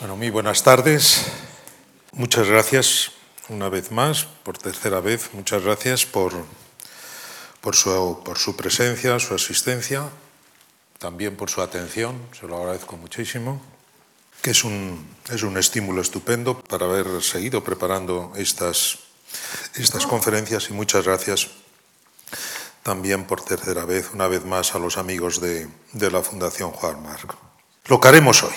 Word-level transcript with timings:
Bueno, 0.00 0.16
muy 0.16 0.30
buenas 0.30 0.62
tardes. 0.62 1.26
Muchas 2.12 2.48
gracias 2.48 3.12
una 3.48 3.68
vez 3.68 3.92
más, 3.92 4.24
por 4.42 4.58
tercera 4.58 5.00
vez, 5.00 5.30
muchas 5.34 5.62
gracias 5.62 6.04
por, 6.04 6.32
por, 7.60 7.76
su, 7.76 8.20
por 8.24 8.38
su 8.38 8.56
presencia, 8.56 9.18
su 9.20 9.34
asistencia, 9.34 10.08
también 10.98 11.36
por 11.36 11.48
su 11.48 11.62
atención, 11.62 12.20
se 12.38 12.46
lo 12.46 12.56
agradezco 12.56 12.96
muchísimo, 12.96 13.62
que 14.42 14.50
es 14.50 14.64
un, 14.64 15.06
es 15.30 15.42
un 15.42 15.56
estímulo 15.58 16.02
estupendo 16.02 16.58
para 16.60 16.86
haber 16.86 17.22
seguido 17.22 17.62
preparando 17.62 18.32
estas, 18.36 18.98
estas 19.76 20.06
conferencias 20.06 20.70
y 20.70 20.72
muchas 20.72 21.04
gracias 21.04 21.50
también 22.82 23.24
por 23.26 23.44
tercera 23.44 23.84
vez, 23.84 24.10
una 24.12 24.26
vez 24.26 24.44
más, 24.44 24.74
a 24.74 24.78
los 24.78 24.98
amigos 24.98 25.40
de, 25.40 25.68
de 25.92 26.10
la 26.10 26.22
Fundación 26.22 26.70
Juan 26.72 27.02
Marc. 27.02 27.34
Lo 27.86 28.00
que 28.00 28.08
haremos 28.08 28.42
hoy. 28.42 28.54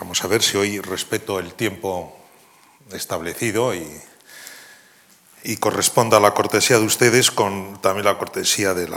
Vamos 0.00 0.24
a 0.24 0.28
ver 0.28 0.42
si 0.42 0.56
hoy 0.56 0.80
respeto 0.80 1.38
el 1.38 1.52
tiempo 1.52 2.16
establecido 2.90 3.74
y, 3.74 3.86
y 5.44 5.58
corresponda 5.58 6.16
a 6.16 6.20
la 6.20 6.32
cortesía 6.32 6.78
de 6.78 6.86
ustedes 6.86 7.30
con 7.30 7.82
también 7.82 8.06
la 8.06 8.16
cortesía 8.16 8.72
de, 8.72 8.90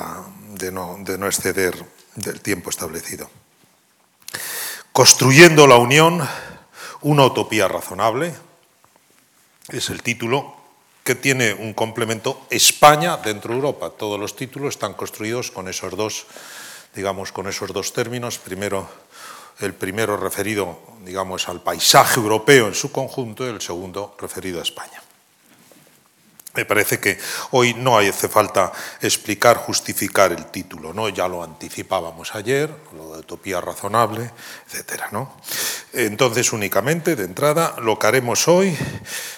de, 0.51 0.71
no, 0.71 0.95
de 1.01 1.17
no 1.17 1.25
exceder 1.27 1.75
del 2.15 2.39
tiempo 2.39 2.69
establecido. 2.69 3.29
Construyendo 4.93 5.67
la 5.67 5.75
unión, 5.75 6.25
una 7.01 7.25
utopía 7.25 7.67
razonable, 7.67 8.33
es 9.67 9.89
el 9.89 10.01
título 10.03 10.55
que 11.03 11.15
tiene 11.15 11.53
un 11.53 11.73
complemento 11.73 12.47
España 12.49 13.17
dentro 13.17 13.51
de 13.51 13.57
Europa. 13.57 13.89
Todos 13.89 14.17
los 14.17 14.37
títulos 14.37 14.75
están 14.75 14.93
construidos 14.93 15.51
con 15.51 15.67
esos 15.67 15.97
dos, 15.97 16.27
digamos, 16.95 17.33
con 17.33 17.49
esos 17.49 17.73
dos 17.73 17.91
términos. 17.91 18.37
Primero, 18.37 19.02
el 19.59 19.73
primero 19.73 20.17
referido, 20.17 20.79
digamos, 21.05 21.47
al 21.49 21.61
paisaje 21.61 22.19
europeo 22.19 22.67
en 22.67 22.75
su 22.75 22.91
conjunto 22.91 23.45
y 23.45 23.49
el 23.49 23.61
segundo 23.61 24.15
referido 24.19 24.59
a 24.59 24.63
España. 24.63 25.01
Me 26.55 26.65
parece 26.65 26.99
que 26.99 27.17
hoy 27.49 27.73
no 27.73 27.97
hace 27.97 28.29
falta 28.29 28.71
explicar, 29.01 29.57
justificar 29.57 30.31
el 30.31 30.45
título, 30.45 30.93
¿no? 30.93 31.09
Ya 31.09 31.27
lo 31.27 31.43
anticipábamos 31.43 32.35
ayer, 32.35 32.69
lo 32.95 33.13
de 33.13 33.19
utopía 33.21 33.59
razonable, 33.59 34.29
etcétera, 34.67 35.09
¿no? 35.11 35.35
Entonces, 35.93 36.53
únicamente, 36.53 37.15
de 37.15 37.23
entrada, 37.23 37.75
lo 37.81 37.97
que 37.97 38.05
haremos 38.05 38.47
hoy, 38.47 38.77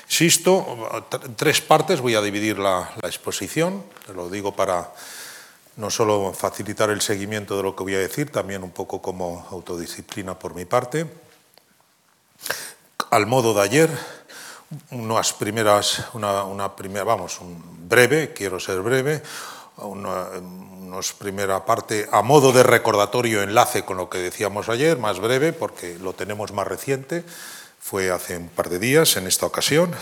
insisto, 0.10 1.06
tres 1.38 1.62
partes 1.62 2.02
voy 2.02 2.16
a 2.16 2.22
dividir 2.22 2.60
la 2.60 2.90
exposición, 3.04 3.86
lo 4.14 4.30
digo 4.30 4.54
para 4.54 4.92
no 5.78 5.90
solo 5.90 6.34
facilitar 6.34 6.90
el 6.90 7.02
seguimiento 7.02 7.58
de 7.58 7.64
lo 7.64 7.76
que 7.76 7.84
voy 7.84 7.96
a 7.96 8.00
decir, 8.00 8.32
también 8.32 8.64
un 8.64 8.72
poco 8.72 9.02
como 9.02 9.46
autodisciplina 9.52 10.38
por 10.40 10.56
mi 10.56 10.66
parte. 10.66 11.06
Al 13.12 13.28
modo 13.28 13.54
de 13.54 13.62
ayer, 13.62 13.90
unas 14.92 15.34
primeras, 15.34 16.06
una, 16.14 16.44
una 16.44 16.76
primera, 16.76 17.04
vamos, 17.04 17.40
un 17.42 17.88
breve, 17.88 18.34
quiero 18.34 18.60
ser 18.60 18.82
breve, 18.82 19.22
una, 19.78 20.30
unos 20.30 21.14
primera 21.14 21.66
parte 21.66 22.08
a 22.12 22.22
modo 22.22 22.54
de 22.54 22.64
recordatorio 22.64 23.44
enlace 23.44 23.84
con 23.84 23.98
lo 23.98 24.10
que 24.10 24.20
decíamos 24.20 24.70
ayer, 24.70 24.98
más 24.98 25.20
breve 25.20 25.52
porque 25.52 25.98
lo 26.00 26.14
tenemos 26.14 26.54
más 26.54 26.68
reciente, 26.68 27.26
fue 27.80 28.12
hace 28.12 28.38
un 28.38 28.48
par 28.48 28.70
de 28.70 28.80
días 28.80 29.18
en 29.18 29.28
esta 29.28 29.46
ocasión. 29.46 29.94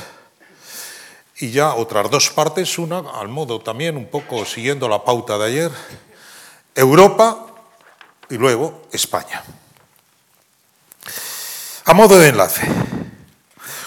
Y 1.37 1.51
ya 1.51 1.73
otras 1.73 2.09
dos 2.11 2.29
partes, 2.29 2.77
una 2.77 2.99
al 2.99 3.27
modo 3.27 3.59
también 3.59 3.97
un 3.97 4.05
poco 4.07 4.45
siguiendo 4.45 4.87
la 4.87 5.03
pauta 5.03 5.37
de 5.37 5.45
ayer, 5.45 5.71
Europa 6.75 7.47
y 8.29 8.35
luego 8.37 8.83
España. 8.91 9.43
A 11.85 11.93
modo 11.93 12.19
de 12.19 12.29
enlace, 12.29 12.67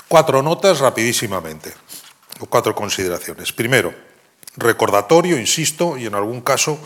cuatro 0.09 0.43
notas 0.43 0.81
rapidísimamente, 0.81 1.73
o 2.41 2.47
cuatro 2.47 2.75
consideraciones. 2.75 3.53
Primero, 3.53 3.95
recordatorio, 4.57 5.39
insisto, 5.39 5.97
y 5.97 6.07
en 6.07 6.15
algún 6.15 6.41
caso 6.41 6.79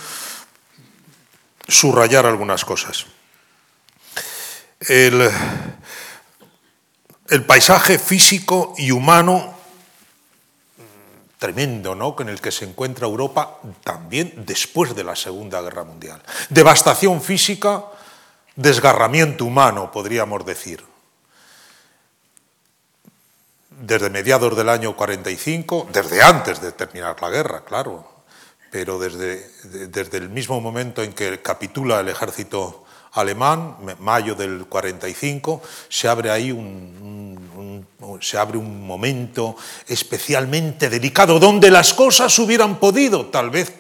subrayar 1.67 2.27
algunas 2.27 2.65
cosas. 2.65 3.07
El, 4.81 5.31
el 7.29 7.45
paisaje 7.45 7.99
físico 7.99 8.75
y 8.77 8.91
humano 8.91 9.60
tremendo, 11.41 11.95
¿no? 11.95 12.15
Con 12.15 12.29
el 12.29 12.41
que 12.41 12.53
se 12.53 12.67
encuentra 12.67 13.07
Europa 13.07 13.59
también 13.83 14.45
después 14.47 14.95
de 14.95 15.03
la 15.03 15.17
Segunda 15.17 15.63
Guerra 15.63 15.85
Mundial. 15.85 16.23
Devastación 16.51 17.23
física, 17.23 17.83
desgarramiento 18.55 19.47
humano, 19.47 19.91
podríamos 19.91 20.45
decir. 20.45 20.85
Desde 23.71 24.11
mediados 24.11 24.55
del 24.55 24.69
año 24.69 24.95
45, 24.95 25.89
desde 25.91 26.23
antes 26.23 26.61
de 26.61 26.73
terminar 26.73 27.17
la 27.23 27.31
guerra, 27.31 27.65
claro, 27.65 28.07
pero 28.71 28.99
desde, 28.99 29.51
desde 29.89 30.19
el 30.19 30.29
mismo 30.29 30.61
momento 30.61 31.03
en 31.03 31.15
que 31.15 31.41
capitula 31.41 32.01
el 32.01 32.11
ejército 32.11 32.85
alemán, 33.13 33.77
mayo 33.99 34.35
del 34.35 34.67
45, 34.67 35.63
se 35.89 36.09
abre 36.09 36.31
ahí 36.31 36.53
un, 36.53 37.87
se 38.21 38.39
abre 38.39 38.59
un 38.59 38.87
momento 38.87 39.57
especialmente 39.87 40.89
delicado, 40.89 41.39
donde 41.39 41.71
las 41.71 41.95
cosas 41.95 42.39
hubieran 42.39 42.79
podido 42.79 43.27
tal 43.27 43.51
vez 43.51 43.73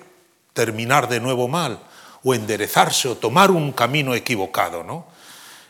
terminar 0.52 1.08
de 1.08 1.20
nuevo 1.20 1.48
mal, 1.48 1.80
o 2.22 2.34
enderezarse, 2.34 3.08
o 3.08 3.16
tomar 3.16 3.50
un 3.50 3.72
camino 3.72 4.14
equivocado, 4.14 4.84
¿no? 4.84 5.06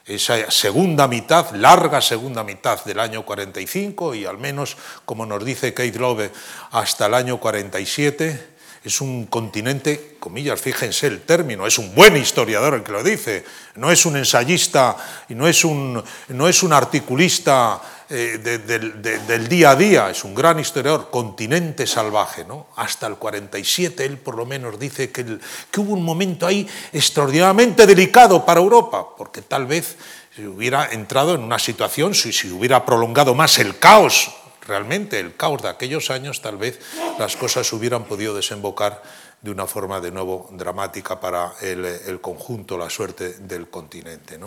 Esa 0.04 0.50
segunda 0.50 1.06
mitad, 1.06 1.54
larga 1.54 2.00
segunda 2.00 2.42
mitad 2.42 2.82
del 2.84 2.98
año 2.98 3.24
45, 3.24 4.16
y 4.16 4.24
al 4.24 4.38
menos, 4.38 4.76
como 5.04 5.26
nos 5.26 5.44
dice 5.44 5.72
Kate 5.72 5.98
Love, 5.98 6.32
hasta 6.72 7.06
el 7.06 7.14
año 7.14 7.38
47, 7.38 8.49
es 8.82 9.00
un 9.02 9.26
continente, 9.26 10.16
comillas, 10.18 10.60
fíjense 10.60 11.06
el 11.06 11.20
término, 11.20 11.66
es 11.66 11.78
un 11.78 11.94
buen 11.94 12.16
historiador 12.16 12.74
el 12.74 12.82
que 12.82 12.92
lo 12.92 13.02
dice, 13.02 13.44
no 13.74 13.90
es 13.90 14.06
un 14.06 14.16
ensayista 14.16 14.96
y 15.28 15.34
no 15.34 15.46
es 15.46 15.64
un, 15.64 16.02
no 16.28 16.48
es 16.48 16.62
un 16.62 16.72
articulista 16.72 17.80
eh, 18.08 18.40
de, 18.42 18.58
de, 18.58 18.78
de, 18.78 19.18
del 19.18 19.48
día 19.48 19.72
a 19.72 19.76
día, 19.76 20.10
es 20.10 20.24
un 20.24 20.34
gran 20.34 20.58
historiador, 20.58 21.10
continente 21.10 21.86
salvaje, 21.86 22.44
¿no? 22.44 22.68
Hasta 22.76 23.06
el 23.06 23.16
47 23.16 24.04
él 24.04 24.16
por 24.16 24.34
lo 24.34 24.46
menos 24.46 24.78
dice 24.80 25.10
que, 25.10 25.38
que 25.70 25.80
hubo 25.80 25.92
un 25.92 26.02
momento 26.02 26.46
ahí 26.46 26.66
extraordinariamente 26.92 27.86
delicado 27.86 28.46
para 28.46 28.60
Europa, 28.60 29.06
porque 29.16 29.42
tal 29.42 29.66
vez 29.66 29.96
si 30.34 30.46
hubiera 30.46 30.90
entrado 30.90 31.34
en 31.34 31.42
una 31.42 31.58
situación, 31.58 32.14
si, 32.14 32.32
si 32.32 32.50
hubiera 32.50 32.86
prolongado 32.86 33.34
más 33.34 33.58
el 33.58 33.78
caos 33.78 34.30
realmente 34.70 35.18
el 35.18 35.34
caos 35.34 35.62
de 35.62 35.68
aquellos 35.68 36.10
años, 36.10 36.40
tal 36.40 36.56
vez 36.56 36.78
las 37.18 37.36
cosas 37.36 37.70
hubieran 37.72 38.04
podido 38.04 38.36
desembocar 38.36 39.02
de 39.42 39.50
una 39.50 39.66
forma 39.66 40.00
de 40.00 40.12
nuevo 40.12 40.48
dramática 40.52 41.18
para 41.18 41.54
el, 41.60 42.20
conjunto, 42.20 42.78
la 42.78 42.88
suerte 42.88 43.34
del 43.40 43.68
continente. 43.68 44.38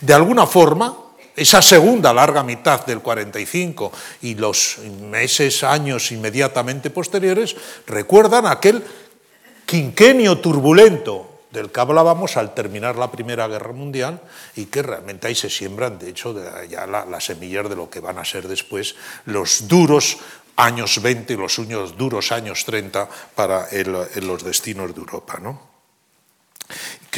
De 0.00 0.14
alguna 0.14 0.46
forma, 0.46 0.96
esa 1.36 1.60
segunda 1.60 2.14
larga 2.14 2.42
mitad 2.42 2.86
del 2.86 3.00
45 3.00 3.92
y 4.22 4.36
los 4.36 4.78
meses, 4.78 5.62
años 5.62 6.10
inmediatamente 6.12 6.88
posteriores 6.88 7.54
recuerdan 7.86 8.46
aquel 8.46 8.82
quinquenio 9.66 10.38
turbulento 10.38 11.37
del 11.50 11.70
que 11.70 11.80
hablábamos 11.80 12.36
al 12.36 12.54
terminar 12.54 12.96
la 12.96 13.10
Primera 13.10 13.48
Guerra 13.48 13.72
Mundial 13.72 14.20
y 14.56 14.66
que 14.66 14.82
realmente 14.82 15.26
ahí 15.26 15.34
se 15.34 15.50
siembran, 15.50 15.98
de 15.98 16.10
hecho, 16.10 16.34
ya 16.68 16.86
las 16.86 17.08
la 17.08 17.20
semillas 17.20 17.68
de 17.68 17.76
lo 17.76 17.88
que 17.88 18.00
van 18.00 18.18
a 18.18 18.24
ser 18.24 18.48
después 18.48 18.96
los 19.24 19.68
duros 19.68 20.18
años 20.56 21.00
20 21.00 21.32
y 21.32 21.36
los 21.36 21.56
duros 21.96 22.32
años 22.32 22.64
30 22.64 23.08
para 23.34 23.68
los 24.22 24.44
destinos 24.44 24.94
de 24.94 25.00
Europa. 25.00 25.38
¿no? 25.40 25.62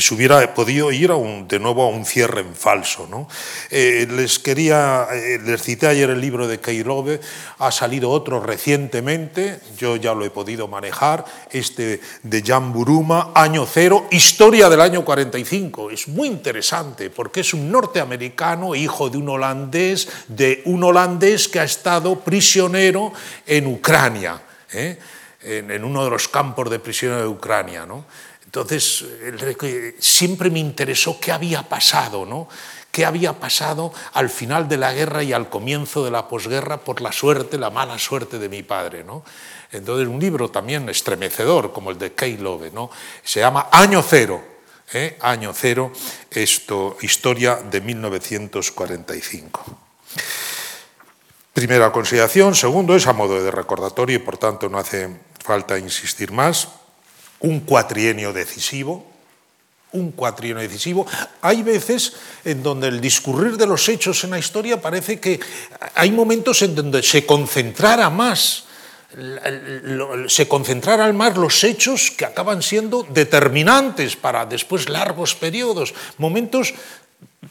Que 0.00 0.06
se 0.06 0.14
hubiera 0.14 0.54
podido 0.54 0.90
ir 0.92 1.10
a 1.10 1.16
un, 1.16 1.46
de 1.46 1.58
nuevo 1.58 1.82
a 1.82 1.88
un 1.88 2.06
cierre 2.06 2.40
en 2.40 2.54
falso. 2.54 3.06
¿no? 3.10 3.28
Eh, 3.70 4.08
les 4.10 4.38
quería, 4.38 5.06
eh, 5.12 5.38
les 5.44 5.60
cité 5.60 5.88
ayer 5.88 6.08
el 6.08 6.22
libro 6.22 6.48
de 6.48 6.58
Keilove, 6.58 7.20
ha 7.58 7.70
salido 7.70 8.08
otro 8.08 8.40
recientemente, 8.40 9.60
yo 9.76 9.96
ya 9.96 10.14
lo 10.14 10.24
he 10.24 10.30
podido 10.30 10.68
manejar, 10.68 11.26
este 11.50 12.00
de 12.22 12.42
Jan 12.42 12.72
Buruma, 12.72 13.32
Año 13.34 13.66
Cero, 13.70 14.06
Historia 14.10 14.70
del 14.70 14.80
año 14.80 15.04
45. 15.04 15.90
Es 15.90 16.08
muy 16.08 16.28
interesante 16.28 17.10
porque 17.10 17.40
es 17.40 17.52
un 17.52 17.70
norteamericano, 17.70 18.74
hijo 18.74 19.10
de 19.10 19.18
un 19.18 19.28
holandés, 19.28 20.08
de 20.28 20.62
un 20.64 20.82
holandés 20.82 21.46
que 21.46 21.60
ha 21.60 21.64
estado 21.64 22.20
prisionero 22.20 23.12
en 23.46 23.66
Ucrania, 23.66 24.40
¿eh? 24.72 24.98
en, 25.42 25.70
en, 25.70 25.84
uno 25.84 26.04
de 26.04 26.10
los 26.10 26.26
campos 26.28 26.70
de 26.70 26.78
prisioneros 26.78 27.24
de 27.24 27.28
Ucrania. 27.28 27.84
¿no? 27.84 28.06
Entonces, 28.50 29.04
siempre 30.00 30.50
me 30.50 30.58
interesó 30.58 31.20
qué 31.20 31.30
había 31.30 31.62
pasado, 31.68 32.26
¿no? 32.26 32.48
¿Qué 32.90 33.06
había 33.06 33.34
pasado 33.34 33.92
al 34.12 34.28
final 34.28 34.68
de 34.68 34.76
la 34.76 34.92
guerra 34.92 35.22
y 35.22 35.32
al 35.32 35.48
comienzo 35.48 36.04
de 36.04 36.10
la 36.10 36.26
posguerra 36.26 36.78
por 36.78 37.00
la 37.00 37.12
suerte, 37.12 37.58
la 37.58 37.70
mala 37.70 37.96
suerte 37.96 38.40
de 38.40 38.48
mi 38.48 38.64
padre, 38.64 39.04
¿no? 39.04 39.22
Entonces, 39.70 40.08
un 40.08 40.18
libro 40.18 40.50
también 40.50 40.88
estremecedor, 40.88 41.72
como 41.72 41.92
el 41.92 41.98
de 41.98 42.12
Kay 42.12 42.38
Love, 42.38 42.72
¿no? 42.72 42.90
Se 43.22 43.38
llama 43.38 43.68
Año 43.70 44.02
Cero, 44.02 44.42
¿eh? 44.94 45.16
año 45.20 45.52
cero, 45.54 45.92
esto, 46.28 46.96
historia 47.02 47.54
de 47.54 47.80
1945. 47.80 49.64
Primera 51.52 51.92
consideración. 51.92 52.56
Segundo, 52.56 52.96
es 52.96 53.06
a 53.06 53.12
modo 53.12 53.40
de 53.40 53.52
recordatorio 53.52 54.16
y 54.16 54.18
por 54.18 54.38
tanto 54.38 54.68
no 54.68 54.76
hace 54.76 55.08
falta 55.38 55.78
insistir 55.78 56.32
más. 56.32 56.79
Un 57.40 57.60
cuatrienio 57.60 58.32
decisivo, 58.32 59.06
un 59.92 60.12
cuatrienio 60.12 60.62
decisivo. 60.62 61.06
Hay 61.40 61.62
veces 61.62 62.12
en 62.44 62.62
donde 62.62 62.88
el 62.88 63.00
discurrir 63.00 63.56
de 63.56 63.66
los 63.66 63.88
hechos 63.88 64.22
en 64.24 64.30
la 64.30 64.38
historia 64.38 64.80
parece 64.80 65.18
que 65.18 65.40
hay 65.94 66.10
momentos 66.12 66.62
en 66.62 66.74
donde 66.74 67.02
se 67.02 67.26
concentrara 67.26 68.10
más 68.10 68.64
se 70.28 70.46
concentraran 70.46 71.16
más 71.16 71.36
los 71.36 71.64
hechos 71.64 72.12
que 72.12 72.24
acaban 72.24 72.62
siendo 72.62 73.02
determinantes 73.02 74.14
para 74.14 74.46
después 74.46 74.88
largos 74.88 75.34
periodos, 75.34 75.94
momentos, 76.16 76.74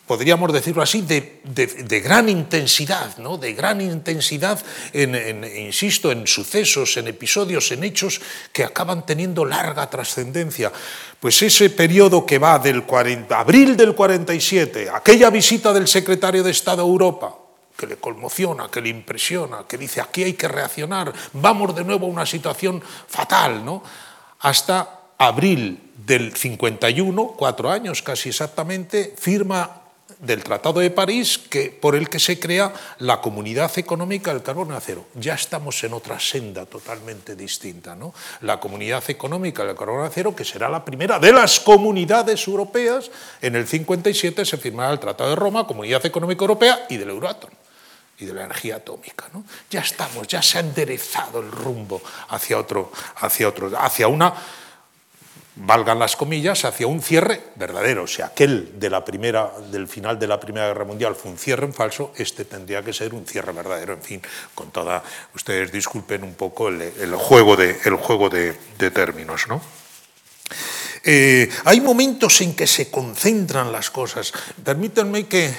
podríamos 0.06 0.54
decirlo 0.54 0.84
así, 0.84 1.02
de, 1.02 2.02
gran 2.04 2.30
intensidad, 2.30 3.18
¿no? 3.18 3.38
de 3.38 3.54
gran 3.54 3.82
intensidad, 3.82 4.60
en, 4.94 5.44
insisto, 5.44 6.12
en 6.12 6.28
sucesos, 6.28 6.98
en 6.98 7.08
episodios, 7.08 7.72
en 7.72 7.84
hechos 7.84 8.22
que 8.54 8.64
acaban 8.64 9.06
teniendo 9.06 9.46
larga 9.46 9.90
trascendencia. 9.90 10.72
Pues 11.20 11.42
ese 11.42 11.72
periodo 11.72 12.24
que 12.26 12.38
va 12.38 12.60
del 12.60 12.84
40, 12.84 13.40
abril 13.40 13.76
del 13.76 13.96
47, 13.96 14.90
aquella 14.94 15.32
visita 15.32 15.74
del 15.74 15.88
secretario 15.88 16.44
de 16.44 16.52
Estado 16.52 16.84
a 16.84 16.86
Europa, 16.86 17.36
que 17.76 17.88
le 17.88 17.96
conmociona, 17.98 18.70
que 18.70 18.82
le 18.82 18.90
impresiona, 18.90 19.66
que 19.68 19.78
dice 19.78 20.02
aquí 20.02 20.24
hay 20.24 20.34
que 20.34 20.48
reaccionar, 20.48 21.12
vamos 21.34 21.74
de 21.74 21.84
nuevo 21.84 22.06
a 22.06 22.10
una 22.10 22.26
situación 22.26 22.84
fatal, 23.08 23.66
¿no? 23.66 23.82
Hasta 24.42 25.14
abril 25.18 25.92
del 25.98 26.36
51, 26.36 27.36
cuatro 27.38 27.70
años 27.70 28.02
casi 28.02 28.30
exactamente, 28.30 29.16
firma 29.18 29.79
del 30.20 30.44
Tratado 30.44 30.80
de 30.80 30.90
París 30.90 31.38
que, 31.38 31.70
por 31.70 31.96
el 31.96 32.10
que 32.10 32.20
se 32.20 32.40
crea 32.40 32.74
la 33.00 33.22
Comunidad 33.22 33.72
Económica 33.78 34.34
del 34.34 34.44
Carbón 34.44 34.72
y 34.72 34.76
Acero. 34.76 35.06
Ya 35.16 35.36
estamos 35.36 35.84
en 35.84 35.94
otra 35.94 36.20
senda 36.20 36.66
totalmente 36.66 37.36
distinta. 37.36 37.96
¿no? 37.96 38.14
La 38.42 38.60
Comunidad 38.60 39.04
Económica 39.10 39.64
del 39.64 39.76
Carbón 39.76 40.04
y 40.04 40.08
Acero, 40.08 40.36
que 40.36 40.46
será 40.46 40.70
la 40.70 40.84
primera 40.84 41.20
de 41.20 41.32
las 41.32 41.60
comunidades 41.60 42.48
europeas, 42.48 43.12
en 43.42 43.56
el 43.56 43.68
57 43.68 44.46
se 44.46 44.58
firmará 44.58 44.92
el 44.92 45.00
Tratado 45.00 45.30
de 45.30 45.36
Roma, 45.36 45.68
Comunidad 45.68 46.06
Económica 46.06 46.42
Europea 46.42 46.86
y 46.90 46.98
del 46.98 47.10
Euratom 47.10 47.52
y 48.20 48.26
de 48.26 48.34
la 48.34 48.44
energía 48.44 48.78
atómica. 48.78 49.26
Ya 49.70 49.80
estamos, 49.80 50.28
ya 50.28 50.42
se 50.42 50.58
ha 50.58 50.62
enderezado 50.62 51.40
el 51.40 51.52
rumbo 51.52 52.02
hacia 52.30 52.58
otro, 52.58 52.92
hacia 53.16 53.48
otro, 53.48 53.72
hacia 53.78 54.08
una, 54.08 54.34
valgan 55.60 56.00
las 56.00 56.16
comillas, 56.16 56.66
hacia 56.66 56.88
un 56.88 57.02
cierre 57.02 57.42
verdadero. 57.56 58.04
O 58.04 58.08
sea, 58.08 58.28
aquel 58.28 58.80
de 58.80 58.90
la 58.90 59.04
primera, 59.04 59.52
del 59.72 59.88
final 59.88 60.18
de 60.18 60.28
la 60.28 60.40
Primera 60.40 60.68
Guerra 60.68 60.86
Mundial 60.86 61.16
fue 61.16 61.32
un 61.32 61.38
cierre 61.38 61.66
en 61.66 61.74
falso, 61.74 62.14
este 62.16 62.46
tendría 62.46 62.82
que 62.84 62.94
ser 62.94 63.14
un 63.14 63.26
cierre 63.26 63.52
verdadero. 63.52 63.94
En 63.94 64.02
fin, 64.02 64.22
con 64.56 64.72
toda, 64.72 65.04
ustedes 65.36 65.72
disculpen 65.72 66.24
un 66.24 66.34
poco 66.34 66.70
el, 66.70 67.14
juego 67.16 67.56
de, 67.56 67.78
el 67.86 67.96
juego 67.96 68.30
de, 68.30 68.54
términos, 68.92 69.48
¿no? 69.48 69.62
Eh, 71.04 71.50
hay 71.66 71.80
momentos 71.80 72.42
en 72.42 72.56
que 72.56 72.68
se 72.68 72.90
concentran 72.90 73.72
las 73.72 73.90
cosas. 73.90 74.34
Permítanme 74.64 75.28
que 75.28 75.54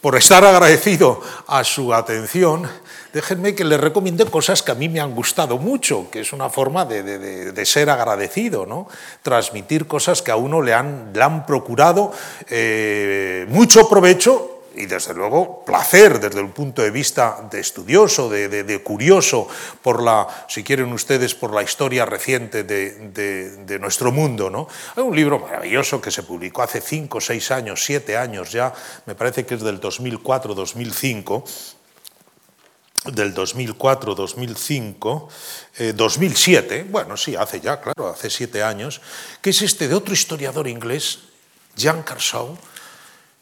por 0.00 0.16
estar 0.16 0.44
agradecido 0.44 1.20
a 1.46 1.64
su 1.64 1.92
atención, 1.92 2.68
déjenme 3.12 3.54
que 3.54 3.64
les 3.64 3.80
recomiende 3.80 4.26
cosas 4.26 4.62
que 4.62 4.72
a 4.72 4.74
mí 4.74 4.88
me 4.88 5.00
han 5.00 5.14
gustado 5.14 5.58
mucho, 5.58 6.10
que 6.10 6.20
es 6.20 6.32
una 6.32 6.50
forma 6.50 6.84
de, 6.84 7.66
ser 7.66 7.90
agradecido, 7.90 8.66
¿no? 8.66 8.86
transmitir 9.22 9.86
cosas 9.86 10.22
que 10.22 10.30
a 10.30 10.36
uno 10.36 10.62
le 10.62 10.74
han, 10.74 11.10
le 11.12 11.22
han 11.22 11.46
procurado 11.46 12.12
eh, 12.48 13.46
mucho 13.48 13.88
provecho 13.88 14.53
y 14.76 14.86
desde 14.86 15.14
luego 15.14 15.64
placer 15.64 16.20
desde 16.20 16.40
el 16.40 16.50
punto 16.50 16.82
de 16.82 16.90
vista 16.90 17.46
de 17.50 17.60
estudioso, 17.60 18.28
de, 18.28 18.82
curioso, 18.82 19.48
por 19.82 20.02
la, 20.02 20.26
si 20.48 20.62
quieren 20.62 20.92
ustedes, 20.92 21.34
por 21.34 21.52
la 21.52 21.62
historia 21.62 22.04
reciente 22.04 22.64
de, 22.64 23.78
nuestro 23.80 24.12
mundo. 24.12 24.50
¿no? 24.50 24.68
Hay 24.96 25.02
un 25.02 25.14
libro 25.14 25.38
maravilloso 25.38 26.00
que 26.00 26.10
se 26.10 26.22
publicó 26.22 26.62
hace 26.62 26.80
cinco, 26.80 27.20
seis 27.20 27.50
años, 27.50 27.84
siete 27.84 28.16
años 28.16 28.52
ya, 28.52 28.72
me 29.06 29.14
parece 29.14 29.44
que 29.46 29.54
es 29.54 29.62
del 29.62 29.80
2004-2005, 29.80 31.44
del 33.12 33.34
2004, 33.34 34.14
2005, 34.14 35.28
2007, 35.94 36.86
bueno, 36.88 37.16
sí, 37.16 37.36
hace 37.36 37.60
ya, 37.60 37.80
claro, 37.80 38.08
hace 38.08 38.30
siete 38.30 38.62
años, 38.62 39.02
que 39.42 39.50
es 39.50 39.60
este 39.60 39.88
de 39.88 39.94
otro 39.94 40.14
historiador 40.14 40.68
inglés, 40.68 41.18
Jean 41.76 42.02
Carshaw, 42.02 42.56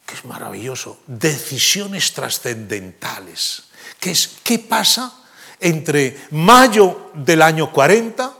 que 0.06 0.14
es 0.14 0.24
maravilloso, 0.24 1.00
decisiones 1.06 2.12
trascendentales, 2.12 3.64
que 3.98 4.10
es 4.10 4.38
qué 4.42 4.58
pasa 4.58 5.12
entre 5.60 6.26
mayo 6.30 7.10
del 7.14 7.40
año 7.40 7.70
40, 7.72 8.34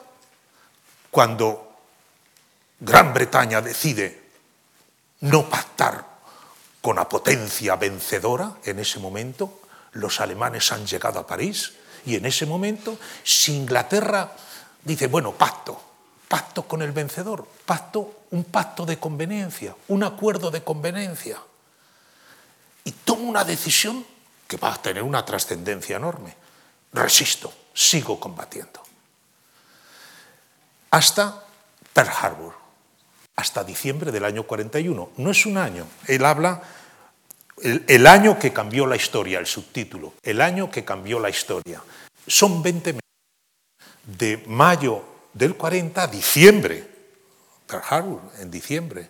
cuando 1.11 1.79
Gran 2.81 3.15
Bretaña 3.15 3.61
decide 3.61 4.23
no 5.21 5.49
pactar 5.49 6.05
con 6.81 6.97
la 6.97 7.09
potencia 7.09 7.77
vencedora 7.77 8.57
en 8.65 8.81
ese 8.81 8.99
momento, 8.99 9.61
los 9.93 10.21
alemanes 10.21 10.73
han 10.73 10.85
llegado 10.85 11.21
a 11.21 11.27
París 11.27 11.75
y 12.05 12.17
en 12.17 12.27
ese 12.27 12.45
momento, 12.45 12.99
si 13.23 13.55
Inglaterra 13.55 14.33
dice, 14.83 15.07
bueno, 15.07 15.33
pacto, 15.33 15.81
pacto 16.27 16.65
con 16.65 16.83
el 16.83 16.91
vencedor, 16.91 17.47
pacto, 17.65 18.25
un 18.33 18.45
pacto 18.45 18.85
de 18.85 18.99
conveniencia, 18.99 19.77
un 19.89 20.03
acuerdo 20.03 20.51
de 20.51 20.65
conveniencia 20.65 21.39
y 22.85 22.93
tomo 22.93 23.29
una 23.29 23.45
decisión 23.45 24.05
que 24.47 24.57
va 24.57 24.75
a 24.75 24.83
tener 24.83 25.03
una 25.03 25.25
trascendencia 25.25 25.97
enorme. 25.97 26.35
Resisto, 26.93 27.53
sigo 27.73 28.21
combatiendo. 28.21 28.83
Hasta 30.91 31.45
Pearl 31.93 32.11
Harbor, 32.11 32.55
hasta 33.37 33.65
diciembre 33.65 34.13
del 34.13 34.25
año 34.25 34.43
41. 34.43 35.13
No 35.17 35.31
es 35.31 35.47
un 35.47 35.57
año, 35.57 35.87
él 36.07 36.25
habla 36.25 36.63
el, 37.63 38.07
año 38.07 38.39
que 38.39 38.53
cambió 38.53 38.87
la 38.87 38.97
historia, 38.97 39.39
el 39.39 39.47
subtítulo, 39.47 40.15
el 40.23 40.41
año 40.41 40.71
que 40.71 40.85
cambió 40.85 41.19
la 41.19 41.31
historia. 41.31 41.83
Son 42.27 42.63
20 42.63 42.93
meses. 42.95 43.03
De 44.05 44.43
mayo 44.49 45.05
del 45.33 45.55
40 45.55 46.03
a 46.03 46.07
diciembre, 46.09 46.87
Pearl 47.67 47.85
Harbor, 47.89 48.21
en 48.41 48.51
diciembre 48.51 49.09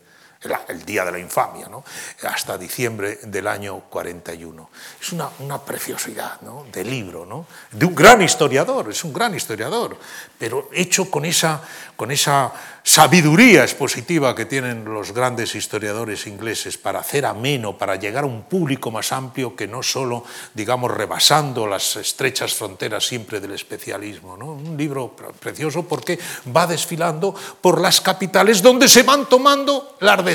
el, 0.69 0.85
día 0.85 1.05
de 1.05 1.12
la 1.12 1.19
infamia, 1.19 1.69
¿no? 1.69 1.85
hasta 2.25 2.59
diciembre 2.59 3.21
del 3.23 3.47
año 3.47 3.85
41. 3.89 4.70
Es 5.01 5.13
una, 5.13 5.29
una 5.41 5.61
preciosidad 5.61 6.41
¿no? 6.43 6.67
de 6.72 6.84
libro, 6.84 7.25
¿no? 7.25 7.46
de 7.70 7.87
un 7.87 7.94
gran 7.94 8.22
historiador, 8.22 8.91
es 8.91 9.05
un 9.05 9.13
gran 9.13 9.34
historiador, 9.34 9.96
pero 10.39 10.69
hecho 10.72 11.11
con 11.11 11.25
esa, 11.25 11.61
con 11.96 12.11
esa 12.11 12.53
sabiduría 12.84 13.63
expositiva 13.63 14.34
que 14.34 14.44
tienen 14.44 14.84
los 14.84 15.13
grandes 15.13 15.55
historiadores 15.55 16.27
ingleses 16.27 16.77
para 16.77 17.01
hacer 17.01 17.25
ameno, 17.25 17.79
para 17.79 17.96
llegar 17.96 18.25
a 18.25 18.27
un 18.27 18.43
público 18.43 18.91
más 18.91 19.13
amplio 19.13 19.55
que 19.55 19.69
no 19.69 19.82
solo, 19.82 20.25
digamos, 20.55 20.91
rebasando 20.91 21.67
las 21.67 21.94
estrechas 21.96 22.55
fronteras 22.55 23.06
siempre 23.06 23.41
del 23.41 23.53
especialismo. 23.53 24.37
¿no? 24.37 24.46
Un 24.53 24.77
libro 24.77 25.15
precioso 25.39 25.84
porque 25.84 26.19
va 26.55 26.67
desfilando 26.67 27.34
por 27.61 27.81
las 27.81 28.01
capitales 28.01 28.63
donde 28.63 28.89
se 28.89 29.05
van 29.05 29.29
tomando 29.29 29.96
las 30.01 30.25
decisiones 30.25 30.31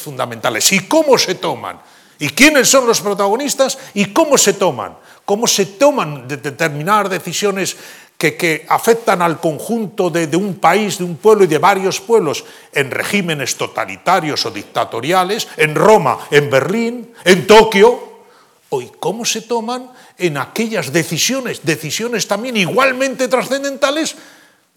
fundamentales. 0.00 0.72
Y 0.72 0.86
cómo 0.86 1.18
se 1.18 1.34
toman. 1.34 1.80
¿Y 2.18 2.30
quiénes 2.30 2.68
son 2.68 2.86
los 2.86 3.00
protagonistas 3.00 3.78
y 3.94 4.06
cómo 4.06 4.38
se 4.38 4.54
toman? 4.54 4.96
¿Cómo 5.24 5.46
se 5.46 5.66
toman 5.66 6.26
determinadas 6.28 7.10
decisiones 7.10 7.76
que, 8.16 8.64
afectan 8.68 9.20
al 9.20 9.40
conjunto 9.40 10.08
de, 10.08 10.34
un 10.36 10.56
país, 10.56 10.98
de 10.98 11.04
un 11.04 11.16
pueblo 11.16 11.44
y 11.44 11.48
de 11.48 11.58
varios 11.58 12.00
pueblos 12.00 12.44
en 12.72 12.90
regímenes 12.90 13.56
totalitarios 13.56 14.46
o 14.46 14.50
dictatoriales, 14.50 15.48
en 15.56 15.74
Roma, 15.74 16.18
en 16.30 16.50
Berlín, 16.50 17.12
en 17.24 17.46
Tokio, 17.46 18.24
hoy 18.70 18.90
cómo 18.98 19.24
se 19.24 19.42
toman 19.42 19.90
en 20.16 20.38
aquellas 20.38 20.92
decisiones, 20.92 21.60
decisiones 21.62 22.26
también 22.26 22.56
igualmente 22.56 23.28
trascendentales, 23.28 24.16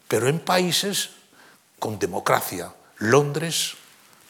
pero 0.07 0.27
en 0.27 0.39
países 0.39 1.11
con 1.79 1.97
democracia, 1.97 2.73
Londres, 2.97 3.75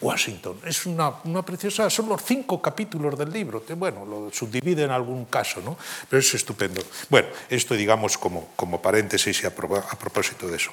Washington. 0.01 0.59
Es 0.65 0.85
una, 0.85 1.11
preciosa, 1.43 1.89
son 1.89 2.09
los 2.09 2.23
cinco 2.23 2.61
capítulos 2.61 3.17
del 3.17 3.31
libro, 3.31 3.63
bueno, 3.75 4.05
lo 4.05 4.31
subdivide 4.31 4.83
en 4.83 4.91
algún 4.91 5.25
caso, 5.25 5.61
¿no? 5.61 5.77
Pero 6.09 6.19
es 6.19 6.33
estupendo. 6.33 6.81
Bueno, 7.09 7.27
esto 7.49 7.75
digamos 7.75 8.17
como, 8.17 8.49
como 8.55 8.81
paréntesis 8.81 9.43
y 9.43 9.45
a, 9.45 9.53
propósito 9.53 10.47
de 10.47 10.55
eso. 10.55 10.71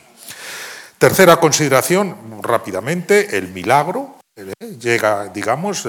Tercera 0.99 1.37
consideración, 1.39 2.41
rápidamente, 2.43 3.37
el 3.37 3.49
milagro. 3.49 4.17
¿eh? 4.37 4.53
Llega, 4.81 5.29
digamos, 5.29 5.87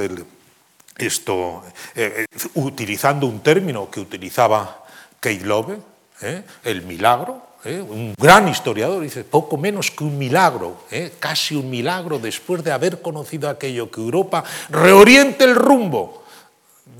esto, 0.98 1.64
eh, 1.96 2.26
utilizando 2.56 3.28
un 3.28 3.42
término 3.42 3.90
que 3.90 4.00
utilizaba 4.00 4.84
Kate 5.20 5.46
Love, 5.46 5.78
¿eh? 6.22 6.44
el 6.64 6.82
milagro, 6.82 7.47
¿eh? 7.64 7.82
un 7.82 8.14
gran 8.18 8.48
historiador, 8.48 9.04
dice, 9.04 9.24
poco 9.24 9.58
menos 9.58 9.92
que 9.92 10.04
un 10.04 10.18
milagro, 10.18 10.78
¿eh? 10.92 11.14
casi 11.20 11.56
un 11.56 11.70
milagro 11.70 12.20
después 12.20 12.64
de 12.64 12.72
haber 12.72 13.02
conocido 13.02 13.50
aquello, 13.50 13.90
que 13.92 14.02
Europa 14.02 14.44
reoriente 14.70 15.44
el 15.44 15.56
rumbo 15.56 16.24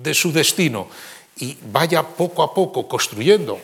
de 0.02 0.14
su 0.14 0.32
destino 0.32 0.88
y 1.38 1.58
vaya 1.72 2.04
poco 2.04 2.44
a 2.44 2.54
poco 2.54 2.88
construyendo, 2.88 3.60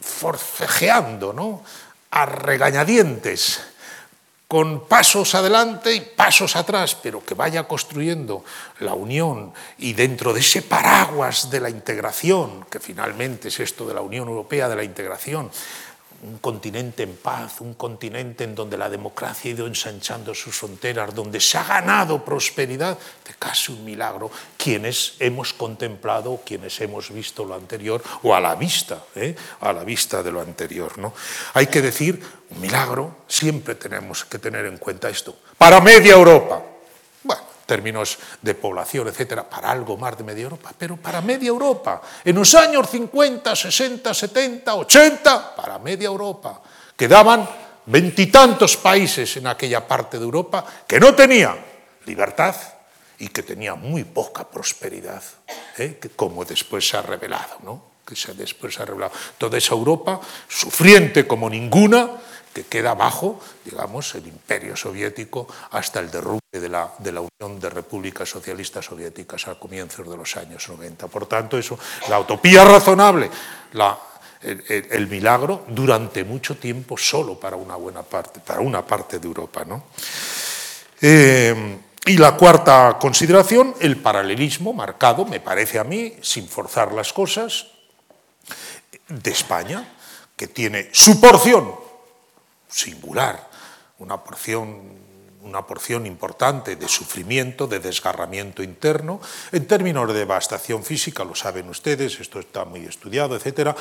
forcejeando, 0.00 1.32
¿no? 1.32 1.62
a 2.10 2.26
regañadientes, 2.26 3.60
con 4.52 4.84
pasos 4.84 5.34
adelante 5.34 5.94
y 5.94 6.00
pasos 6.02 6.56
atrás, 6.56 6.94
pero 7.02 7.24
que 7.24 7.32
vaya 7.32 7.66
construyendo 7.66 8.44
la 8.80 8.92
unión 8.92 9.54
y 9.78 9.94
dentro 9.94 10.34
de 10.34 10.40
ese 10.40 10.60
paraguas 10.60 11.50
de 11.50 11.58
la 11.58 11.70
integración, 11.70 12.66
que 12.68 12.78
finalmente 12.78 13.48
es 13.48 13.60
esto 13.60 13.86
de 13.86 13.94
la 13.94 14.02
Unión 14.02 14.28
Europea, 14.28 14.68
de 14.68 14.76
la 14.76 14.84
integración, 14.84 15.50
un 16.22 16.38
continente 16.38 17.02
en 17.02 17.16
paz, 17.16 17.60
un 17.60 17.74
continente 17.74 18.44
en 18.44 18.54
donde 18.54 18.78
la 18.78 18.88
democracia 18.88 19.50
ha 19.50 19.54
ido 19.54 19.66
ensanchando 19.66 20.34
sus 20.34 20.54
fronteras, 20.54 21.14
donde 21.14 21.40
se 21.40 21.58
ha 21.58 21.64
ganado 21.64 22.24
prosperidad, 22.24 22.96
de 23.26 23.34
casi 23.38 23.72
un 23.72 23.84
milagro, 23.84 24.30
quienes 24.56 25.14
hemos 25.18 25.52
contemplado, 25.52 26.40
quienes 26.44 26.80
hemos 26.80 27.10
visto 27.12 27.44
lo 27.44 27.54
anterior, 27.54 28.02
o 28.22 28.34
a 28.34 28.40
la 28.40 28.54
vista, 28.54 29.04
¿eh? 29.16 29.34
a 29.60 29.72
la 29.72 29.82
vista 29.82 30.22
de 30.22 30.30
lo 30.30 30.40
anterior. 30.40 30.96
¿no? 30.98 31.12
Hay 31.54 31.66
que 31.66 31.82
decir, 31.82 32.22
un 32.50 32.60
milagro, 32.60 33.16
siempre 33.26 33.74
tenemos 33.74 34.24
que 34.24 34.38
tener 34.38 34.66
en 34.66 34.78
cuenta 34.78 35.08
esto, 35.08 35.36
para 35.58 35.80
media 35.80 36.12
Europa 36.12 36.61
términos 37.66 38.18
de 38.40 38.54
población, 38.54 39.08
etcétera, 39.08 39.48
para 39.48 39.70
algo 39.70 39.96
más 39.96 40.16
de 40.16 40.24
media 40.24 40.44
Europa, 40.44 40.72
pero 40.76 40.96
para 40.96 41.20
media 41.20 41.48
Europa, 41.48 42.02
en 42.24 42.36
los 42.36 42.54
años 42.54 42.88
50, 42.90 43.56
60, 43.56 44.14
70, 44.14 44.74
80, 44.74 45.56
para 45.56 45.78
media 45.78 46.06
Europa, 46.06 46.60
quedaban 46.96 47.48
veintitantos 47.86 48.76
países 48.76 49.36
en 49.36 49.46
aquella 49.46 49.86
parte 49.86 50.18
de 50.18 50.24
Europa 50.24 50.64
que 50.86 51.00
no 51.00 51.14
tenía 51.14 51.56
libertad 52.06 52.54
y 53.18 53.28
que 53.28 53.42
tenía 53.42 53.74
muy 53.74 54.04
poca 54.04 54.48
prosperidad, 54.48 55.22
¿eh? 55.78 55.98
como 56.16 56.44
después 56.44 56.88
se 56.88 56.96
ha 56.96 57.02
revelado, 57.02 57.58
¿no? 57.62 57.92
que 58.06 58.16
se 58.16 58.34
después 58.34 58.74
se 58.74 58.82
ha 58.82 58.86
revelado. 58.86 59.12
Toda 59.38 59.58
esa 59.58 59.74
Europa, 59.74 60.20
sufriente 60.48 61.26
como 61.26 61.48
ninguna, 61.48 62.10
que 62.52 62.64
queda 62.64 62.94
bajo, 62.94 63.40
digamos, 63.64 64.14
el 64.14 64.26
imperio 64.26 64.76
soviético 64.76 65.48
hasta 65.70 66.00
el 66.00 66.10
derrumbe 66.10 66.40
de 66.52 66.68
la, 66.68 66.90
Unión 67.00 67.60
de 67.60 67.70
Repúblicas 67.70 68.28
Socialistas 68.28 68.84
Soviéticas 68.84 69.48
a 69.48 69.54
comienzos 69.54 70.08
de 70.08 70.16
los 70.16 70.36
años 70.36 70.68
90. 70.68 71.08
Por 71.08 71.26
tanto, 71.26 71.58
eso, 71.58 71.78
la 72.08 72.20
utopía 72.20 72.64
razonable, 72.64 73.30
el, 74.42 75.06
milagro, 75.08 75.64
durante 75.68 76.24
mucho 76.24 76.56
tiempo 76.56 76.96
solo 76.98 77.40
para 77.40 77.56
una 77.56 77.76
buena 77.76 78.02
parte, 78.02 78.40
para 78.40 78.60
una 78.60 78.86
parte 78.86 79.18
de 79.18 79.26
Europa. 79.26 79.64
¿no? 79.64 79.84
Eh, 81.00 81.78
y 82.04 82.16
la 82.18 82.36
cuarta 82.36 82.98
consideración, 83.00 83.74
el 83.80 83.96
paralelismo 83.96 84.72
marcado, 84.72 85.24
me 85.24 85.40
parece 85.40 85.78
a 85.78 85.84
mí, 85.84 86.16
sin 86.20 86.48
forzar 86.48 86.92
las 86.92 87.12
cosas, 87.12 87.68
de 89.08 89.30
España, 89.30 89.88
que 90.36 90.48
tiene 90.48 90.88
su 90.92 91.20
porción 91.20 91.81
singular, 92.72 93.48
una 93.98 94.24
porción, 94.24 94.98
una 95.42 95.66
porción 95.66 96.06
importante 96.06 96.76
de 96.76 96.88
sufrimiento, 96.88 97.66
de 97.66 97.78
desgarramiento 97.78 98.62
interno. 98.62 99.20
En 99.52 99.66
términos 99.66 100.08
de 100.08 100.14
devastación 100.14 100.82
física, 100.84 101.24
lo 101.24 101.34
saben 101.34 101.68
ustedes, 101.68 102.18
esto 102.18 102.40
está 102.40 102.64
muy 102.64 102.84
estudiado, 102.84 103.36
etc. 103.36 103.76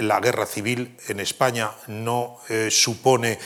La 0.00 0.20
guerra 0.20 0.46
civil 0.46 0.96
en 1.08 1.20
España 1.20 1.70
no 1.86 2.38
eh, 2.48 2.68
supone 2.70 3.38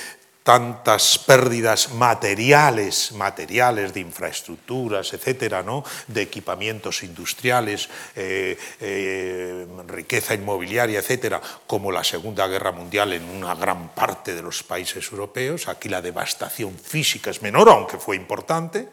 tantas 0.46 1.18
pérdidas 1.18 1.92
materiales, 1.92 3.10
materiales 3.10 3.92
de 3.92 3.98
infraestructuras, 3.98 5.12
etcétera, 5.12 5.64
¿no? 5.64 5.82
de 6.06 6.22
equipamientos 6.22 7.02
industriales, 7.02 7.88
eh, 8.14 8.56
eh, 8.78 9.66
riqueza 9.88 10.34
inmobiliaria, 10.34 11.00
etcétera, 11.00 11.40
como 11.66 11.90
la 11.90 12.04
Segunda 12.04 12.46
Guerra 12.46 12.70
Mundial 12.70 13.14
en 13.14 13.24
una 13.24 13.56
gran 13.56 13.88
parte 13.88 14.36
de 14.36 14.42
los 14.42 14.62
países 14.62 15.10
europeos. 15.10 15.66
Aquí 15.66 15.88
la 15.88 16.00
devastación 16.00 16.78
física 16.78 17.30
es 17.30 17.42
menor, 17.42 17.68
aunque 17.68 17.98
fue 17.98 18.14
importante, 18.14 18.88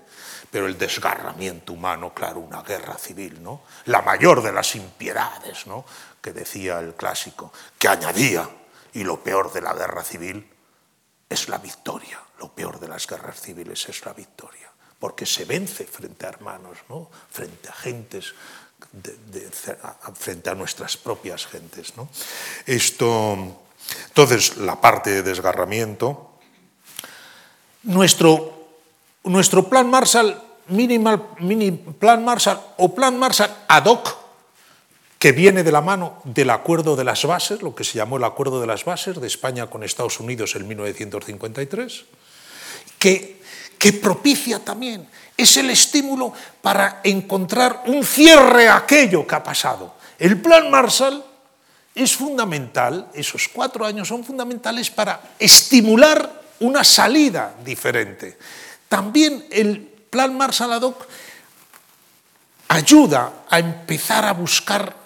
pero 0.50 0.65
el 0.65 0.75
desgarramiento 0.75 1.74
humano, 1.74 2.15
claro, 2.15 2.39
una 2.39 2.63
guerra 2.63 2.98
civil, 2.98 3.43
¿no? 3.43 3.62
la 3.86 4.01
mayor 4.01 4.41
de 4.41 4.53
las 4.53 4.75
impiedades, 4.75 5.67
¿no? 5.67 5.86
que 6.19 6.33
decía 6.33 6.79
el 6.79 6.95
clásico, 6.95 7.53
que 7.77 7.89
añadía, 7.89 8.50
y 8.93 9.03
lo 9.03 9.22
peor 9.22 9.53
de 9.53 9.62
la 9.62 9.74
guerra 9.74 10.03
civil, 10.03 10.52
es 11.34 11.50
la 11.50 11.58
victoria. 11.58 12.20
Lo 12.40 12.50
peor 12.50 12.80
de 12.80 12.88
las 12.88 13.08
guerras 13.08 13.42
civiles 13.42 13.88
es 13.90 14.06
la 14.06 14.13
victoria, 14.13 14.70
porque 15.00 15.25
se 15.25 15.46
vence 15.46 15.86
frente 15.86 16.25
a 16.25 16.30
hermanos, 16.30 16.78
¿no? 16.90 17.10
frente 17.30 17.70
a 17.70 17.74
gentes, 17.74 18.34
frente 20.16 20.50
a 20.50 20.56
nuestras 20.56 20.98
propias 20.98 21.46
gentes. 21.46 21.96
¿no? 21.96 22.10
Esto, 22.66 23.38
entonces, 24.08 24.58
la 24.58 24.80
parte 24.80 25.12
de 25.12 25.24
desgarramiento. 25.24 26.32
Nuestro, 27.84 28.70
nuestro 29.24 29.68
plan 29.70 29.90
Marshall, 29.90 30.42
minimal, 30.68 31.36
mini 31.40 31.72
plan 31.72 32.24
Marshall 32.24 32.60
o 32.78 32.96
plan 32.96 33.18
Marshall 33.18 33.52
ad 33.68 33.86
hoc, 33.86 34.23
que 35.24 35.32
viene 35.32 35.63
de 35.63 35.72
la 35.72 35.80
mano 35.80 36.20
del 36.25 36.50
acuerdo 36.50 36.98
de 36.98 37.06
las 37.06 37.24
bases, 37.24 37.62
lo 37.62 37.74
que 37.74 37.86
se 37.86 37.94
llamó 37.96 38.18
el 38.18 38.25
acuerdo 38.25 38.60
de 38.60 38.68
las 38.68 38.84
bases 38.84 39.22
de 39.22 39.25
España 39.25 39.68
con 39.68 39.82
Estados 39.82 40.20
Unidos 40.20 40.53
en 40.58 40.68
1953, 40.68 42.03
que, 43.00 43.39
que 43.77 43.94
propicia 43.94 44.60
también, 44.60 45.08
es 45.38 45.56
el 45.56 45.70
estímulo 45.70 46.34
para 46.62 47.00
encontrar 47.06 47.84
un 47.86 48.03
cierre 48.03 48.68
a 48.68 48.75
aquello 48.75 49.25
que 49.25 49.36
ha 49.36 49.42
pasado. 49.42 49.96
El 50.20 50.42
plan 50.42 50.70
Marshall 50.70 51.24
es 51.96 52.18
fundamental, 52.18 53.08
esos 53.13 53.48
cuatro 53.48 53.86
años 53.86 54.10
son 54.10 54.25
fundamentales 54.25 54.92
para 54.92 55.36
estimular 55.39 56.44
una 56.60 56.84
salida 56.84 57.56
diferente. 57.63 58.38
También 58.89 59.46
el 59.51 59.80
plan 60.10 60.36
Marshall 60.36 60.74
ad 60.74 60.82
hoc 60.82 61.08
ayuda 62.68 63.46
a 63.50 63.60
empezar 63.60 64.25
a 64.25 64.34
buscar 64.34 65.02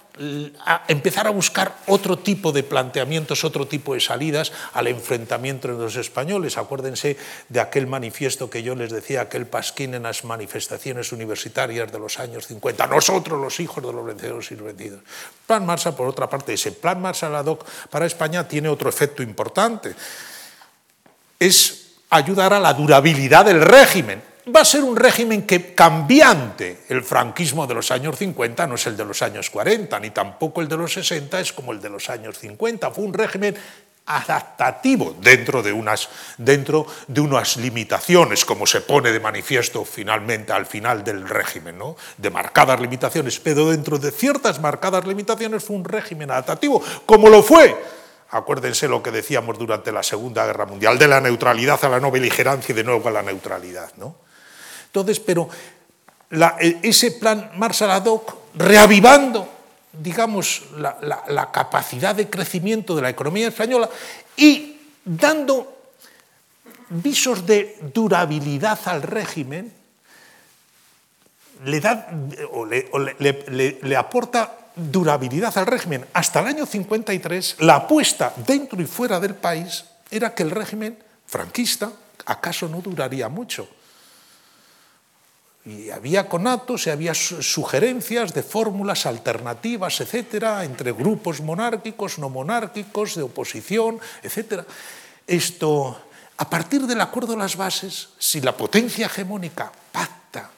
a 0.66 0.84
empezar 0.88 1.28
a 1.28 1.32
buscar 1.32 1.78
otro 1.88 2.18
tipo 2.18 2.52
de 2.52 2.64
planteamientos, 2.64 3.44
otro 3.44 3.68
tipo 3.68 3.94
de 3.94 4.00
salidas 4.00 4.52
al 4.74 4.88
enfrentamiento 4.88 5.68
entre 5.70 5.74
los 5.74 5.96
españoles. 5.96 6.58
Acuérdense 6.58 7.18
de 7.50 7.60
aquel 7.60 7.88
manifiesto 7.88 8.50
que 8.50 8.64
yo 8.64 8.76
les 8.76 8.92
decía, 8.92 9.22
aquel 9.22 9.46
pasquín 9.48 9.94
en 9.94 10.04
las 10.04 10.24
manifestaciones 10.24 11.12
universitarias 11.12 11.92
de 11.92 12.00
los 12.00 12.20
años 12.20 12.48
50, 12.48 12.88
nosotros 12.88 13.40
los 13.40 13.60
hijos 13.60 13.84
de 13.84 13.94
los 13.94 14.06
vencedores 14.06 14.52
y 14.52 14.56
vencidos. 14.56 15.02
Plan 15.46 15.66
Marshall, 15.66 15.96
por 15.96 16.08
otra 16.08 16.30
parte, 16.30 16.54
ese 16.54 16.72
plan 16.72 17.02
Marshall 17.02 17.36
ad 17.36 17.46
hoc 17.46 17.66
para 17.90 18.06
España 18.06 18.48
tiene 18.48 18.70
otro 18.70 18.90
efecto 18.90 19.24
importante. 19.24 19.96
Es 21.40 21.88
ayudar 22.10 22.54
a 22.54 22.60
la 22.60 22.74
durabilidad 22.74 23.46
del 23.46 23.62
régimen 23.62 24.37
va 24.56 24.62
a 24.62 24.66
ser 24.66 24.84
un 24.84 24.96
régimen 24.96 25.44
que 25.44 25.74
cambiante. 25.74 26.80
El 26.89 27.04
franquismo 27.04 27.68
de 27.68 27.75
los 27.75 27.92
años 27.92 28.18
50 28.18 28.68
no 28.68 28.75
es 28.75 28.88
el 28.88 28.98
de 28.98 29.06
los 29.06 29.22
años 29.22 29.50
40, 29.50 30.00
ni 30.00 30.12
tampoco 30.12 30.62
el 30.62 30.68
de 30.68 30.77
los 30.77 30.94
60 30.94 31.39
es 31.39 31.54
como 31.54 31.72
el 31.72 31.82
de 31.82 31.89
los 31.89 32.10
años 32.10 32.38
50. 32.39 32.92
Fue 32.92 33.04
un 33.04 33.13
régimen 33.13 33.56
adaptativo 34.06 35.16
dentro 35.20 35.62
de 35.62 35.74
unas, 35.74 36.08
dentro 36.38 36.88
de 37.08 37.20
unas 37.20 37.58
limitaciones, 37.58 38.46
como 38.46 38.66
se 38.66 38.82
pone 38.82 39.12
de 39.12 39.20
manifiesto 39.20 39.84
finalmente 39.84 40.54
al 40.54 40.66
final 40.66 41.04
del 41.04 41.27
régimen, 41.27 41.77
¿no? 41.77 41.98
de 42.18 42.30
marcadas 42.30 42.80
limitaciones, 42.80 43.39
pero 43.39 43.70
dentro 43.70 43.98
de 43.98 44.12
ciertas 44.12 44.62
marcadas 44.62 45.06
limitaciones 45.06 45.63
fue 45.63 45.75
un 45.75 45.84
régimen 45.84 46.32
adaptativo, 46.32 46.82
como 47.06 47.30
lo 47.30 47.44
fue 47.44 47.75
Acuérdense 48.30 48.89
lo 48.89 49.01
que 49.01 49.12
decíamos 49.12 49.58
durante 49.58 49.92
la 49.92 50.04
Segunda 50.04 50.46
Guerra 50.46 50.66
Mundial, 50.66 50.98
de 50.98 51.08
la 51.08 51.22
neutralidad 51.22 51.84
a 51.86 51.89
la 51.89 52.00
no 52.00 52.12
beligerancia 52.12 52.74
y 52.74 52.75
de 52.75 52.84
nuevo 52.84 53.08
a 53.08 53.12
la 53.12 53.22
neutralidad. 53.22 53.94
¿no? 53.96 54.18
Entonces, 55.01 55.24
pero 55.24 55.50
e, 56.60 56.80
ese 56.84 57.12
plan 57.12 57.51
Marshall 57.56 57.92
ad 57.92 58.08
reavivando, 58.56 59.48
digamos, 59.94 60.63
la, 60.75 61.51
capacidad 61.51 62.16
de 62.16 62.30
crecimiento 62.30 62.96
de 62.96 63.01
la 63.01 63.10
economía 63.10 63.48
española 63.48 63.89
y 64.36 64.77
dando 65.06 65.94
visos 66.89 67.46
de 67.46 67.77
durabilidad 67.94 68.80
al 68.86 69.04
régimen, 69.04 69.72
le, 71.63 71.80
da, 71.80 72.10
le, 73.20 73.96
aporta 73.96 74.74
durabilidad 74.75 75.58
al 75.58 75.66
régimen. 75.66 76.06
Hasta 76.13 76.42
el 76.42 76.48
año 76.48 76.66
53, 76.66 77.58
la 77.60 77.75
apuesta 77.75 78.34
dentro 78.36 78.82
y 78.82 78.86
fuera 78.86 79.20
del 79.20 79.36
país 79.36 79.86
era 80.10 80.34
que 80.34 80.44
el 80.44 80.51
régimen 80.51 80.98
franquista 81.25 81.92
acaso 82.25 82.68
no 82.68 82.82
duraría 82.82 83.30
mucho 83.30 83.77
Y 85.68 85.90
había 85.90 86.30
conatos 86.30 86.88
y 86.88 86.92
había 86.92 87.14
sugerencias 87.14 88.34
de 88.34 88.42
fórmulas 88.42 89.06
alternativas, 89.06 90.00
etcétera, 90.00 90.64
entre 90.64 90.94
grupos 90.94 91.42
monárquicos, 91.42 92.20
no 92.20 92.30
monárquicos, 92.30 93.16
de 93.16 93.24
oposición, 93.24 94.00
etcétera. 94.24 94.66
Esto, 95.28 96.00
a 96.38 96.50
partir 96.50 96.88
del 96.88 97.02
acuerdo 97.02 97.34
de 97.34 97.40
las 97.40 97.58
bases, 97.58 98.10
si 98.18 98.40
la 98.40 98.56
potencia 98.56 99.08
hegemónica 99.08 99.74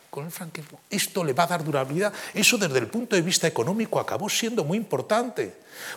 con 0.09 0.25
el 0.25 0.31
franquismo, 0.31 0.79
esto 0.89 1.23
le 1.23 1.33
va 1.33 1.43
a 1.43 1.47
dar 1.47 1.63
durabilidad. 1.63 2.11
Eso 2.33 2.57
desde 2.57 2.79
el 2.79 2.87
punto 2.87 3.15
de 3.15 3.21
vista 3.21 3.47
económico 3.47 3.99
acabó 3.99 4.29
siendo 4.29 4.63
muy 4.63 4.77
importante, 4.77 5.53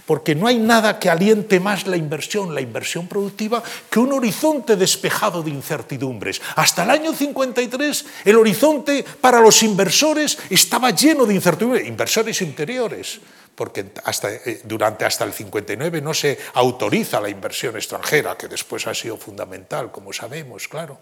porque 0.07 0.35
no 0.35 0.47
hay 0.47 0.59
nada 0.59 0.99
que 0.99 1.11
aliente 1.11 1.61
más 1.61 1.87
la 1.87 1.97
inversión, 1.97 2.55
la 2.55 2.61
inversión 2.61 3.09
productiva, 3.09 3.63
que 3.91 3.99
un 3.99 4.13
horizonte 4.13 4.77
despejado 4.77 5.43
de 5.43 5.51
incertidumbres. 5.51 6.41
Hasta 6.57 6.85
el 6.85 6.91
año 6.91 7.13
53 7.13 8.07
el 8.25 8.37
horizonte 8.37 9.05
para 9.21 9.41
los 9.41 9.63
inversores 9.63 10.39
estaba 10.51 10.91
lleno 10.91 11.27
de 11.27 11.35
incertidumbres, 11.35 11.87
inversores 11.87 12.43
interiores 12.43 13.21
porque 13.55 13.93
hasta, 14.05 14.33
eh, 14.33 14.63
durante 14.65 15.05
hasta 15.05 15.25
el 15.25 15.33
59 15.33 16.01
no 16.01 16.15
se 16.15 16.39
autoriza 16.55 17.21
la 17.21 17.29
inversión 17.29 17.77
extranjera, 17.77 18.37
que 18.37 18.49
después 18.49 18.87
ha 18.87 18.95
sido 18.95 19.17
fundamental, 19.17 19.93
como 19.93 20.13
sabemos, 20.13 20.69
claro. 20.69 20.99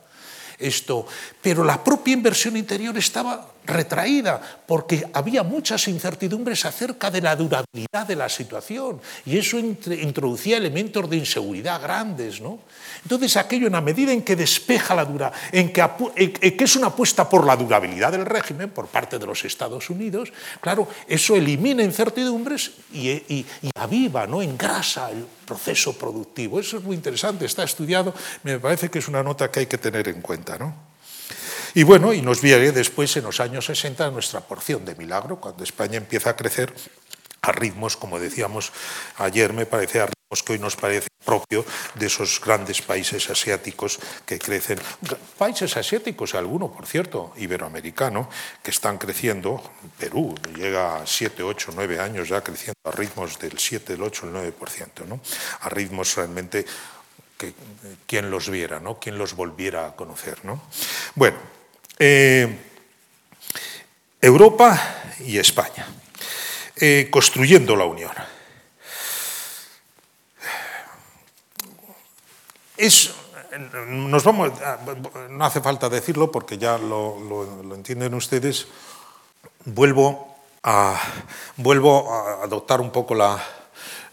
Esto, 0.61 1.07
pero 1.40 1.64
la 1.64 1.83
propia 1.83 2.12
inversión 2.12 2.57
interior 2.57 2.97
estaba 2.99 3.49
retraída 3.71 4.41
porque 4.67 5.09
había 5.12 5.43
muchas 5.43 5.89
incertidumbres 5.89 6.65
acerca 6.65 7.11
de 7.11 7.21
la 7.21 7.35
durabilidad 7.37 8.07
de 8.07 8.17
la 8.17 8.29
situación 8.29 9.00
y 9.25 9.39
eso 9.39 9.59
introducía 9.59 10.57
elementos 10.57 11.09
de 11.09 11.17
inseguridad 11.17 11.81
grandes, 11.81 12.41
¿no? 12.41 12.59
Entonces 13.03 13.37
aquello 13.37 13.67
en 13.67 13.73
la 13.73 13.81
medida 13.81 14.12
en 14.12 14.23
que 14.23 14.37
despeja 14.37 14.95
la 14.95 15.05
dura, 15.05 15.33
en 15.53 15.73
que, 15.73 15.83
es 16.65 16.77
una 16.77 16.89
apuesta 16.89 17.29
por 17.29 17.47
la 17.47 17.57
durabilidad 17.57 18.12
del 18.12 18.27
régimen 18.27 18.71
por 18.71 18.89
parte 18.89 19.19
de 19.19 19.27
los 19.27 19.45
Estados 19.45 19.89
Unidos, 19.91 20.33
claro, 20.61 20.89
eso 21.09 21.37
elimina 21.37 21.83
incertidumbres 21.83 22.73
y, 22.93 23.09
y, 23.09 23.47
y 23.62 23.71
aviva, 23.75 24.27
¿no? 24.27 24.43
engrasa 24.43 25.11
el 25.11 25.25
proceso 25.47 25.97
productivo. 25.97 26.61
Eso 26.61 26.79
es 26.79 26.85
muy 26.85 26.97
interesante, 26.97 27.47
está 27.47 27.65
estudiado, 27.65 28.15
me 28.43 28.59
parece 28.59 28.91
que 28.91 28.99
es 28.99 29.09
una 29.09 29.23
nota 29.23 29.50
que 29.50 29.61
hay 29.61 29.67
que 29.67 29.79
tener 29.79 30.09
en 30.09 30.21
cuenta, 30.21 30.59
¿no? 30.59 30.89
Y 31.75 31.83
bueno, 31.83 32.12
y 32.12 32.23
nos 32.23 32.41
viene 32.41 32.73
después 32.73 33.17
en 33.17 33.25
los 33.25 33.41
años 33.41 33.67
60 33.67 34.11
nuestra 34.11 34.41
porción 34.41 34.85
de 34.85 34.95
milagro, 34.95 35.41
cuando 35.41 35.65
España 35.65 35.97
empieza 35.97 36.31
a 36.31 36.37
crecer 36.37 36.73
a 37.43 37.53
ritmos, 37.53 37.97
como 37.97 38.19
decíamos 38.19 38.73
ayer, 39.17 39.53
me 39.53 39.67
parece 39.67 40.00
a 40.00 40.07
ritmos 40.07 40.43
que 40.45 40.53
hoy 40.53 40.59
nos 40.59 40.77
parece 40.77 41.09
propio 41.25 41.65
de 41.95 42.07
esos 42.07 42.41
grandes 42.41 42.83
países 42.83 43.31
asiáticos 43.31 43.99
que 44.27 44.39
crecen. 44.39 44.79
Países 45.39 45.77
asiáticos, 45.77 46.35
alguno, 46.35 46.73
por 46.73 46.87
cierto, 46.87 47.33
iberoamericano, 47.37 48.29
que 48.62 48.71
están 48.71 48.99
creciendo. 48.99 49.62
Perú 49.99 50.35
llega 50.57 51.03
a 51.03 51.07
7, 51.07 51.43
8, 51.43 51.73
9 51.75 52.00
años 52.00 52.29
ya 52.29 52.43
creciendo 52.43 52.81
a 52.85 52.91
ritmos 52.91 53.39
del 53.39 53.59
7, 53.59 53.95
el 53.95 54.03
8, 54.03 54.27
el 54.27 54.55
9%, 54.55 55.07
¿no? 55.07 55.21
a 55.61 55.69
ritmos 55.69 56.17
realmente 56.17 56.65
que 57.37 57.55
quien 58.07 58.31
los 58.31 58.50
viera, 58.50 58.81
¿no? 58.81 58.99
quien 58.99 59.17
los 59.17 59.35
volviera 59.35 59.87
a 59.87 59.97
conocer. 59.97 60.45
¿no? 60.45 60.62
Bueno, 61.15 61.39
eh, 62.00 62.59
Europa 64.21 64.80
y 65.21 65.38
España, 65.38 65.87
eh, 66.76 67.09
construyendo 67.11 67.76
la 67.76 67.85
Unión. 67.85 68.12
Nos 73.87 74.25
vamos, 74.25 74.52
no 75.28 75.45
hace 75.45 75.61
falta 75.61 75.90
decirlo 75.90 76.33
porque 76.33 76.57
ya 76.57 76.78
lo, 76.78 77.21
lo 77.21 77.75
entienden 77.75 78.14
ustedes, 78.14 78.66
vuelvo 79.66 80.38
a, 80.62 80.99
vuelvo 81.57 82.11
a 82.12 82.45
adoptar 82.45 82.80
un 82.80 82.90
poco 82.90 83.14
la, 83.14 83.38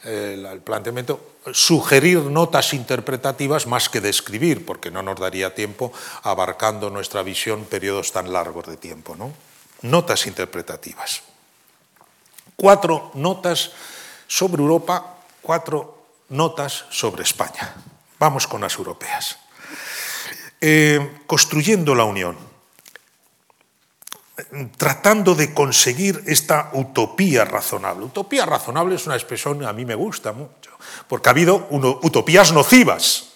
el 0.08 0.62
planteamiento, 0.62 1.36
sugerir 1.52 2.20
notas 2.20 2.74
interpretativas 2.74 3.68
más 3.68 3.90
que 3.90 4.02
describir, 4.02 4.66
porque 4.66 4.90
no 4.90 5.04
nos 5.04 5.20
daría 5.20 5.54
tiempo 5.54 5.92
abarcando 6.24 6.90
nuestra 6.90 7.24
visión 7.24 7.66
periodos 7.66 8.12
tan 8.12 8.32
largos 8.32 8.68
de 8.68 8.78
tiempo. 8.78 9.16
¿no? 9.16 9.34
Notas 9.82 10.26
interpretativas. 10.28 11.24
Cuatro 12.56 13.12
notas 13.16 13.72
sobre 14.28 14.62
Europa, 14.62 15.18
cuatro 15.42 16.08
notas 16.30 16.86
sobre 16.90 17.24
España. 17.24 17.76
Vamos 18.18 18.48
con 18.48 18.62
las 18.62 18.78
europeas. 18.78 19.38
Eh, 20.60 21.20
construyendo 21.28 21.94
la 21.94 22.06
Unión 22.06 22.47
tratando 24.78 25.34
de 25.36 25.54
conseguir 25.54 26.24
esta 26.28 26.70
utopía 26.74 27.46
razonable. 27.46 28.06
Utopía 28.06 28.46
razonable 28.46 28.96
es 28.96 29.06
una 29.06 29.16
expresión 29.16 29.60
que 29.60 29.66
a 29.66 29.74
mí 29.74 29.86
me 29.86 29.96
gusta 29.96 30.32
mucho, 30.32 30.72
porque 31.08 31.30
ha 31.30 31.32
habido 31.32 31.68
utopías 31.72 32.52
nocivas, 32.52 33.30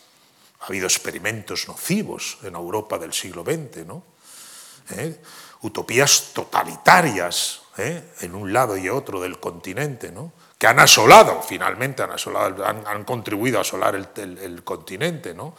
ha 0.60 0.66
habido 0.66 0.86
experimentos 0.86 1.68
nocivos 1.68 2.38
en 2.44 2.56
Europa 2.56 3.00
del 3.00 3.14
siglo 3.14 3.44
XX, 3.44 3.86
¿no? 3.86 4.04
¿Eh? 4.92 5.20
utopías 5.62 6.32
totalitarias 6.34 7.62
¿eh? 7.78 8.14
en 8.22 8.36
un 8.36 8.52
lado 8.52 8.78
y 8.78 8.90
otro 8.90 9.22
del 9.22 9.40
continente, 9.40 10.12
¿no? 10.12 10.34
que 10.58 10.68
han 10.68 10.80
asolado, 10.80 11.42
finalmente 11.42 12.04
han, 12.04 13.04
contribuido 13.04 13.58
a 13.58 13.62
asolar 13.62 13.96
el, 13.96 14.38
el, 14.38 14.64
continente. 14.64 15.34
¿no? 15.34 15.56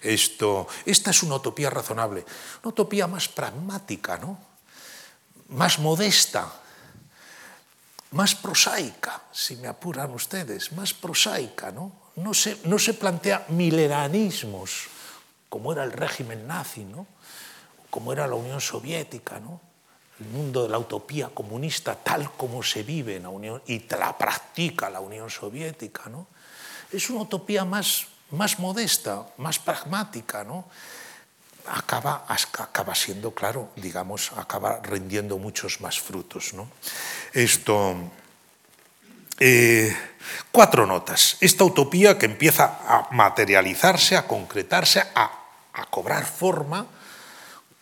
Esto, 0.00 0.66
esta 0.86 1.10
es 1.10 1.22
una 1.22 1.36
utopía 1.36 1.68
razonable, 1.68 2.24
una 2.62 2.70
utopía 2.70 3.06
más 3.06 3.28
pragmática, 3.28 4.16
¿no? 4.16 4.38
Más 5.48 5.78
modesta, 5.78 6.52
más 8.12 8.34
prosaica, 8.34 9.22
si 9.32 9.56
me 9.56 9.68
apuran 9.68 10.10
ustedes, 10.12 10.72
más 10.72 10.94
prosaica, 10.94 11.70
¿no? 11.70 11.92
No 12.16 12.32
se, 12.32 12.58
no 12.64 12.78
se 12.78 12.94
plantea 12.94 13.44
milenarismos, 13.48 14.88
como 15.48 15.72
era 15.72 15.84
el 15.84 15.92
régimen 15.92 16.46
nazi, 16.46 16.84
¿no? 16.84 17.06
como 17.90 18.12
era 18.12 18.26
la 18.26 18.34
Unión 18.34 18.60
Soviética, 18.60 19.38
¿no? 19.38 19.60
el 20.20 20.26
mundo 20.26 20.62
de 20.62 20.68
la 20.70 20.78
utopía 20.78 21.28
comunista 21.28 21.94
tal 21.94 22.32
como 22.32 22.62
se 22.62 22.82
vive 22.82 23.16
en 23.16 23.24
la 23.24 23.28
Unión 23.28 23.62
y 23.66 23.86
la 23.88 24.16
practica 24.16 24.88
la 24.88 25.00
Unión 25.00 25.28
Soviética. 25.28 26.08
¿no? 26.08 26.26
Es 26.90 27.10
una 27.10 27.22
utopía 27.22 27.64
más, 27.64 28.06
más 28.30 28.58
modesta, 28.58 29.26
más 29.36 29.58
pragmática, 29.58 30.44
¿no? 30.44 30.66
Acaba, 31.68 32.26
acaba 32.28 32.94
siendo, 32.94 33.32
claro, 33.32 33.70
digamos, 33.76 34.32
acaba 34.36 34.80
rindiendo 34.82 35.38
muchos 35.38 35.80
más 35.80 36.00
frutos. 36.00 36.54
¿no? 36.54 36.68
Esto, 37.32 37.96
eh, 39.38 39.94
cuatro 40.50 40.86
notas. 40.86 41.36
Esta 41.40 41.64
utopía 41.64 42.18
que 42.18 42.26
empieza 42.26 42.78
a 42.86 43.08
materializarse, 43.10 44.16
a 44.16 44.26
concretarse, 44.26 45.02
a, 45.14 45.30
a 45.72 45.84
cobrar 45.86 46.24
forma 46.24 46.86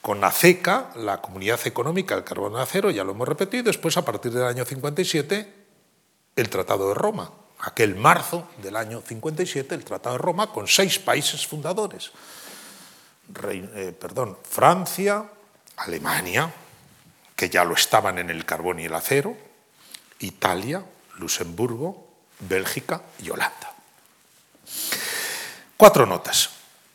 con 0.05 0.21
la 0.21 0.31
CECA, 0.31 0.91
la 0.97 1.23
Comunidad 1.23 1.61
Económica 1.65 2.15
del 2.15 2.25
Carbono 2.25 2.59
de 2.59 2.63
Acero, 2.63 2.91
ya 2.91 3.05
lo 3.05 3.13
hemos 3.13 3.27
repetido, 3.27 3.63
y 3.63 3.65
después, 3.65 3.97
a 3.97 4.05
partir 4.05 4.33
del 4.33 4.45
año 4.45 4.65
57, 4.67 5.55
el 6.37 6.51
Tratado 6.51 6.89
de 6.89 6.95
Roma. 6.95 7.31
Aquel 7.61 7.95
marzo 7.95 8.47
del 8.63 8.77
año 8.77 9.01
57, 9.01 9.75
el 9.75 9.83
Tratado 9.83 10.17
de 10.17 10.23
Roma, 10.23 10.53
con 10.53 10.69
seis 10.69 10.99
países 10.99 11.47
fundadores. 11.47 12.11
Eh, 13.43 13.97
perdón, 13.99 14.39
Francia, 14.49 15.25
Alemania, 15.77 16.53
que 17.35 17.49
ya 17.49 17.65
lo 17.65 17.75
estaban 17.75 18.19
en 18.19 18.31
el 18.31 18.45
carbón 18.45 18.81
y 18.81 18.85
el 18.85 18.95
acero, 18.95 19.37
Italia, 20.21 20.85
Luxemburgo, 21.17 22.07
Bélgica 22.41 23.03
y 23.23 23.31
Holanda. 23.31 23.75
Cuatro 25.77 26.07
notas. 26.07 26.51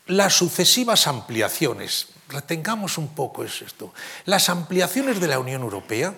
Las 0.07 0.33
sucesivas 0.33 1.07
ampliaciones, 1.07 2.07
retengamos 2.29 2.97
un 2.97 3.09
poco 3.09 3.43
esto, 3.43 3.93
las 4.25 4.49
ampliaciones 4.49 5.19
de 5.19 5.27
la 5.27 5.39
Unión 5.39 5.61
Europea, 5.61 6.15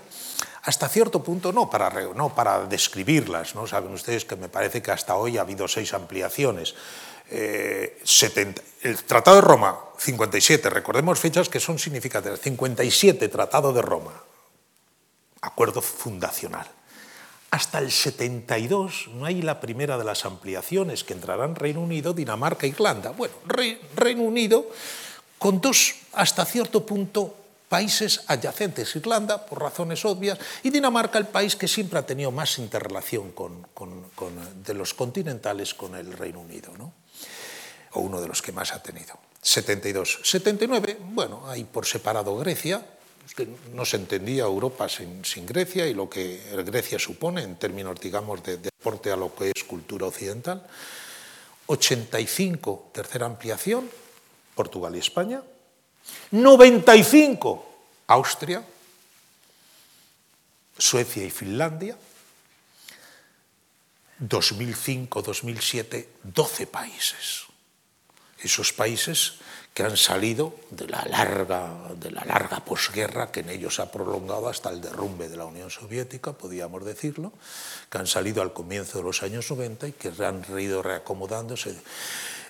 hasta 0.64 0.88
cierto 0.88 1.24
punto, 1.24 1.52
no 1.52 1.70
para, 1.70 1.90
no 2.14 2.36
para 2.36 2.66
describirlas, 2.66 3.56
¿no? 3.56 3.66
saben 3.66 3.94
ustedes 3.94 4.26
que 4.26 4.36
me 4.36 4.48
parece 4.48 4.82
que 4.82 4.92
hasta 4.92 5.16
hoy 5.16 5.38
ha 5.38 5.42
habido 5.42 5.68
seis 5.68 5.94
ampliaciones, 5.94 6.76
70, 7.32 8.62
eh, 8.62 8.66
el 8.84 9.04
Tratado 9.04 9.38
de 9.38 9.42
Roma, 9.42 9.80
57, 9.98 10.70
recordemos 10.70 11.20
fechas 11.20 11.48
que 11.48 11.60
son 11.60 11.80
significativas, 11.80 12.40
57, 12.42 13.28
Tratado 13.30 13.72
de 13.72 13.82
Roma, 13.82 14.14
acuerdo 15.42 15.82
fundacional. 15.82 16.68
Hasta 17.52 17.80
el 17.80 17.92
72 17.92 19.10
no 19.14 19.26
hay 19.26 19.42
la 19.42 19.60
primera 19.60 19.98
de 19.98 20.06
las 20.06 20.26
ampliaciones 20.26 21.04
que 21.04 21.14
entrarán 21.14 21.56
Reino 21.56 21.82
Unido, 21.82 22.14
Dinamarca, 22.14 22.66
Irlanda. 22.66 23.12
Bueno, 23.12 23.34
Reino 23.96 24.24
Unido 24.24 24.68
con 25.38 25.60
dos, 25.60 25.96
hasta 26.14 26.46
cierto 26.46 26.86
punto, 26.86 27.36
países 27.68 28.24
adyacentes, 28.28 28.96
Irlanda, 28.96 29.46
por 29.46 29.62
razones 29.62 30.06
obvias, 30.06 30.38
y 30.64 30.70
Dinamarca, 30.70 31.18
el 31.18 31.28
país 31.28 31.56
que 31.56 31.68
siempre 31.68 32.00
ha 32.00 32.06
tenido 32.06 32.32
más 32.32 32.60
interrelación 32.60 33.32
con, 33.32 33.66
de 34.64 34.74
los 34.74 34.94
continentales 34.94 35.74
con 35.74 35.96
el 35.96 36.14
Reino 36.14 36.42
Unido. 36.42 36.72
¿no? 36.78 36.94
O 37.94 38.00
uno 38.00 38.22
de 38.22 38.28
los 38.28 38.42
que 38.42 38.52
más 38.52 38.74
ha 38.74 38.82
tenido. 38.82 39.18
72. 39.42 40.20
79, 40.24 40.98
bueno, 41.02 41.50
hay 41.50 41.64
por 41.64 41.86
separado 41.86 42.38
Grecia, 42.38 42.86
que 43.36 43.48
no 43.74 43.86
se 43.86 43.98
entendía 43.98 44.44
Europa 44.44 44.88
sin, 44.90 45.46
Grecia 45.46 45.88
y 45.88 45.94
lo 45.94 46.10
que 46.10 46.42
Grecia 46.66 47.00
supone 47.00 47.44
en 47.44 47.56
términos, 47.56 48.00
digamos, 48.00 48.44
de 48.44 48.58
deporte 48.58 49.12
a 49.12 49.16
lo 49.16 49.34
que 49.34 49.52
es 49.56 49.64
cultura 49.64 50.08
occidental. 50.08 50.66
85, 51.68 52.92
tercera 52.94 53.26
ampliación, 53.26 53.90
Portugal 54.56 54.96
y 54.96 55.00
España. 55.00 55.42
95, 56.32 57.66
Austria, 58.08 58.64
Suecia 60.78 61.24
y 61.24 61.30
Finlandia. 61.30 61.98
2005-2007, 64.22 66.06
12 66.24 66.68
países. 66.68 67.51
Esos 68.44 68.74
países 68.74 69.34
que 69.74 69.84
han 69.84 69.96
salido 69.96 70.54
de 70.70 70.88
la 70.88 71.06
larga, 71.06 71.72
de 71.96 72.12
la 72.12 72.26
larga 72.26 72.64
posguerra 72.66 73.32
que 73.32 73.40
en 73.40 73.50
ellos 73.50 73.80
ha 73.80 73.92
prolongado 73.92 74.50
hasta 74.50 74.70
el 74.70 74.82
derrumbe 74.82 75.30
de 75.30 75.38
la 75.38 75.46
Unión 75.46 75.70
Soviética, 75.70 76.34
podríamos 76.34 76.84
decirlo, 76.84 77.32
que 77.90 77.98
han 77.98 78.08
salido 78.08 78.42
al 78.42 78.52
comienzo 78.52 78.98
de 78.98 79.06
los 79.06 79.24
años 79.24 79.50
90 79.50 79.88
y 79.88 79.92
que 79.94 80.12
han 80.26 80.44
ido 80.60 80.82
reacomodándose. 80.84 81.76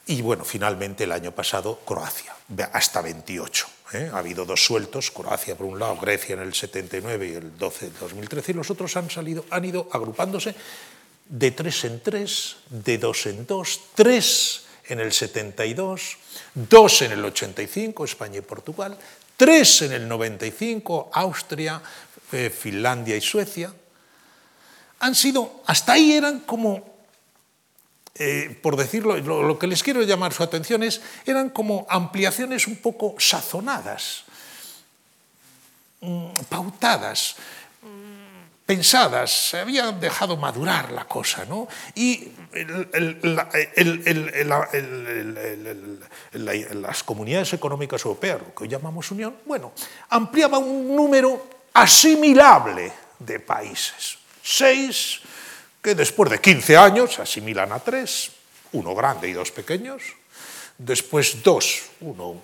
Y 0.08 0.24
bueno, 0.24 0.44
finalmente 0.44 1.04
el 1.04 1.12
año 1.12 1.32
pasado 1.32 1.80
Croacia, 1.86 2.36
hasta 2.74 3.02
28. 3.02 3.68
¿eh? 3.94 4.10
Ha 4.12 4.18
habido 4.18 4.46
dos 4.46 4.66
sueltos, 4.66 5.12
Croacia 5.12 5.56
por 5.56 5.68
un 5.68 5.78
lado, 5.78 5.98
Grecia 5.98 6.34
en 6.34 6.42
el 6.42 6.56
79 6.56 7.28
y 7.28 7.34
el 7.34 7.58
12 7.58 7.92
2013, 8.00 8.52
y 8.52 8.56
los 8.56 8.72
otros 8.72 8.98
han, 8.98 9.12
salido, 9.12 9.46
han 9.52 9.64
ido 9.64 9.88
agrupándose 9.92 10.56
de 11.30 11.52
tres 11.52 11.86
en 11.86 12.02
tres, 12.02 12.58
de 12.70 12.98
dos 12.98 13.28
en 13.28 13.46
dos, 13.46 13.80
tres 13.94 14.66
en 14.88 15.00
el 15.00 15.12
72, 15.12 16.18
dos 16.54 17.02
en 17.02 17.12
el 17.12 17.24
85, 17.24 18.06
España 18.06 18.40
y 18.40 18.42
Portugal, 18.42 18.98
tres 19.38 19.82
en 19.84 19.94
el 19.94 20.08
95, 20.08 21.12
Austria, 21.14 21.82
eh, 22.32 22.50
Finlandia 22.50 23.16
y 23.16 23.22
Suecia. 23.22 23.74
Han 25.00 25.16
sido, 25.16 25.64
hasta 25.66 25.94
ahí 25.94 26.14
eran 26.14 26.42
como, 26.42 26.86
eh, 28.16 28.60
por 28.62 28.76
decirlo, 28.76 29.18
lo, 29.18 29.58
que 29.58 29.68
les 29.68 29.82
quiero 29.82 30.04
llamar 30.04 30.34
su 30.34 30.44
atención 30.44 30.84
es, 30.84 31.02
eran 31.26 31.50
como 31.50 31.88
ampliaciones 31.90 32.68
un 32.68 32.78
poco 32.78 33.16
sazonadas, 33.18 34.24
mm, 36.02 36.32
pautadas 36.50 37.36
pensadas, 38.72 39.50
se 39.50 39.60
había 39.60 39.92
dejado 39.92 40.38
madurar 40.38 40.94
la 40.94 41.04
cosa, 41.04 41.44
¿no? 41.44 41.68
Y 41.94 42.32
las 46.72 47.04
comunidades 47.04 47.52
económicas 47.52 48.06
europeas, 48.06 48.40
lo 48.40 48.56
que 48.56 48.64
hoy 48.64 48.70
llamamos 48.70 49.12
Unión, 49.12 49.36
bueno, 49.46 49.74
ampliaba 50.08 50.58
un 50.58 50.96
número 50.96 51.48
asimilable 51.74 52.94
de 53.20 53.42
países. 53.42 54.18
Seis 54.42 55.20
que 55.82 55.94
después 55.94 56.32
de 56.32 56.40
15 56.40 56.78
años 56.78 57.20
asimilan 57.20 57.74
a 57.74 57.80
tres, 57.80 58.32
uno 58.72 58.96
grande 58.96 59.28
y 59.28 59.34
dos 59.34 59.52
pequeños, 59.52 60.02
después 60.78 61.44
dos, 61.44 61.92
uno 62.00 62.40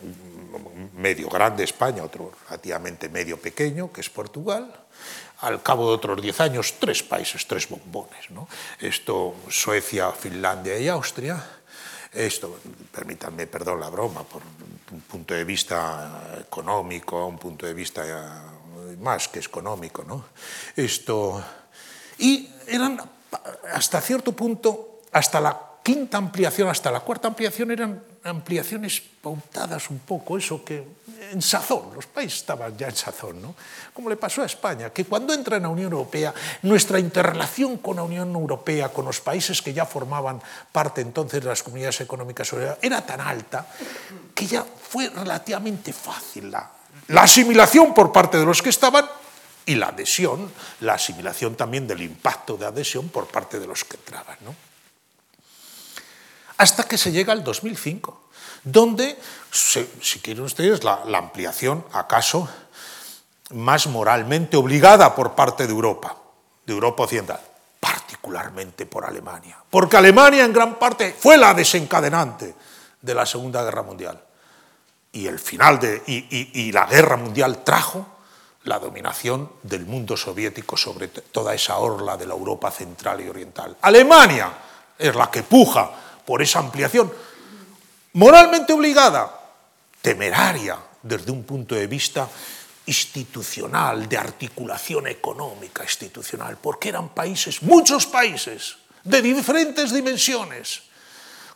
medio 0.97 1.29
grande 1.29 1.63
España, 1.63 2.03
otro 2.03 2.33
relativamente 2.49 3.07
medio 3.07 3.39
pequeño, 3.39 3.93
que 3.93 4.01
es 4.01 4.09
Portugal, 4.09 4.73
al 5.41 5.61
cabo 5.61 5.89
de 5.89 5.95
otros 5.95 6.21
10 6.21 6.41
años, 6.41 6.75
tres 6.79 7.03
países, 7.03 7.45
tres 7.45 7.69
bombones. 7.69 8.29
¿no? 8.31 8.47
Esto, 8.79 9.35
Suecia, 9.49 10.11
Finlandia 10.11 10.77
y 10.79 10.87
Austria. 10.87 11.43
Esto, 12.11 12.59
permítanme, 12.91 13.45
perdón 13.47 13.79
la 13.79 13.89
broma, 13.89 14.23
por 14.23 14.41
un 14.91 15.01
punto 15.01 15.33
de 15.33 15.43
vista 15.43 16.37
económico, 16.39 17.25
un 17.25 17.37
punto 17.37 17.65
de 17.65 17.73
vista 17.73 18.43
más 18.99 19.27
que 19.27 19.39
económico. 19.39 20.03
¿no? 20.03 20.25
Esto, 20.75 21.43
y 22.17 22.49
eran, 22.67 22.99
hasta 23.73 24.01
cierto 24.01 24.31
punto, 24.31 25.01
hasta 25.11 25.39
la 25.39 25.59
quinta 25.83 26.17
ampliación, 26.17 26.69
hasta 26.69 26.91
la 26.91 27.01
cuarta 27.01 27.27
ampliación, 27.27 27.71
eran 27.71 28.03
ampliaciones 28.23 29.01
pautadas 29.21 29.89
un 29.89 29.99
poco, 29.99 30.37
eso 30.37 30.63
que 30.65 30.83
en 31.31 31.41
sazón, 31.41 31.91
los 31.93 32.05
países 32.05 32.39
estaban 32.39 32.77
ya 32.77 32.87
en 32.87 32.95
sazón, 32.95 33.41
¿no? 33.41 33.55
Como 33.93 34.09
le 34.09 34.15
pasó 34.15 34.41
a 34.41 34.45
España, 34.45 34.91
que 34.91 35.05
cuando 35.05 35.33
entra 35.33 35.57
en 35.57 35.63
la 35.63 35.69
Unión 35.69 35.91
Europea, 35.91 36.33
nuestra 36.63 36.99
interrelación 36.99 37.77
con 37.77 37.97
la 37.97 38.03
Unión 38.03 38.33
Europea, 38.33 38.89
con 38.89 39.05
los 39.05 39.19
países 39.19 39.61
que 39.61 39.73
ya 39.73 39.85
formaban 39.85 40.41
parte 40.71 41.01
entonces 41.01 41.41
de 41.41 41.49
las 41.49 41.63
comunidades 41.63 42.01
económicas 42.01 42.53
era 42.81 43.05
tan 43.05 43.21
alta 43.21 43.67
que 44.33 44.45
ya 44.45 44.63
fue 44.63 45.09
relativamente 45.09 45.93
fácil 45.93 46.51
la, 46.51 46.71
la 47.09 47.23
asimilación 47.23 47.93
por 47.93 48.11
parte 48.11 48.37
de 48.37 48.45
los 48.45 48.61
que 48.61 48.69
estaban 48.69 49.05
y 49.65 49.75
la 49.75 49.87
adhesión, 49.87 50.51
la 50.81 50.93
asimilación 50.93 51.55
también 51.55 51.87
del 51.87 52.01
impacto 52.01 52.55
de 52.57 52.65
adhesión 52.65 53.09
por 53.09 53.27
parte 53.27 53.59
de 53.59 53.67
los 53.67 53.83
que 53.83 53.97
entraban, 53.97 54.37
¿no? 54.41 54.55
Hasta 56.57 56.87
que 56.87 56.97
se 56.97 57.11
llega 57.11 57.33
al 57.33 57.43
2005 57.43 58.26
donde, 58.71 59.17
si 59.51 60.19
quieren 60.19 60.43
ustedes, 60.43 60.83
la, 60.83 61.01
ampliación, 61.15 61.85
acaso, 61.93 62.47
más 63.51 63.87
moralmente 63.87 64.57
obligada 64.57 65.15
por 65.15 65.33
parte 65.33 65.65
de 65.65 65.73
Europa, 65.73 66.17
de 66.65 66.73
Europa 66.73 67.03
Occidental, 67.03 67.39
particularmente 67.79 68.85
por 68.85 69.05
Alemania, 69.05 69.57
porque 69.69 69.97
Alemania 69.97 70.43
en 70.43 70.53
gran 70.53 70.75
parte 70.75 71.15
fue 71.17 71.37
la 71.37 71.53
desencadenante 71.53 72.53
de 73.01 73.13
la 73.13 73.25
Segunda 73.25 73.63
Guerra 73.63 73.83
Mundial. 73.83 74.21
Y 75.13 75.27
el 75.27 75.39
final 75.39 75.79
de, 75.79 76.03
y 76.05 76.71
la 76.71 76.85
guerra 76.85 77.17
mundial 77.17 77.63
trajo 77.63 78.05
la 78.65 78.79
dominación 78.79 79.49
del 79.63 79.85
mundo 79.85 80.17
soviético 80.17 80.75
sobre 80.75 81.07
toda 81.07 81.53
esa 81.55 81.77
orla 81.77 82.17
de 82.17 82.27
la 82.27 82.33
Europa 82.33 82.69
central 82.69 83.21
y 83.21 83.29
oriental. 83.29 83.77
Alemania 83.81 84.51
es 84.99 85.15
la 85.15 85.31
que 85.31 85.43
puja 85.43 85.89
por 86.25 86.41
esa 86.41 86.59
ampliación, 86.59 87.11
moralmente 88.17 88.73
obligada, 88.73 89.29
temeraria 90.01 90.77
desde 91.03 91.29
un 91.31 91.43
punto 91.43 91.75
de 91.75 91.85
vista 91.85 92.27
institucional, 92.87 94.09
de 94.09 94.17
articulación 94.17 95.05
económica 95.05 95.83
institucional, 95.83 96.57
porque 96.57 96.89
eran 96.89 97.09
países, 97.09 97.61
muchos 97.61 98.07
países, 98.07 98.77
de 99.03 99.21
diferentes 99.21 99.93
dimensiones, 99.93 100.81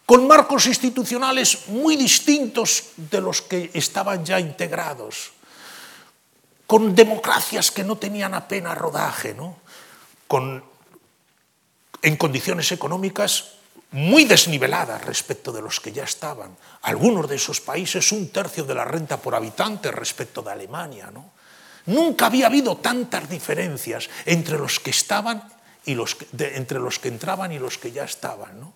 con 0.06 0.28
marcos 0.28 0.68
institucionales 0.68 1.68
muy 1.68 1.96
distintos 1.96 2.94
de 2.96 3.22
los 3.22 3.42
que 3.42 3.72
estaban 3.74 4.24
ya 4.24 4.40
integrados, 4.40 5.32
con 6.68 6.94
democracias 6.94 7.72
que 7.72 7.84
no 7.84 7.98
tenían 7.98 8.36
apenas 8.36 8.78
rodaje, 8.78 9.34
¿no? 9.34 9.58
con, 10.28 10.64
en 12.04 12.16
condiciones 12.18 12.72
económicas 12.72 13.61
muy 13.92 14.26
desniveladas 14.26 15.04
respecto 15.04 15.52
de 15.52 15.62
los 15.62 15.80
que 15.80 15.92
ya 15.92 16.04
estaban. 16.04 16.56
Algunos 16.84 17.28
de 17.28 17.36
esos 17.36 17.60
países 17.60 18.12
un 18.12 18.30
tercio 18.30 18.64
de 18.64 18.76
la 18.76 18.86
renta 18.86 19.18
por 19.18 19.36
habitante 19.36 19.92
respecto 19.92 20.42
de 20.42 20.52
Alemania. 20.52 21.12
¿no? 21.14 21.32
Nunca 21.88 22.28
había 22.28 22.48
habido 22.48 22.78
tantas 22.78 23.30
diferencias 23.30 24.10
entre 24.26 24.58
los 24.58 24.80
que 24.80 24.92
estaban 24.92 25.44
y 25.84 25.96
los 25.96 26.16
entre 26.38 26.80
los 26.80 27.00
que 27.00 27.10
entraban 27.10 27.52
y 27.52 27.60
los 27.60 27.78
que 27.78 27.92
ya 27.92 28.06
estaban. 28.06 28.60
¿no? 28.60 28.74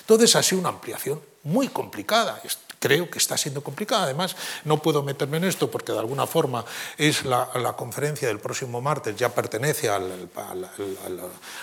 Entonces 0.00 0.36
ha 0.36 0.42
sido 0.42 0.60
una 0.60 0.70
ampliación 0.70 1.20
muy 1.48 1.68
complicada 1.68 2.40
creo 2.78 3.10
que 3.10 3.18
está 3.18 3.36
siendo 3.36 3.62
complicada. 3.62 4.04
Además, 4.04 4.36
no 4.64 4.80
puedo 4.80 5.02
meterme 5.02 5.38
en 5.38 5.44
esto 5.44 5.70
porque 5.70 5.92
de 5.92 5.98
alguna 5.98 6.26
forma 6.26 6.64
es 6.96 7.24
la, 7.24 7.48
conferencia 7.76 8.28
del 8.28 8.40
próximo 8.40 8.80
martes, 8.80 9.16
ya 9.16 9.28
pertenece 9.28 9.88
al, 9.88 10.28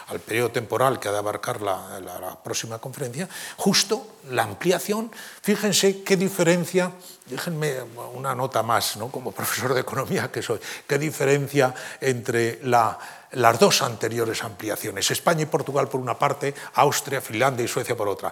al, 0.08 0.20
periodo 0.20 0.52
temporal 0.52 1.00
que 1.00 1.10
ha 1.10 1.12
de 1.12 1.18
abarcar 1.18 1.62
la, 1.62 2.00
la, 2.00 2.38
próxima 2.42 2.80
conferencia, 2.80 3.28
justo 3.58 4.16
la 4.30 4.44
ampliación. 4.44 5.12
Fíjense 5.42 6.04
qué 6.04 6.16
diferencia, 6.16 6.92
déjenme 7.26 7.82
una 8.14 8.36
nota 8.36 8.64
más, 8.64 8.98
¿no? 8.98 9.10
como 9.10 9.32
profesor 9.32 9.74
de 9.74 9.82
economía 9.82 10.32
que 10.32 10.42
soy, 10.42 10.60
qué 10.88 10.98
diferencia 10.98 11.74
entre 12.02 12.60
la 12.64 12.98
las 13.36 13.60
dos 13.60 13.82
anteriores 13.82 14.44
ampliaciones, 14.44 15.12
España 15.12 15.44
y 15.44 15.46
Portugal 15.46 15.90
por 15.90 16.00
una 16.00 16.18
parte, 16.18 16.54
Austria, 16.76 17.20
Finlandia 17.20 17.66
y 17.66 17.68
Suecia 17.68 17.96
por 17.96 18.08
otra. 18.08 18.32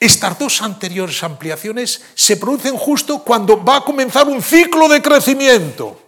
Estas 0.00 0.38
dos 0.38 0.62
anteriores 0.62 1.22
ampliaciones 1.22 2.02
se 2.14 2.38
producen 2.38 2.74
justo 2.74 3.22
cuando 3.22 3.62
va 3.62 3.76
a 3.76 3.84
comenzar 3.84 4.26
un 4.28 4.40
ciclo 4.40 4.88
de 4.88 5.02
crecimiento 5.02 6.00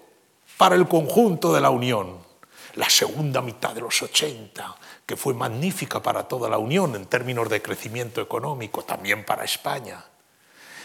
para 0.56 0.74
el 0.74 0.88
conjunto 0.88 1.52
de 1.52 1.60
la 1.60 1.68
Unión. 1.68 2.16
La 2.76 2.88
segunda 2.88 3.42
mitad 3.42 3.74
de 3.74 3.82
los 3.82 4.00
80, 4.00 4.74
que 5.04 5.14
fue 5.14 5.34
magnífica 5.34 6.02
para 6.02 6.26
toda 6.26 6.48
la 6.48 6.56
Unión 6.56 6.96
en 6.96 7.04
términos 7.04 7.50
de 7.50 7.60
crecimiento 7.60 8.22
económico, 8.22 8.82
también 8.82 9.26
para 9.26 9.44
España. 9.44 10.02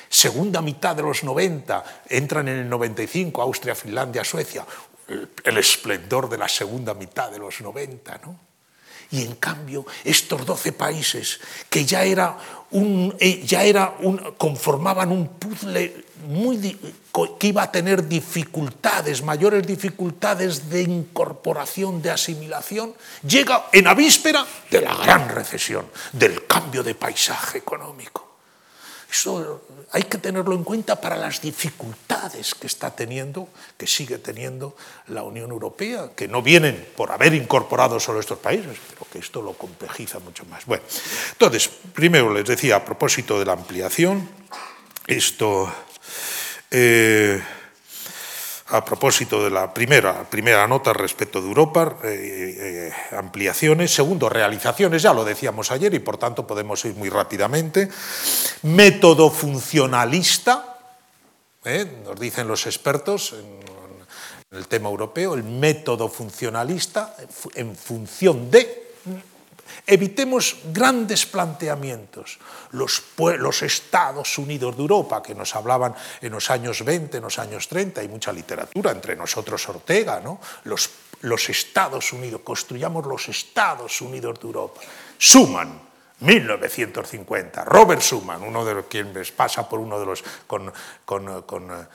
Segunda 0.10 0.62
mitad 0.62 0.94
de 0.94 1.04
los 1.04 1.24
90, 1.24 2.04
entran 2.10 2.50
en 2.50 2.58
el 2.58 2.70
95 2.70 3.42
Austria, 3.42 3.74
Finlandia, 3.74 4.26
Suecia, 4.26 4.66
el, 5.46 5.58
esplendor 5.58 6.28
de 6.28 6.38
la 6.38 6.50
segunda 6.50 6.94
mitad 6.94 7.32
de 7.32 7.40
los 7.40 7.62
90, 7.62 8.20
¿no? 8.26 8.47
Y 9.12 9.24
en 9.24 9.36
cambio, 9.36 9.86
estos 10.04 10.46
12 10.46 10.74
países 10.74 11.40
que 11.70 11.86
ya, 11.86 12.04
era 12.04 12.38
un, 12.72 13.16
eh, 13.20 13.42
ya 13.46 13.64
era 13.64 13.96
un, 14.00 14.18
conformaban 14.38 15.12
un 15.12 15.28
puzzle 15.30 16.06
muy, 16.28 16.78
que 17.40 17.48
iba 17.48 17.64
a 17.64 17.72
tener 17.72 18.08
dificultades, 18.08 19.24
mayores 19.24 19.66
dificultades 19.66 20.70
de 20.70 20.82
incorporación, 20.82 22.02
de 22.02 22.12
asimilación, 22.12 22.94
llega 23.26 23.68
en 23.72 23.86
la 23.86 23.94
víspera 23.94 24.46
de 24.70 24.82
la 24.82 24.96
gran 24.96 25.30
recesión, 25.30 25.86
del 26.12 26.46
cambio 26.46 26.84
de 26.84 26.96
paisaje 26.96 27.60
económico. 27.60 28.27
Eso 29.10 29.62
hay 29.92 30.04
que 30.04 30.18
tenerlo 30.18 30.54
en 30.54 30.64
cuenta 30.64 31.00
para 31.00 31.16
las 31.16 31.42
dificultades 31.42 32.54
que 32.54 32.68
está 32.68 32.96
teniendo, 32.96 33.48
que 33.78 33.88
sigue 33.88 34.18
teniendo 34.18 34.76
la 35.08 35.24
Unión 35.24 35.52
Europea, 35.52 36.12
que 36.16 36.28
no 36.28 36.42
vienen 36.42 36.88
por 36.96 37.12
haber 37.12 37.34
incorporado 37.34 38.00
solo 38.00 38.20
estos 38.20 38.40
países, 38.40 38.78
pero 38.90 39.08
que 39.12 39.20
esto 39.20 39.42
lo 39.42 39.54
complejiza 39.54 40.20
mucho 40.20 40.46
más. 40.46 40.66
Bueno, 40.66 40.84
entonces, 41.32 41.70
primero 41.94 42.34
les 42.34 42.46
decía 42.46 42.76
a 42.76 42.86
propósito 42.86 43.40
de 43.40 43.46
la 43.46 43.54
ampliación, 43.54 44.30
esto... 45.08 45.72
Eh, 46.70 47.42
a 48.70 48.84
propósito 48.84 49.44
de 49.44 49.50
la 49.50 49.74
primera, 49.74 50.24
primera 50.30 50.68
nota 50.68 50.92
respecto 50.92 51.42
de 51.42 51.48
Europa, 51.48 51.98
eh, 52.04 52.92
eh, 52.92 53.16
ampliaciones. 53.16 53.94
Segundo, 53.94 54.28
realizaciones, 54.28 55.02
ya 55.02 55.14
lo 55.14 55.24
decíamos 55.24 55.72
ayer 55.72 55.94
y 55.94 56.00
por 56.00 56.18
tanto 56.18 56.46
podemos 56.46 56.84
ir 56.86 56.96
muy 56.96 57.10
rápidamente. 57.10 57.90
Método 58.64 59.30
funcionalista, 59.30 60.78
eh, 61.64 62.02
nos 62.04 62.20
dicen 62.20 62.48
los 62.48 62.66
expertos 62.66 63.34
en, 63.34 63.46
en 64.52 64.58
el 64.58 64.68
tema 64.68 64.90
europeo, 64.90 65.34
el 65.34 65.44
método 65.44 66.10
funcionalista 66.10 67.16
en 67.56 67.76
función 67.76 68.52
de 68.52 68.88
Evitemos 69.86 70.58
grandes 70.74 71.26
planteamientos. 71.26 72.40
Los, 72.72 73.04
Estados 73.62 74.38
Unidos 74.38 74.76
de 74.76 74.82
Europa, 74.82 75.24
que 75.24 75.36
nos 75.36 75.56
hablaban 75.56 75.96
en 76.22 76.32
los 76.32 76.50
años 76.50 76.84
20, 76.84 77.18
en 77.18 77.24
los 77.24 77.40
años 77.40 77.68
30, 77.68 78.02
hay 78.02 78.08
mucha 78.08 78.32
literatura, 78.32 78.92
entre 78.92 79.16
nosotros 79.16 79.68
Ortega, 79.70 80.20
¿no? 80.20 80.40
los, 80.64 81.50
Estados 81.50 82.14
Unidos, 82.14 82.42
construyamos 82.44 83.06
los 83.06 83.30
Estados 83.30 84.02
Unidos 84.02 84.40
de 84.40 84.48
Europa. 84.48 84.82
Suman, 85.18 85.88
1950, 86.20 87.64
Robert 87.66 88.02
Schuman, 88.02 88.42
uno 88.42 88.66
de 88.66 88.74
los 88.74 88.86
quienes 88.86 89.32
pasa 89.32 89.70
por 89.70 89.80
uno 89.80 90.00
de 90.00 90.06
los 90.06 90.24
con, 90.48 90.72
con, 91.06 91.44
con, 91.44 91.88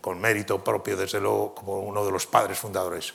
con, 0.00 0.20
mérito 0.20 0.62
propio, 0.62 0.96
desde 0.96 1.20
luego, 1.20 1.54
como 1.54 1.80
uno 1.80 2.04
de 2.04 2.12
los 2.12 2.26
padres 2.26 2.58
fundadores. 2.58 3.12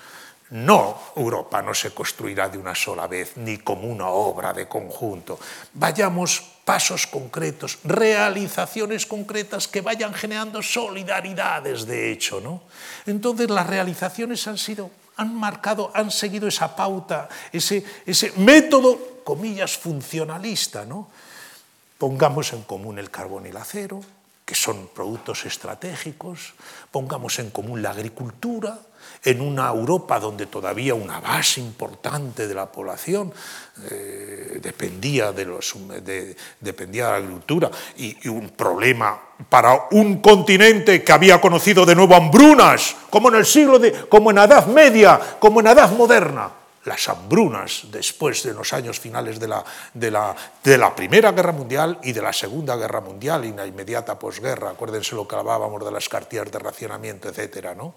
No, 0.52 1.00
Europa 1.16 1.62
no 1.62 1.74
se 1.74 1.92
construirá 1.92 2.50
de 2.50 2.58
una 2.58 2.76
sola 2.76 3.08
vez, 3.08 3.38
ni 3.38 3.60
como 3.60 3.88
una 3.88 4.10
obra 4.10 4.52
de 4.52 4.68
conjunto. 4.68 5.40
Vayamos 5.74 6.44
pasos 6.66 7.08
concretos, 7.08 7.80
realizaciones 7.86 9.06
concretas 9.06 9.70
que 9.70 9.80
vayan 9.80 10.14
generando 10.14 10.62
solidaridades, 10.62 11.86
de 11.86 12.12
hecho. 12.12 12.42
¿no? 12.42 12.64
Entonces 13.06 13.50
las 13.50 13.66
realizaciones 13.66 14.46
han 14.46 14.58
sido, 14.58 14.92
han 15.16 15.34
marcado, 15.34 15.90
han 15.94 16.12
seguido 16.12 16.50
esa 16.50 16.76
pauta, 16.76 17.30
ese, 17.54 17.86
ese 18.06 18.34
método, 18.36 19.24
comillas, 19.24 19.78
funcionalista. 19.78 20.86
¿no? 20.86 21.08
Pongamos 21.98 22.52
en 22.52 22.64
común 22.64 23.00
el 23.00 23.10
carbón 23.10 23.46
y 23.46 23.50
el 23.50 23.58
acero, 23.58 24.02
que 24.46 24.56
son 24.56 24.90
productos 24.94 25.46
estratégicos, 25.46 26.56
pongamos 26.92 27.40
en 27.40 27.52
común 27.52 27.82
la 27.82 27.92
agricultura, 27.92 28.78
en 29.24 29.42
una 29.42 29.70
Europa 29.70 30.20
donde 30.20 30.48
todavía 30.48 30.96
una 30.96 31.20
base 31.20 31.62
importante 31.62 32.48
de 32.48 32.56
la 32.56 32.72
población 32.72 33.32
eh, 33.90 34.60
dependía, 34.62 35.32
de 35.32 35.46
los, 35.46 35.76
dependía 36.60 37.06
de 37.06 37.12
la 37.12 37.18
agricultura 37.18 37.70
y, 37.98 38.18
y, 38.24 38.28
un 38.28 38.50
problema 38.50 39.20
para 39.48 39.88
un 39.92 40.22
continente 40.22 41.04
que 41.04 41.12
había 41.12 41.40
conocido 41.40 41.86
de 41.86 41.96
nuevo 41.96 42.16
hambrunas, 42.16 42.96
como 43.10 43.30
en 43.30 43.36
el 43.36 43.46
siglo 43.46 43.78
de, 43.78 43.92
como 44.08 44.32
en 44.32 44.38
la 44.38 44.46
Edad 44.46 44.68
Media, 44.68 45.20
como 45.40 45.60
en 45.60 45.66
la 45.66 45.72
Edad 45.74 45.92
Moderna. 45.92 46.52
Las 46.86 47.08
hambrunas 47.10 47.84
después 47.92 48.42
de 48.42 48.56
los 48.56 48.74
años 48.74 49.00
finales 49.00 49.40
de 49.40 49.48
la, 49.48 49.64
de, 49.94 50.10
la, 50.10 50.36
de 50.64 50.80
la 50.80 50.96
Primera 50.96 51.32
Guerra 51.32 51.52
Mundial 51.52 52.00
y 52.02 52.12
de 52.12 52.24
la 52.24 52.34
Segunda 52.34 52.76
Guerra 52.76 53.02
Mundial 53.02 53.46
y 53.46 53.54
la 53.54 53.68
inmediata 53.68 54.18
posguerra. 54.18 54.72
Acuérdense 54.72 55.14
lo 55.16 55.28
que 55.28 55.36
hablábamos 55.36 55.86
de 55.86 55.92
las 55.92 56.10
cartillas 56.10 56.52
de 56.52 56.58
racionamiento, 56.58 57.30
etcétera, 57.30 57.76
¿no? 57.76 57.94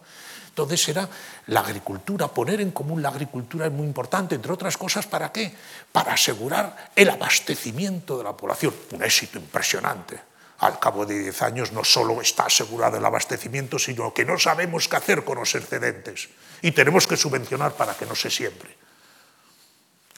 Entonces 0.54 0.88
era 0.88 1.08
la 1.48 1.60
agricultura, 1.60 2.28
poner 2.28 2.60
en 2.60 2.70
común 2.70 3.02
la 3.02 3.08
agricultura 3.08 3.66
es 3.66 3.72
muy 3.72 3.88
importante, 3.88 4.36
entre 4.36 4.52
otras 4.52 4.76
cosas, 4.76 5.04
¿para 5.04 5.32
qué? 5.32 5.52
Para 5.90 6.12
asegurar 6.12 6.92
el 6.94 7.10
abastecimiento 7.10 8.16
de 8.16 8.22
la 8.22 8.36
población, 8.36 8.72
un 8.92 9.02
éxito 9.02 9.36
impresionante. 9.36 10.20
Al 10.60 10.78
cabo 10.78 11.04
de 11.04 11.18
10 11.18 11.42
años 11.42 11.72
no 11.72 11.82
solo 11.82 12.20
está 12.20 12.44
asegurado 12.44 12.96
el 12.96 13.04
abastecimiento, 13.04 13.80
sino 13.80 14.14
que 14.14 14.24
no 14.24 14.38
sabemos 14.38 14.86
qué 14.86 14.94
hacer 14.94 15.24
con 15.24 15.38
los 15.38 15.52
excedentes 15.56 16.28
y 16.62 16.70
tenemos 16.70 17.08
que 17.08 17.16
subvencionar 17.16 17.72
para 17.72 17.94
que 17.94 18.06
no 18.06 18.14
se 18.14 18.30
siembre. 18.30 18.76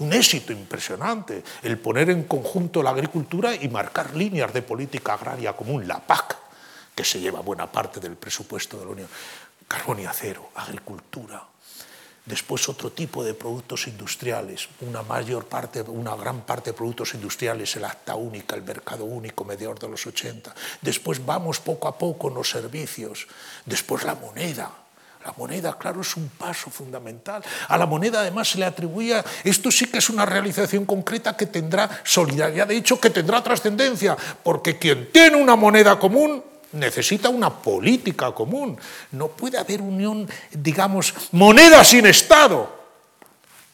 Un 0.00 0.12
éxito 0.12 0.52
impresionante 0.52 1.42
el 1.62 1.78
poner 1.78 2.10
en 2.10 2.24
conjunto 2.24 2.82
la 2.82 2.90
agricultura 2.90 3.54
y 3.54 3.70
marcar 3.70 4.14
líneas 4.14 4.52
de 4.52 4.60
política 4.60 5.14
agraria 5.14 5.56
común, 5.56 5.88
la 5.88 5.98
PAC, 5.98 6.36
que 6.94 7.04
se 7.04 7.20
lleva 7.20 7.40
buena 7.40 7.70
parte 7.72 8.00
del 8.00 8.16
presupuesto 8.16 8.78
de 8.78 8.84
la 8.84 8.90
Unión 8.90 9.08
carbón 9.68 10.00
y 10.00 10.06
acero, 10.06 10.50
agricultura, 10.54 11.42
después 12.26 12.68
otro 12.68 12.90
tipo 12.90 13.24
de 13.24 13.34
productos 13.34 13.86
industriales, 13.86 14.68
una 14.80 15.02
mayor 15.02 15.46
parte, 15.46 15.80
una 15.82 16.14
gran 16.16 16.42
parte 16.42 16.70
de 16.70 16.76
productos 16.76 17.14
industriales, 17.14 17.74
el 17.76 17.84
acta 17.84 18.16
única, 18.16 18.56
el 18.56 18.62
mercado 18.62 19.04
único, 19.04 19.44
mediador 19.44 19.78
de 19.78 19.88
los 19.88 20.06
80, 20.06 20.54
después 20.82 21.24
vamos 21.24 21.60
poco 21.60 21.88
a 21.88 21.96
poco 21.96 22.28
en 22.28 22.34
los 22.34 22.50
servicios, 22.50 23.26
después 23.64 24.04
la 24.04 24.16
moneda. 24.16 24.70
La 25.24 25.34
moneda, 25.36 25.76
claro, 25.76 26.02
es 26.02 26.16
un 26.16 26.28
paso 26.28 26.70
fundamental. 26.70 27.42
A 27.66 27.76
la 27.76 27.84
moneda 27.84 28.20
además 28.20 28.48
se 28.48 28.58
le 28.58 28.64
atribuía, 28.64 29.24
esto 29.42 29.72
sí 29.72 29.86
que 29.86 29.98
es 29.98 30.08
una 30.08 30.24
realización 30.24 30.84
concreta 30.84 31.36
que 31.36 31.46
tendrá 31.46 31.90
solidaridad, 32.04 32.68
de 32.68 32.76
hecho 32.76 33.00
que 33.00 33.10
tendrá 33.10 33.42
trascendencia, 33.42 34.16
porque 34.44 34.78
quien 34.78 35.10
tiene 35.10 35.34
una 35.34 35.56
moneda 35.56 35.98
común 35.98 36.44
necesita 36.76 37.28
una 37.28 37.50
política 37.50 38.32
común. 38.32 38.78
No 39.12 39.28
puede 39.28 39.58
haber 39.58 39.80
unión, 39.80 40.28
digamos, 40.52 41.14
moneda 41.32 41.84
sin 41.84 42.06
Estado. 42.06 42.74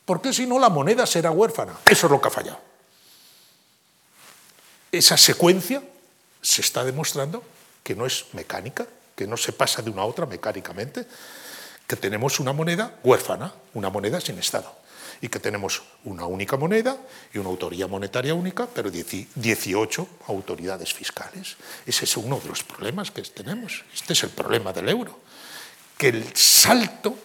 Porque 0.05 0.33
si 0.33 0.47
no, 0.47 0.59
la 0.59 0.69
moneda 0.69 1.07
será 1.07 1.31
huérfana. 1.31 1.75
Eso 1.87 2.07
es 2.07 2.11
lo 2.11 2.21
que 2.21 2.29
ha 2.29 2.31
fallado. 2.31 2.61
Esa 4.91 5.17
secuencia 5.17 5.83
se 6.41 6.61
está 6.61 6.85
demostrando 6.85 7.43
que 7.83 7.95
no 7.95 8.07
es 8.07 8.27
mecánica, 8.33 8.87
que 9.15 9.27
no 9.27 9.37
se 9.37 9.53
pasa 9.53 9.83
de 9.83 9.91
una 9.91 10.03
a 10.03 10.07
otra 10.07 10.27
mecánicamente, 10.27 11.07
que 11.87 11.97
tenemos 11.97 12.41
una 12.41 12.53
moneda 12.53 12.99
huérfana, 13.03 13.53
una 13.75 13.91
moneda 13.91 14.21
sin 14.21 14.38
Estado 14.38 14.82
y 15.23 15.29
que 15.29 15.39
tenemos 15.39 15.83
una 16.05 16.27
única 16.27 16.57
moneda 16.57 16.99
y 17.33 17.39
una 17.39 17.49
autoría 17.49 17.87
monetaria 17.87 18.35
única, 18.35 18.67
pero 18.67 18.91
18 18.91 20.09
autoridades 20.27 20.93
fiscales. 20.93 21.57
Ese 21.87 22.05
es 22.05 22.17
uno 22.17 22.41
de 22.41 22.49
los 22.49 22.65
problemas 22.65 23.13
que 23.13 23.23
tenemos. 23.23 23.85
Este 23.95 24.15
es 24.15 24.25
el 24.25 24.31
problema 24.31 24.73
del 24.73 24.89
euro. 24.89 25.17
Que 25.97 26.09
el 26.09 26.25
salto, 26.35 27.17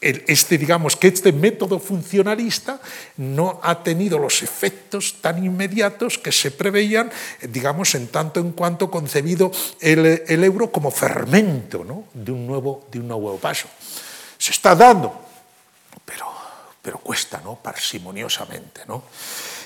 este, 0.00 0.56
digamos, 0.56 0.96
que 0.96 1.08
este 1.08 1.32
método 1.32 1.78
funcionalista 1.78 2.80
no 3.18 3.60
ha 3.62 3.82
tenido 3.82 4.18
los 4.18 4.42
efectos 4.42 5.16
tan 5.20 5.44
inmediatos 5.44 6.16
que 6.16 6.32
se 6.32 6.50
preveían, 6.50 7.12
digamos, 7.42 7.94
en 7.94 8.08
tanto 8.08 8.40
en 8.40 8.52
cuanto 8.52 8.90
concebido 8.90 9.52
el, 9.80 10.24
el 10.26 10.44
euro 10.44 10.72
como 10.72 10.90
fermento 10.90 11.84
¿no? 11.84 12.04
de, 12.14 12.32
un 12.32 12.46
nuevo, 12.46 12.88
de 12.90 13.00
un 13.00 13.08
nuevo 13.08 13.36
paso. 13.36 13.68
Se 14.38 14.52
está 14.52 14.74
dando, 14.74 15.12
pero 16.06 16.33
pero 16.84 16.98
cuesta, 16.98 17.40
¿no? 17.42 17.56
Parsimoniosamente, 17.56 18.82
¿no? 18.86 19.04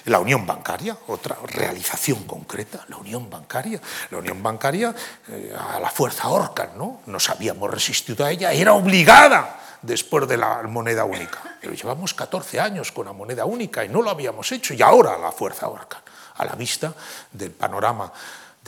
La 0.04 0.20
unión 0.20 0.46
bancaria, 0.46 0.96
otra 1.09 1.37
realización 1.46 2.22
concreta, 2.22 2.85
la 2.87 2.96
unión 2.96 3.28
bancaria. 3.28 3.81
La 4.12 4.18
unión 4.18 4.40
bancaria 4.40 4.94
eh, 5.26 5.52
a 5.59 5.81
la 5.81 5.90
fuerza 5.90 6.28
Orcan, 6.28 6.78
¿no? 6.78 7.00
Nos 7.07 7.28
habíamos 7.28 7.68
resistido 7.68 8.24
a 8.24 8.31
ella, 8.31 8.52
era 8.52 8.72
obligada 8.72 9.59
después 9.83 10.28
de 10.28 10.37
la 10.37 10.62
moneda 10.62 11.04
única. 11.04 11.40
Pero 11.61 11.74
llevamos 11.74 12.14
14 12.14 12.61
años 12.61 12.92
con 12.92 13.07
la 13.07 13.12
moneda 13.12 13.44
única 13.46 13.85
y 13.85 13.88
no 13.88 14.00
lo 14.00 14.11
habíamos 14.11 14.52
hecho, 14.52 14.72
y 14.72 14.81
ahora 14.81 15.18
la 15.18 15.33
fuerza 15.33 15.66
Orcan, 15.66 16.02
a 16.37 16.44
la 16.44 16.52
vista 16.52 16.94
del 17.33 17.50
panorama 17.50 18.12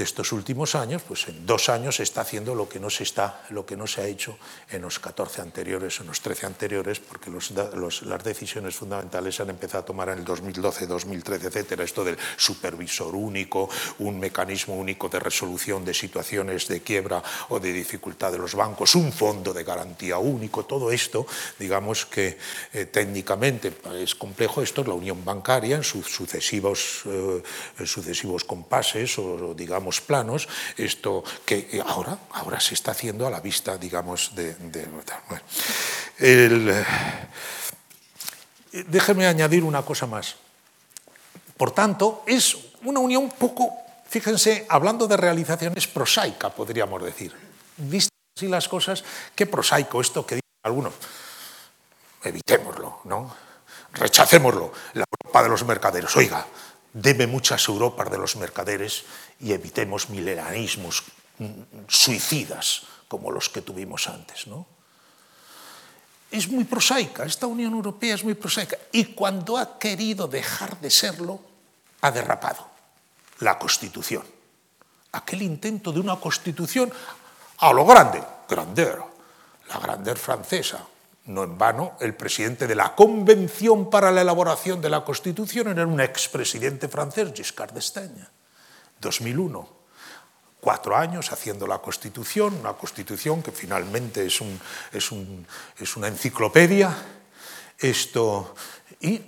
de 0.00 0.04
estos 0.04 0.32
últimos 0.32 0.74
años, 0.76 1.02
pues 1.06 1.28
en 1.28 1.44
dos 1.44 1.68
años 1.68 1.96
se 1.96 2.04
está 2.04 2.22
haciendo 2.22 2.54
lo 2.54 2.66
que 2.66 2.80
no 2.80 2.88
se, 2.88 3.02
está, 3.02 3.44
lo 3.50 3.66
que 3.66 3.76
no 3.76 3.86
se 3.86 4.00
ha 4.00 4.06
hecho 4.06 4.38
en 4.70 4.80
los 4.80 4.98
14 4.98 5.42
anteriores, 5.42 6.00
en 6.00 6.06
los 6.06 6.22
13 6.22 6.46
anteriores, 6.46 7.00
porque 7.00 7.30
las 7.30 8.24
decisiones 8.24 8.74
fundamentales 8.76 9.34
se 9.34 9.42
han 9.42 9.50
empezado 9.50 9.82
a 9.82 9.84
tomar 9.84 10.08
en 10.08 10.20
el 10.20 10.24
2012, 10.24 10.86
2013, 10.86 11.48
etcétera. 11.48 11.84
Esto 11.84 12.02
del 12.02 12.16
supervisor 12.38 13.14
único, 13.14 13.68
un 13.98 14.18
mecanismo 14.18 14.74
único 14.74 15.10
de 15.10 15.20
resolución 15.20 15.84
de 15.84 15.92
situaciones 15.92 16.66
de 16.66 16.80
quiebra 16.80 17.22
o 17.50 17.60
de 17.60 17.70
dificultad 17.70 18.32
de 18.32 18.38
los 18.38 18.54
bancos, 18.54 18.94
un 18.94 19.12
fondo 19.12 19.52
de 19.52 19.64
garantía 19.64 20.16
único, 20.16 20.64
todo 20.64 20.90
esto, 20.90 21.26
digamos 21.58 22.06
que 22.06 22.38
eh, 22.72 22.86
técnicamente 22.86 23.74
es 23.98 24.14
complejo, 24.14 24.62
esto 24.62 24.80
es 24.80 24.88
la 24.88 24.94
unión 24.94 25.22
bancaria 25.26 25.76
en 25.76 25.84
sus 25.84 26.06
sucesivos, 26.06 27.02
eh, 27.04 27.42
sucesivos 27.84 28.44
compases 28.44 29.18
o, 29.18 29.52
digamos, 29.54 29.89
planos, 29.98 30.46
esto 30.76 31.24
que 31.44 31.82
ahora, 31.84 32.18
ahora 32.30 32.60
se 32.60 32.74
está 32.74 32.92
haciendo 32.92 33.26
a 33.26 33.30
la 33.30 33.40
vista, 33.40 33.76
digamos, 33.76 34.30
de... 34.36 34.54
déjeme 38.70 39.26
añadir 39.26 39.64
una 39.64 39.82
cosa 39.82 40.06
más. 40.06 40.36
Por 41.56 41.72
tanto, 41.72 42.22
es 42.26 42.56
una 42.84 43.00
unión 43.00 43.30
poco, 43.30 43.72
fíjense, 44.06 44.66
hablando 44.68 45.06
de 45.06 45.16
realizaciones 45.16 45.86
prosaica, 45.88 46.50
podríamos 46.50 47.02
decir. 47.02 47.34
Vistas 47.76 48.10
así 48.36 48.48
las 48.48 48.68
cosas, 48.68 49.04
qué 49.34 49.46
prosaico 49.46 50.00
esto 50.00 50.24
que 50.24 50.36
dicen 50.36 50.60
algunos. 50.62 50.94
Evitémoslo, 52.22 53.00
¿no? 53.04 53.34
Rechacémoslo. 53.92 54.72
La 54.94 55.04
Europa 55.10 55.42
de 55.42 55.48
los 55.48 55.64
mercaderes. 55.64 56.14
Oiga, 56.16 56.46
debe 56.92 57.26
muchas 57.26 57.68
Europas 57.68 58.10
de 58.10 58.18
los 58.18 58.36
mercaderes 58.36 59.04
y 59.40 59.52
evitemos 59.52 60.10
milenarismos 60.10 61.04
suicidas 61.88 62.82
como 63.08 63.30
los 63.30 63.48
que 63.48 63.62
tuvimos 63.62 64.08
antes. 64.08 64.46
¿no? 64.46 64.66
Es 66.30 66.48
muy 66.48 66.64
prosaica, 66.64 67.24
esta 67.24 67.46
Unión 67.46 67.72
Europea 67.74 68.14
es 68.14 68.24
muy 68.24 68.34
prosaica 68.34 68.76
y 68.92 69.06
cuando 69.14 69.56
ha 69.56 69.78
querido 69.78 70.28
dejar 70.28 70.78
de 70.80 70.90
serlo, 70.90 71.40
ha 72.02 72.10
derrapado 72.10 72.66
la 73.40 73.58
Constitución. 73.58 74.24
Aquel 75.12 75.42
intento 75.42 75.92
de 75.92 76.00
una 76.00 76.16
Constitución 76.16 76.92
a 77.58 77.72
lo 77.72 77.84
grande, 77.84 78.22
grandeur, 78.48 79.04
la 79.68 79.78
grandeur 79.78 80.18
francesa, 80.18 80.86
no 81.30 81.44
en 81.44 81.56
vano, 81.56 81.96
el 82.00 82.14
presidente 82.14 82.66
de 82.66 82.74
la 82.74 82.94
Convención 82.94 83.88
para 83.88 84.10
la 84.10 84.20
elaboración 84.22 84.80
de 84.80 84.90
la 84.90 85.04
Constitución 85.04 85.68
era 85.68 85.86
un 85.86 86.00
expresidente 86.00 86.88
francés, 86.88 87.32
Giscard 87.34 87.72
d'Estaing, 87.72 88.26
2001. 89.00 89.80
Cuatro 90.60 90.96
años 90.96 91.32
haciendo 91.32 91.66
la 91.66 91.78
Constitución, 91.78 92.54
una 92.54 92.74
Constitución 92.74 93.42
que 93.42 93.52
finalmente 93.52 94.26
es, 94.26 94.40
un, 94.40 94.60
es, 94.92 95.10
un, 95.10 95.46
es 95.78 95.96
una 95.96 96.08
enciclopedia, 96.08 96.94
esto, 97.78 98.54
y 99.00 99.22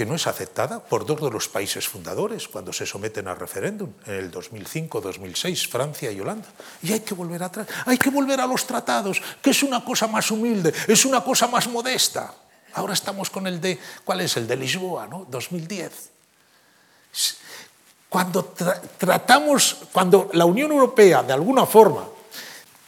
que 0.00 0.06
no 0.06 0.14
es 0.14 0.26
aceptada 0.26 0.80
por 0.80 1.04
dos 1.04 1.20
de 1.20 1.30
los 1.30 1.46
países 1.46 1.86
fundadores 1.86 2.48
cuando 2.48 2.72
se 2.72 2.86
someten 2.86 3.28
al 3.28 3.36
referéndum, 3.36 3.92
en 4.06 4.14
el 4.14 4.32
2005-2006, 4.32 5.68
Francia 5.68 6.10
y 6.10 6.18
Holanda. 6.18 6.48
Y 6.82 6.94
hay 6.94 7.00
que 7.00 7.12
volver 7.12 7.42
atrás, 7.42 7.66
hay 7.84 7.98
que 7.98 8.08
volver 8.08 8.40
a 8.40 8.46
los 8.46 8.66
tratados, 8.66 9.20
que 9.42 9.50
es 9.50 9.62
una 9.62 9.84
cosa 9.84 10.06
más 10.06 10.30
humilde, 10.30 10.72
es 10.88 11.04
una 11.04 11.22
cosa 11.22 11.48
más 11.48 11.68
modesta. 11.68 12.32
Ahora 12.72 12.94
estamos 12.94 13.28
con 13.28 13.46
el 13.46 13.60
de, 13.60 13.78
¿cuál 14.02 14.22
es? 14.22 14.38
El 14.38 14.48
de 14.48 14.56
Lisboa, 14.56 15.06
¿no? 15.06 15.26
2010. 15.28 15.92
Cuando 18.08 18.54
tratamos, 18.96 19.76
cuando 19.92 20.30
la 20.32 20.46
Unión 20.46 20.72
Europea, 20.72 21.22
de 21.24 21.34
alguna 21.34 21.66
forma, 21.66 22.08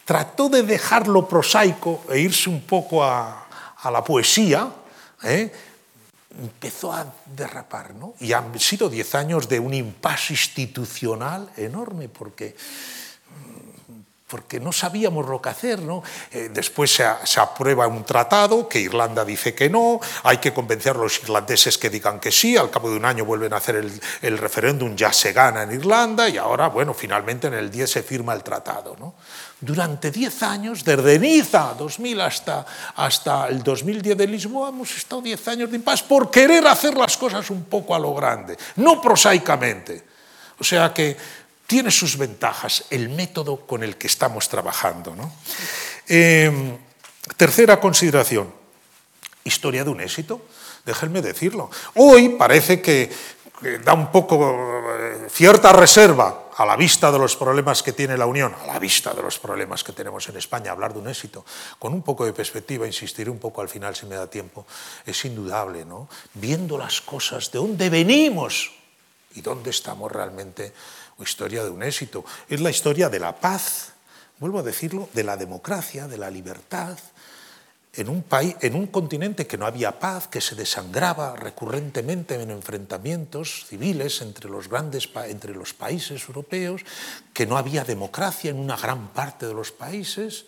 trató 0.06 0.48
de 0.48 0.62
dejar 0.62 1.08
lo 1.08 1.28
prosaico 1.28 2.04
e 2.08 2.20
irse 2.20 2.48
un 2.48 2.62
poco 2.62 3.04
a, 3.04 3.48
a 3.82 3.90
la 3.90 4.02
poesía, 4.02 4.66
¿eh? 5.24 5.52
Empezó 6.40 6.92
a 6.92 7.14
derrapar, 7.26 7.94
¿no? 7.94 8.14
Y 8.20 8.32
han 8.32 8.58
sido 8.58 8.88
diez 8.88 9.14
años 9.14 9.48
de 9.48 9.60
un 9.60 9.74
impasse 9.74 10.32
institucional 10.32 11.50
enorme, 11.56 12.08
porque 12.08 12.56
porque 14.32 14.58
no 14.58 14.72
sabíamos 14.72 15.28
lo 15.28 15.42
que 15.42 15.50
hacer. 15.50 15.80
¿no? 15.80 16.02
Eh, 16.30 16.48
después 16.50 16.90
se, 16.90 17.04
aprueba 17.38 17.86
un 17.86 18.02
tratado 18.02 18.66
que 18.66 18.80
Irlanda 18.80 19.26
dice 19.26 19.54
que 19.54 19.68
no, 19.68 20.00
hay 20.22 20.38
que 20.38 20.54
convencer 20.54 20.96
a 20.96 21.00
los 21.00 21.22
irlandeses 21.22 21.76
que 21.76 21.90
digan 21.90 22.18
que 22.18 22.32
sí, 22.32 22.56
al 22.56 22.70
cabo 22.70 22.88
de 22.88 22.96
un 22.96 23.04
año 23.04 23.26
vuelven 23.26 23.52
a 23.52 23.58
hacer 23.58 23.76
el, 23.76 23.92
el 24.22 24.38
referéndum, 24.38 24.96
ya 24.96 25.12
se 25.12 25.34
gana 25.34 25.64
en 25.64 25.72
Irlanda 25.72 26.30
y 26.30 26.38
ahora, 26.38 26.68
bueno, 26.68 26.94
finalmente 26.94 27.48
en 27.48 27.52
el 27.52 27.70
10 27.70 27.90
se 27.90 28.02
firma 28.02 28.32
el 28.32 28.42
tratado. 28.42 28.96
¿no? 28.98 29.16
Durante 29.60 30.10
10 30.10 30.42
años, 30.44 30.82
desde 30.82 31.18
Niza 31.18 31.74
2000 31.76 32.20
hasta, 32.22 32.64
hasta 32.96 33.48
el 33.48 33.62
2010 33.62 34.16
de 34.16 34.26
Lisboa, 34.26 34.70
hemos 34.70 34.96
estado 34.96 35.20
10 35.20 35.48
años 35.48 35.70
de 35.70 35.76
impas 35.76 36.02
por 36.02 36.30
querer 36.30 36.66
hacer 36.66 36.96
las 36.96 37.18
cosas 37.18 37.50
un 37.50 37.64
poco 37.64 37.94
a 37.94 37.98
lo 37.98 38.14
grande, 38.14 38.56
no 38.76 38.98
prosaicamente. 38.98 40.10
O 40.58 40.64
sea 40.64 40.94
que 40.94 41.16
tiene 41.72 41.90
sus 41.90 42.18
ventajas 42.18 42.84
el 42.90 43.08
método 43.08 43.64
con 43.64 43.82
el 43.82 43.96
que 43.96 44.06
estamos 44.06 44.46
trabajando. 44.46 45.16
Em, 46.06 46.76
tercera 47.38 47.80
consideración, 47.80 48.52
historia 49.42 49.82
de 49.82 49.88
un 49.88 50.02
éxito, 50.02 50.44
déjenme 50.84 51.22
decirlo. 51.22 51.70
Hoy 51.94 52.36
parece 52.36 52.82
que, 52.82 53.08
da 53.88 53.94
un 53.94 54.12
poco 54.12 54.36
eh, 54.36 55.28
cierta 55.32 55.72
reserva 55.72 56.52
a 56.54 56.66
la 56.66 56.76
vista 56.76 57.10
de 57.10 57.18
los 57.18 57.36
problemas 57.36 57.82
que 57.82 57.94
tiene 57.94 58.18
la 58.18 58.26
Unión, 58.26 58.52
a 58.52 58.66
la 58.66 58.78
vista 58.78 59.14
de 59.14 59.22
los 59.22 59.38
problemas 59.38 59.82
que 59.82 59.94
tenemos 59.94 60.28
en 60.28 60.36
España, 60.36 60.72
hablar 60.72 60.92
de 60.92 60.98
un 60.98 61.08
éxito, 61.08 61.42
con 61.78 61.94
un 61.94 62.02
poco 62.02 62.26
de 62.26 62.34
perspectiva, 62.34 62.86
insistiré 62.86 63.30
un 63.30 63.38
poco 63.38 63.62
al 63.62 63.70
final 63.70 63.96
si 63.96 64.04
me 64.04 64.16
da 64.16 64.26
tiempo, 64.26 64.66
es 65.06 65.24
indudable, 65.24 65.86
¿no? 65.86 66.06
Viendo 66.34 66.76
las 66.76 67.00
cosas, 67.00 67.50
de 67.50 67.60
dónde 67.60 67.88
venimos 67.88 68.72
y 69.34 69.40
dónde 69.40 69.70
estamos 69.70 70.12
realmente 70.12 70.74
historia 71.20 71.64
de 71.64 71.70
un 71.70 71.82
éxito, 71.82 72.24
es 72.48 72.60
la 72.60 72.70
historia 72.70 73.08
de 73.08 73.20
la 73.20 73.36
paz, 73.36 73.92
vuelvo 74.38 74.58
a 74.58 74.62
decirlo, 74.62 75.08
de 75.12 75.24
la 75.24 75.36
democracia, 75.36 76.08
de 76.08 76.18
la 76.18 76.30
libertad, 76.30 76.98
en 77.94 78.08
un, 78.08 78.22
país, 78.22 78.56
en 78.62 78.74
un 78.74 78.86
continente 78.86 79.46
que 79.46 79.58
no 79.58 79.66
había 79.66 79.98
paz, 79.98 80.26
que 80.26 80.40
se 80.40 80.54
desangraba 80.54 81.36
recurrentemente 81.36 82.40
en 82.40 82.50
enfrentamientos 82.50 83.66
civiles 83.68 84.22
entre 84.22 84.48
los 84.48 84.68
grandes 84.68 85.10
entre 85.28 85.54
los 85.54 85.74
países 85.74 86.24
europeos, 86.26 86.82
que 87.34 87.46
no 87.46 87.58
había 87.58 87.84
democracia 87.84 88.50
en 88.50 88.58
una 88.58 88.76
gran 88.76 89.08
parte 89.08 89.46
de 89.46 89.54
los 89.54 89.72
países 89.72 90.46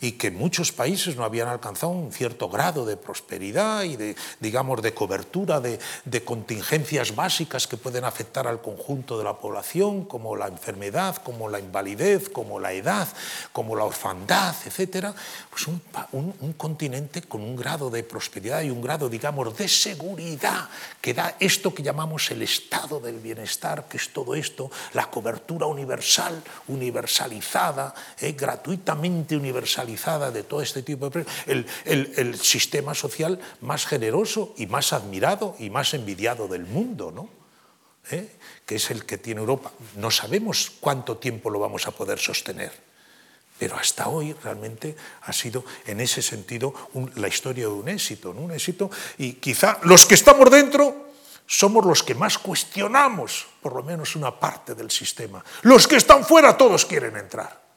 y 0.00 0.12
que 0.12 0.30
muchos 0.30 0.72
países 0.72 1.16
no 1.16 1.24
habían 1.24 1.48
alcanzado 1.48 1.92
un 1.92 2.12
cierto 2.12 2.48
grado 2.48 2.84
de 2.84 2.96
prosperidad 2.96 3.82
y 3.82 3.96
de, 3.96 4.16
digamos, 4.40 4.82
de 4.82 4.94
cobertura 4.94 5.60
de, 5.60 5.78
de, 6.04 6.24
contingencias 6.24 7.14
básicas 7.14 7.66
que 7.66 7.76
pueden 7.76 8.04
afectar 8.04 8.46
al 8.46 8.60
conjunto 8.60 9.18
de 9.18 9.24
la 9.24 9.38
población, 9.38 10.04
como 10.04 10.36
la 10.36 10.48
enfermedad, 10.48 11.16
como 11.16 11.48
la 11.48 11.58
invalidez, 11.58 12.28
como 12.28 12.60
la 12.60 12.72
edad, 12.72 13.08
como 13.52 13.74
la 13.74 13.84
orfandad, 13.84 14.54
etc. 14.66 15.08
Pues 15.50 15.66
un, 15.66 15.82
un, 16.12 16.34
un 16.40 16.52
continente 16.52 17.22
con 17.22 17.42
un 17.42 17.56
grado 17.56 17.90
de 17.90 18.02
prosperidad 18.02 18.62
y 18.62 18.70
un 18.70 18.82
grado, 18.82 19.08
digamos, 19.08 19.56
de 19.56 19.68
seguridad 19.68 20.68
que 21.00 21.14
da 21.14 21.36
esto 21.40 21.74
que 21.74 21.82
llamamos 21.82 22.30
el 22.30 22.42
estado 22.42 23.00
del 23.00 23.18
bienestar, 23.18 23.88
que 23.88 23.96
es 23.96 24.12
todo 24.12 24.34
esto, 24.34 24.70
la 24.92 25.10
cobertura 25.10 25.66
universal, 25.66 26.42
universalizada, 26.68 27.94
eh, 28.20 28.32
gratuitamente 28.32 29.36
universalizada 29.36 29.87
de 29.88 30.42
todo 30.42 30.62
este 30.62 30.82
tipo 30.82 31.08
de... 31.10 31.24
El, 31.46 31.66
el, 31.84 32.12
el 32.16 32.38
sistema 32.38 32.94
social 32.94 33.40
más 33.60 33.86
generoso 33.86 34.54
y 34.56 34.66
más 34.66 34.92
admirado 34.92 35.56
y 35.58 35.70
más 35.70 35.94
envidiado 35.94 36.48
del 36.48 36.66
mundo, 36.66 37.10
¿no? 37.10 37.28
¿Eh? 38.10 38.28
que 38.64 38.76
es 38.76 38.90
el 38.90 39.04
que 39.04 39.18
tiene 39.18 39.40
Europa. 39.40 39.72
No 39.96 40.10
sabemos 40.10 40.72
cuánto 40.80 41.16
tiempo 41.16 41.50
lo 41.50 41.58
vamos 41.58 41.86
a 41.86 41.90
poder 41.90 42.18
sostener, 42.18 42.72
pero 43.58 43.76
hasta 43.76 44.08
hoy 44.08 44.34
realmente 44.44 44.96
ha 45.22 45.32
sido 45.32 45.64
en 45.86 46.00
ese 46.00 46.22
sentido 46.22 46.72
un, 46.94 47.10
la 47.16 47.28
historia 47.28 47.64
de 47.64 47.72
un 47.72 47.88
éxito, 47.88 48.32
¿no? 48.32 48.42
un 48.42 48.52
éxito, 48.52 48.90
y 49.18 49.34
quizá 49.34 49.78
los 49.82 50.06
que 50.06 50.14
estamos 50.14 50.50
dentro 50.50 51.08
somos 51.46 51.84
los 51.84 52.02
que 52.02 52.14
más 52.14 52.36
cuestionamos, 52.36 53.46
por 53.62 53.74
lo 53.74 53.82
menos 53.82 54.16
una 54.16 54.38
parte 54.38 54.74
del 54.74 54.90
sistema. 54.90 55.42
Los 55.62 55.88
que 55.88 55.96
están 55.96 56.24
fuera 56.24 56.56
todos 56.56 56.84
quieren 56.84 57.16
entrar. 57.16 57.67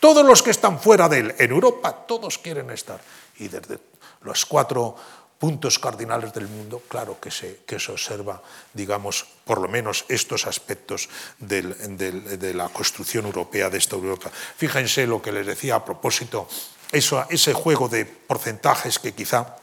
Todos 0.00 0.24
los 0.24 0.42
que 0.42 0.50
están 0.50 0.80
fuera 0.80 1.08
de 1.08 1.18
él, 1.18 1.34
en 1.38 1.50
Europa, 1.50 1.92
todos 1.92 2.38
quieren 2.38 2.70
estar. 2.70 3.00
Y 3.38 3.48
desde 3.48 3.78
los 4.22 4.46
cuatro 4.46 4.96
puntos 5.38 5.78
cardinales 5.78 6.32
del 6.34 6.48
mundo, 6.48 6.82
claro 6.88 7.18
que 7.20 7.30
se, 7.30 7.60
que 7.66 7.78
se 7.78 7.92
observa, 7.92 8.42
digamos, 8.74 9.26
por 9.44 9.60
lo 9.60 9.68
menos 9.68 10.04
estos 10.08 10.46
aspectos 10.46 11.08
de 11.38 12.52
la 12.54 12.68
construcción 12.68 13.24
europea 13.26 13.70
de 13.70 13.78
esta 13.78 13.96
Europa. 13.96 14.30
Fíjense 14.30 15.06
lo 15.06 15.22
que 15.22 15.32
les 15.32 15.46
decía 15.46 15.76
a 15.76 15.84
propósito, 15.84 16.48
eso, 16.92 17.24
ese 17.30 17.54
juego 17.54 17.88
de 17.88 18.04
porcentajes 18.04 18.98
que 18.98 19.14
quizá 19.14 19.56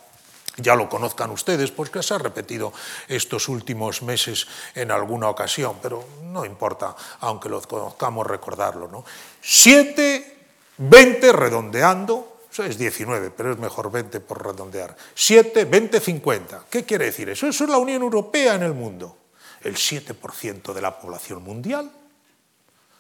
ya 0.58 0.76
lo 0.76 0.90
conozcan 0.90 1.32
ustedes, 1.32 1.72
pues 1.72 1.90
que 1.90 2.02
se 2.02 2.14
ha 2.14 2.18
repetido 2.18 2.74
estos 3.08 3.48
últimos 3.48 4.02
meses 4.02 4.48
en 4.76 4.92
alguna 4.92 5.30
ocasión, 5.30 5.78
pero 5.82 6.04
no 6.24 6.46
importa, 6.46 6.96
aunque 7.22 7.50
lo 7.50 7.62
conozcamos, 7.62 8.26
recordarlo. 8.26 8.88
¿no? 8.88 9.06
7, 9.42 10.38
20 10.78 11.32
redondeando, 11.32 12.42
eso 12.52 12.64
es 12.64 12.78
19, 12.78 13.32
pero 13.32 13.52
es 13.52 13.60
mejor 13.60 13.92
20 13.92 14.20
por 14.20 14.44
redondear. 14.44 14.98
7, 15.14 15.66
20, 15.66 16.00
50. 16.00 16.66
¿Qué 16.70 16.86
quiere 16.86 17.06
decir 17.06 17.30
eso? 17.30 17.48
Eso 17.48 17.64
es 17.64 17.70
la 17.70 17.78
Unión 17.78 18.02
Europea 18.02 18.56
en 18.56 18.64
el 18.64 18.74
mundo. 18.74 19.16
El 19.62 19.76
7% 19.76 20.74
de 20.74 20.82
la 20.82 21.00
población 21.00 21.44
mundial, 21.44 21.92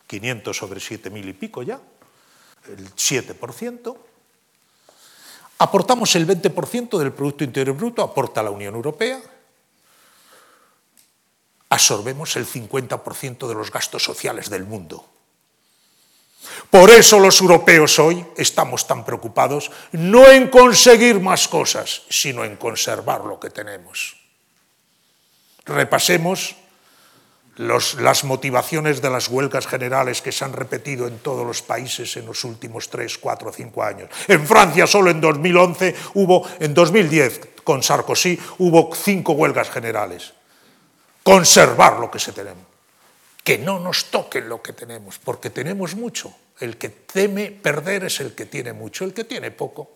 500 0.06 0.56
sobre 0.56 0.80
7.000 0.80 1.30
y 1.30 1.34
pico 1.34 1.64
ya, 1.64 1.80
el 2.68 2.94
7%. 2.94 3.98
Aportamos 5.60 6.16
el 6.16 6.28
20% 6.28 6.98
del 7.00 7.14
Producto 7.14 7.44
Interior 7.44 7.76
Bruto, 7.76 8.04
aporta 8.04 8.44
la 8.44 8.52
Unión 8.52 8.76
Europea. 8.76 9.20
Absorbemos 11.70 12.36
el 12.36 12.46
50% 12.46 13.48
de 13.48 13.56
los 13.56 13.72
gastos 13.72 14.04
sociales 14.04 14.50
del 14.50 14.66
mundo. 14.66 15.06
Por 16.70 16.90
eso 16.90 17.20
los 17.20 17.42
europeos 17.42 17.98
hoy 18.00 18.26
estamos 18.38 18.88
tan 18.88 19.04
preocupados 19.04 19.72
no 19.92 20.28
en 20.28 20.50
conseguir 20.50 21.20
más 21.20 21.48
cosas, 21.48 22.04
sino 22.10 22.46
en 22.46 22.56
conservar 22.56 23.26
lo 23.26 23.40
que 23.40 23.50
tenemos. 23.50 24.16
Repasemos 25.66 26.56
las 27.58 28.24
motivaciones 28.24 29.02
de 29.02 29.10
las 29.10 29.30
huelgas 29.30 29.68
generales 29.68 30.22
que 30.22 30.32
se 30.32 30.46
han 30.46 30.54
repetido 30.54 31.08
en 31.08 31.20
todos 31.20 31.46
los 31.46 31.62
países 31.62 32.16
en 32.18 32.26
los 32.26 32.44
últimos 32.44 32.90
3, 32.90 33.18
4, 33.18 33.52
5 33.52 33.84
años. 33.84 34.10
En 34.28 34.46
Francia 34.46 34.86
solo 34.86 35.10
en 35.10 35.20
2011 35.20 35.96
hubo, 36.14 36.48
en 36.60 36.74
2010 36.74 37.42
con 37.64 37.84
Sarkozy 37.84 38.40
hubo 38.60 38.96
cinco 38.96 39.34
huelgas 39.34 39.70
generales. 39.70 40.34
Conservar 41.24 42.00
lo 42.00 42.10
que 42.10 42.20
se 42.20 42.32
tenemos. 42.32 42.64
Que 43.44 43.58
no 43.58 43.80
nos 43.80 44.06
toquen 44.06 44.48
lo 44.48 44.62
que 44.62 44.74
tenemos, 44.74 45.20
porque 45.20 45.50
tenemos 45.50 45.96
mucho. 45.96 46.34
El 46.60 46.78
que 46.78 46.90
teme 46.90 47.52
perder 47.52 48.06
es 48.06 48.20
el 48.20 48.36
que 48.36 48.46
tiene 48.46 48.74
mucho, 48.74 49.04
el 49.04 49.14
que 49.14 49.24
tiene 49.24 49.52
poco 49.52 49.92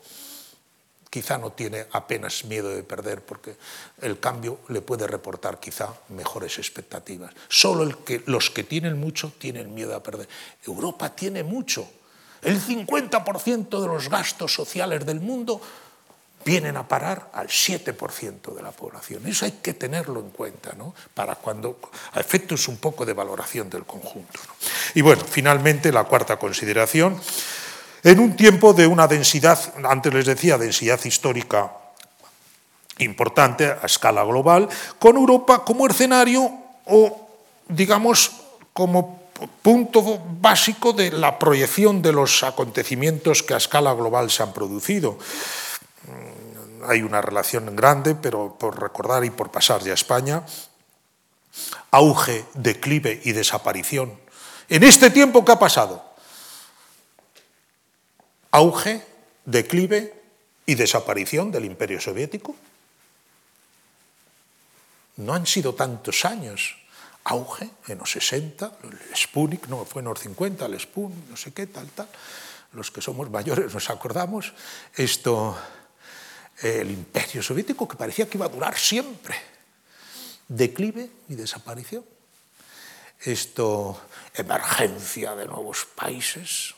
quizá 1.11 1.37
no 1.37 1.51
tiene 1.51 1.85
apenas 1.91 2.45
miedo 2.45 2.69
de 2.69 2.83
perder 2.83 3.21
porque 3.21 3.57
el 4.01 4.19
cambio 4.19 4.59
le 4.69 4.81
puede 4.81 5.05
reportar 5.05 5.59
quizá 5.59 5.93
mejores 6.09 6.57
expectativas. 6.57 7.33
Solo 7.49 7.99
los 8.25 8.49
que 8.49 8.63
tienen 8.63 8.97
mucho 8.97 9.33
tienen 9.37 9.75
miedo 9.75 9.93
a 9.93 10.01
perder. 10.01 10.27
Europa 10.65 11.13
tiene 11.13 11.43
mucho. 11.43 11.87
El 12.41 12.59
50% 12.59 13.81
de 13.81 13.87
los 13.87 14.09
gastos 14.09 14.53
sociales 14.53 15.05
del 15.05 15.19
mundo 15.19 15.61
vienen 16.45 16.77
a 16.77 16.87
parar 16.87 17.29
al 17.33 17.49
7% 17.49 18.55
de 18.55 18.63
la 18.63 18.71
población. 18.71 19.27
Eso 19.27 19.45
hay 19.45 19.59
que 19.61 19.73
tenerlo 19.73 20.21
en 20.21 20.29
cuenta, 20.29 20.73
¿no? 20.77 20.95
Para 21.13 21.35
cuando, 21.35 21.77
a 22.13 22.19
efectos 22.21 22.69
un 22.69 22.77
poco 22.77 23.05
de 23.05 23.13
valoración 23.13 23.69
del 23.69 23.85
conjunto. 23.85 24.39
Y 24.95 25.01
bueno, 25.01 25.23
finalmente 25.29 25.91
la 25.91 26.05
cuarta 26.05 26.39
consideración 26.39 27.19
en 28.03 28.19
un 28.19 28.35
tiempo 28.35 28.73
de 28.73 28.87
una 28.87 29.07
densidad, 29.07 29.59
antes 29.83 30.13
les 30.13 30.25
decía, 30.25 30.57
densidad 30.57 30.99
histórica 31.03 31.71
importante 32.97 33.65
a 33.65 33.85
escala 33.85 34.23
global, 34.23 34.69
con 34.99 35.17
Europa 35.17 35.63
como 35.65 35.87
escenario 35.87 36.51
o, 36.85 37.29
digamos, 37.67 38.31
como 38.73 39.21
punto 39.61 40.21
básico 40.39 40.93
de 40.93 41.11
la 41.11 41.39
proyección 41.39 42.01
de 42.01 42.13
los 42.13 42.43
acontecimientos 42.43 43.43
que 43.43 43.53
a 43.53 43.57
escala 43.57 43.93
global 43.93 44.29
se 44.29 44.43
han 44.43 44.53
producido. 44.53 45.17
Hay 46.87 47.01
una 47.01 47.21
relación 47.21 47.75
grande, 47.75 48.15
pero 48.15 48.55
por 48.57 48.79
recordar 48.79 49.25
y 49.25 49.29
por 49.29 49.49
pasar 49.51 49.81
ya 49.81 49.91
a 49.91 49.95
España, 49.95 50.43
auge, 51.91 52.45
declive 52.53 53.21
y 53.23 53.31
desaparición. 53.31 54.13
En 54.69 54.83
este 54.83 55.09
tiempo, 55.09 55.43
¿qué 55.43 55.51
ha 55.51 55.59
pasado? 55.59 56.10
Auge, 58.51 59.01
declive 59.45 60.13
y 60.65 60.75
desaparición 60.75 61.51
del 61.51 61.65
imperio 61.65 61.99
soviético. 61.99 62.55
No 65.17 65.33
han 65.33 65.45
sido 65.45 65.73
tantos 65.73 66.25
años. 66.25 66.77
Auge 67.23 67.69
en 67.87 67.99
los 67.99 68.11
60, 68.11 68.79
el 68.83 69.15
Sputnik, 69.15 69.67
no, 69.67 69.85
fue 69.85 70.01
en 70.01 70.07
los 70.07 70.19
50, 70.19 70.65
el 70.65 70.79
Sputnik, 70.79 71.29
no 71.29 71.37
sé 71.37 71.53
qué, 71.53 71.67
tal, 71.67 71.87
tal. 71.89 72.09
Los 72.73 72.89
que 72.89 73.01
somos 73.01 73.29
mayores 73.29 73.73
nos 73.73 73.89
acordamos. 73.89 74.53
Esto, 74.95 75.55
el 76.61 76.89
imperio 76.89 77.43
soviético 77.43 77.87
que 77.87 77.97
parecía 77.97 78.27
que 78.27 78.37
iba 78.37 78.47
a 78.47 78.49
durar 78.49 78.77
siempre. 78.77 79.35
Declive 80.47 81.09
y 81.29 81.35
desaparición. 81.35 82.03
Esto, 83.19 84.01
emergencia 84.33 85.35
de 85.35 85.45
nuevos 85.45 85.85
países, 85.85 86.73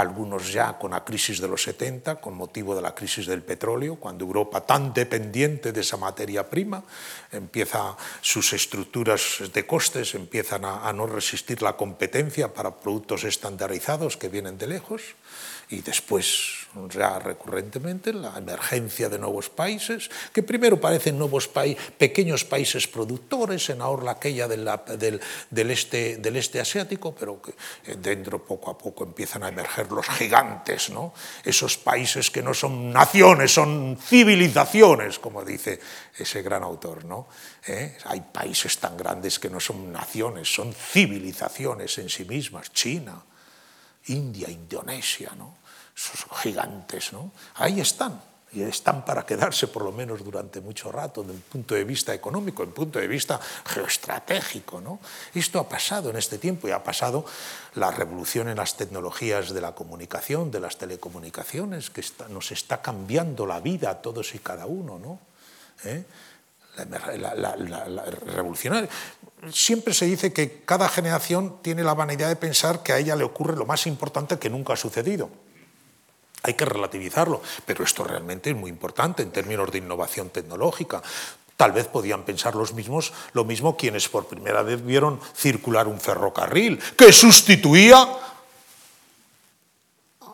algunos 0.00 0.52
ya 0.52 0.78
con 0.78 0.92
la 0.92 1.04
crisis 1.04 1.40
de 1.40 1.48
los 1.48 1.62
70, 1.62 2.16
con 2.16 2.34
motivo 2.34 2.74
de 2.74 2.82
la 2.82 2.94
crisis 2.94 3.26
del 3.26 3.42
petróleo, 3.42 3.96
cuando 3.96 4.24
Europa, 4.24 4.62
tan 4.62 4.92
dependiente 4.92 5.72
de 5.72 5.80
esa 5.80 5.96
materia 5.96 6.48
prima, 6.48 6.82
empieza 7.30 7.96
sus 8.20 8.52
estructuras 8.52 9.42
de 9.52 9.66
costes, 9.66 10.14
empiezan 10.14 10.64
a, 10.64 10.88
a 10.88 10.92
no 10.92 11.06
resistir 11.06 11.62
la 11.62 11.76
competencia 11.76 12.52
para 12.52 12.76
productos 12.76 13.24
estandarizados 13.24 14.16
que 14.16 14.28
vienen 14.28 14.58
de 14.58 14.66
lejos 14.66 15.14
y 15.70 15.82
después 15.82 16.60
ya 16.88 17.18
recurrentemente 17.18 18.12
la 18.12 18.36
emergencia 18.36 19.08
de 19.08 19.18
nuevos 19.18 19.50
países, 19.50 20.10
que 20.32 20.42
primero 20.42 20.80
parecen 20.80 21.18
nuevos 21.18 21.48
países, 21.48 21.92
pequeños 21.96 22.44
países 22.44 22.86
productores 22.86 23.70
en 23.70 23.80
ahora 23.80 24.12
aquella 24.12 24.48
del, 24.48 24.68
del, 25.50 25.70
este, 25.70 26.16
del 26.18 26.36
este 26.36 26.60
asiático, 26.60 27.14
pero 27.14 27.40
que 27.40 27.52
eh, 27.86 27.96
dentro 27.98 28.44
poco 28.44 28.70
a 28.70 28.78
poco 28.78 29.04
empiezan 29.04 29.42
a 29.44 29.48
emerger 29.48 29.90
los 29.90 30.06
gigantes, 30.08 30.90
¿no? 30.90 31.12
esos 31.44 31.76
países 31.76 32.30
que 32.30 32.42
no 32.42 32.54
son 32.54 32.92
naciones, 32.92 33.52
son 33.52 33.96
civilizaciones, 34.00 35.18
como 35.18 35.44
dice 35.44 35.80
ese 36.16 36.42
gran 36.42 36.62
autor. 36.62 37.04
¿no? 37.04 37.28
¿Eh? 37.66 37.96
Hay 38.04 38.20
países 38.20 38.78
tan 38.78 38.96
grandes 38.96 39.38
que 39.38 39.50
no 39.50 39.60
son 39.60 39.92
naciones, 39.92 40.52
son 40.52 40.72
civilizaciones 40.72 41.98
en 41.98 42.08
sí 42.08 42.24
mismas, 42.24 42.72
China, 42.72 43.22
India, 44.06 44.50
Indonesia, 44.50 45.30
¿no? 45.36 45.59
Esos 45.96 46.26
gigantes, 46.40 47.12
¿no? 47.12 47.30
Ahí 47.54 47.80
están, 47.80 48.20
y 48.52 48.62
están 48.62 49.04
para 49.04 49.24
quedarse 49.24 49.68
por 49.68 49.84
lo 49.84 49.92
menos 49.92 50.24
durante 50.24 50.60
mucho 50.60 50.90
rato, 50.90 51.22
desde 51.22 51.34
un 51.34 51.42
punto 51.42 51.74
de 51.74 51.84
vista 51.84 52.12
económico, 52.12 52.62
desde 52.62 52.70
un 52.70 52.74
punto 52.74 52.98
de 52.98 53.06
vista 53.06 53.38
geoestratégico. 53.66 54.80
¿no? 54.80 54.98
Esto 55.34 55.60
ha 55.60 55.68
pasado 55.68 56.10
en 56.10 56.16
este 56.16 56.38
tiempo 56.38 56.66
y 56.66 56.72
ha 56.72 56.82
pasado 56.82 57.24
la 57.74 57.92
revolución 57.92 58.48
en 58.48 58.56
las 58.56 58.76
tecnologías 58.76 59.50
de 59.50 59.60
la 59.60 59.72
comunicación, 59.74 60.50
de 60.50 60.60
las 60.60 60.78
telecomunicaciones, 60.78 61.90
que 61.90 62.02
nos 62.30 62.50
está 62.50 62.82
cambiando 62.82 63.46
la 63.46 63.60
vida 63.60 63.90
a 63.90 64.02
todos 64.02 64.34
y 64.34 64.40
cada 64.40 64.66
uno. 64.66 64.98
¿no? 64.98 65.20
¿Eh? 65.84 66.04
La, 66.76 67.34
la, 67.34 68.04
revolucionaria. 68.34 68.88
Siempre 69.52 69.94
se 69.94 70.06
dice 70.06 70.32
que 70.32 70.62
cada 70.64 70.88
generación 70.88 71.62
tiene 71.62 71.84
la 71.84 71.94
vanidad 71.94 72.28
de 72.28 72.36
pensar 72.36 72.82
que 72.82 72.92
a 72.92 72.98
ella 72.98 73.14
le 73.16 73.24
ocurre 73.24 73.56
lo 73.56 73.64
más 73.64 73.86
importante 73.86 74.38
que 74.38 74.50
nunca 74.50 74.72
ha 74.72 74.76
sucedido. 74.76 75.30
Hay 76.42 76.54
que 76.54 76.64
relativizarlo, 76.64 77.42
pero 77.66 77.84
esto 77.84 78.04
realmente 78.04 78.50
es 78.50 78.56
muy 78.56 78.70
importante 78.70 79.22
en 79.22 79.30
términos 79.30 79.70
de 79.70 79.78
innovación 79.78 80.30
tecnológica. 80.30 81.02
Tal 81.56 81.72
vez 81.72 81.86
podían 81.88 82.22
pensar 82.22 82.54
los 82.54 82.72
mismos, 82.72 83.12
lo 83.34 83.44
mismo 83.44 83.76
quienes 83.76 84.08
por 84.08 84.26
primera 84.26 84.62
vez 84.62 84.82
vieron 84.84 85.20
circular 85.34 85.86
un 85.86 86.00
ferrocarril 86.00 86.78
que 86.96 87.12
sustituía 87.12 88.08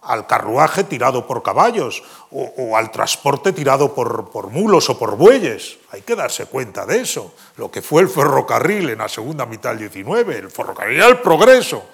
al 0.06 0.28
carruaje 0.28 0.84
tirado 0.84 1.26
por 1.26 1.42
caballos 1.42 2.04
o, 2.30 2.76
al 2.76 2.92
transporte 2.92 3.52
tirado 3.52 3.92
por, 3.92 4.30
por, 4.30 4.50
mulos 4.50 4.88
o 4.88 4.98
por 4.98 5.16
bueyes. 5.16 5.78
Hay 5.90 6.02
que 6.02 6.14
darse 6.14 6.46
cuenta 6.46 6.86
de 6.86 7.00
eso. 7.00 7.34
Lo 7.56 7.72
que 7.72 7.82
fue 7.82 8.02
el 8.02 8.08
ferrocarril 8.08 8.90
en 8.90 8.98
la 8.98 9.08
segunda 9.08 9.46
mitad 9.46 9.70
del 9.70 9.80
19, 9.80 10.38
el 10.38 10.50
ferrocarril 10.50 11.02
el 11.02 11.18
progreso, 11.18 11.86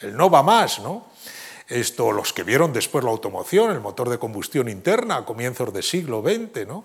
el 0.00 0.14
no 0.14 0.28
va 0.28 0.42
más, 0.42 0.80
¿no? 0.80 1.13
Esto, 1.66 2.12
los 2.12 2.34
que 2.34 2.42
vieron 2.42 2.74
después 2.74 3.02
la 3.04 3.10
automoción, 3.10 3.70
el 3.70 3.80
motor 3.80 4.10
de 4.10 4.18
combustión 4.18 4.68
interna 4.68 5.16
a 5.16 5.24
comienzos 5.24 5.72
del 5.72 5.82
siglo 5.82 6.22
XX, 6.22 6.66
¿no? 6.66 6.84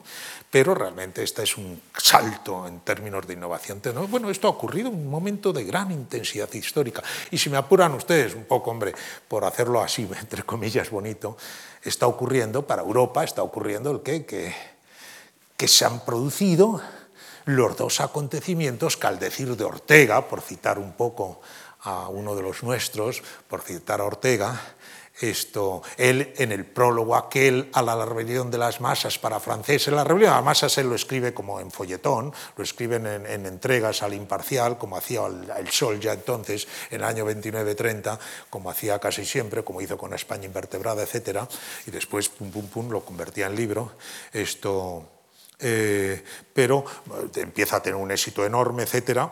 pero 0.50 0.74
realmente 0.74 1.22
este 1.22 1.44
es 1.44 1.58
un 1.58 1.82
salto 1.98 2.66
en 2.66 2.80
términos 2.80 3.28
de 3.28 3.34
innovación. 3.34 3.82
Bueno, 4.10 4.30
esto 4.30 4.48
ha 4.48 4.52
ocurrido 4.52 4.88
en 4.88 4.96
un 4.96 5.10
momento 5.10 5.52
de 5.52 5.66
gran 5.66 5.92
intensidad 5.92 6.52
histórica. 6.54 7.04
Y 7.30 7.38
si 7.38 7.50
me 7.50 7.58
apuran 7.58 7.94
ustedes 7.94 8.34
un 8.36 8.46
poco, 8.46 8.72
hombre, 8.72 8.94
por 9.28 9.44
hacerlo 9.44 9.82
así, 9.82 10.10
entre 10.20 10.44
comillas, 10.44 10.90
bonito, 10.90 11.36
está 11.84 12.08
ocurriendo 12.08 12.66
para 12.66 12.82
Europa, 12.82 13.26
está 13.26 13.44
ocurriendo 13.44 13.92
el 13.92 14.02
que, 14.02 14.26
que, 14.26 14.56
que 15.58 15.68
se 15.68 15.84
han 15.84 16.06
producido 16.06 16.82
los 17.44 17.76
dos 17.76 18.00
acontecimientos 18.00 18.96
que 18.96 19.08
al 19.08 19.20
decir 19.20 19.58
de 19.58 19.64
Ortega, 19.66 20.28
por 20.28 20.42
citar 20.42 20.80
un 20.80 20.94
poco 20.94 21.42
a 21.82 22.10
uno 22.10 22.36
de 22.36 22.42
los 22.42 22.64
nuestros, 22.64 23.24
por 23.48 23.62
citar 23.62 24.02
a 24.02 24.06
Ortega, 24.06 24.60
esto, 25.22 25.82
él 25.98 26.34
en 26.38 26.54
el 26.54 26.66
prólogo 26.66 27.16
aquel 27.16 27.70
a 27.74 27.82
la 27.82 28.06
rebelión 28.06 28.50
de 28.50 28.58
las 28.58 28.80
masas 28.80 29.20
para 29.20 29.40
franceses, 29.42 29.94
la 29.94 30.06
rebelión 30.06 30.32
de 30.32 30.36
las 30.38 30.46
masas 30.46 30.78
él 30.78 30.88
lo 30.88 30.96
escribe 30.96 31.34
como 31.34 31.60
en 31.60 31.72
folletón, 31.72 32.34
lo 32.56 32.64
escriben 32.64 33.06
en, 33.06 33.46
entregas 33.46 34.02
al 34.02 34.14
imparcial, 34.14 34.78
como 34.78 34.96
hacía 34.96 35.26
el, 35.26 35.70
Sol 35.72 36.00
ya 36.00 36.14
entonces, 36.14 36.68
en 36.90 37.02
el 37.02 37.04
año 37.04 37.26
29-30, 37.26 38.18
como 38.50 38.70
hacía 38.70 39.00
casi 39.00 39.26
siempre, 39.26 39.64
como 39.64 39.82
hizo 39.82 39.98
con 39.98 40.14
España 40.14 40.46
invertebrada, 40.46 41.04
etc. 41.04 41.42
Y 41.86 41.92
después, 41.92 42.30
pum, 42.30 42.50
pum, 42.50 42.68
pum, 42.68 42.90
lo 42.90 43.04
convertía 43.04 43.48
en 43.48 43.56
libro. 43.56 43.94
Esto, 44.32 45.06
eh, 45.60 46.24
pero 46.54 46.86
eh, 47.36 47.42
empieza 47.42 47.78
a 47.78 47.82
tener 47.82 47.98
un 47.98 48.12
éxito 48.12 48.46
enorme, 48.46 48.84
etcétera 48.84 49.30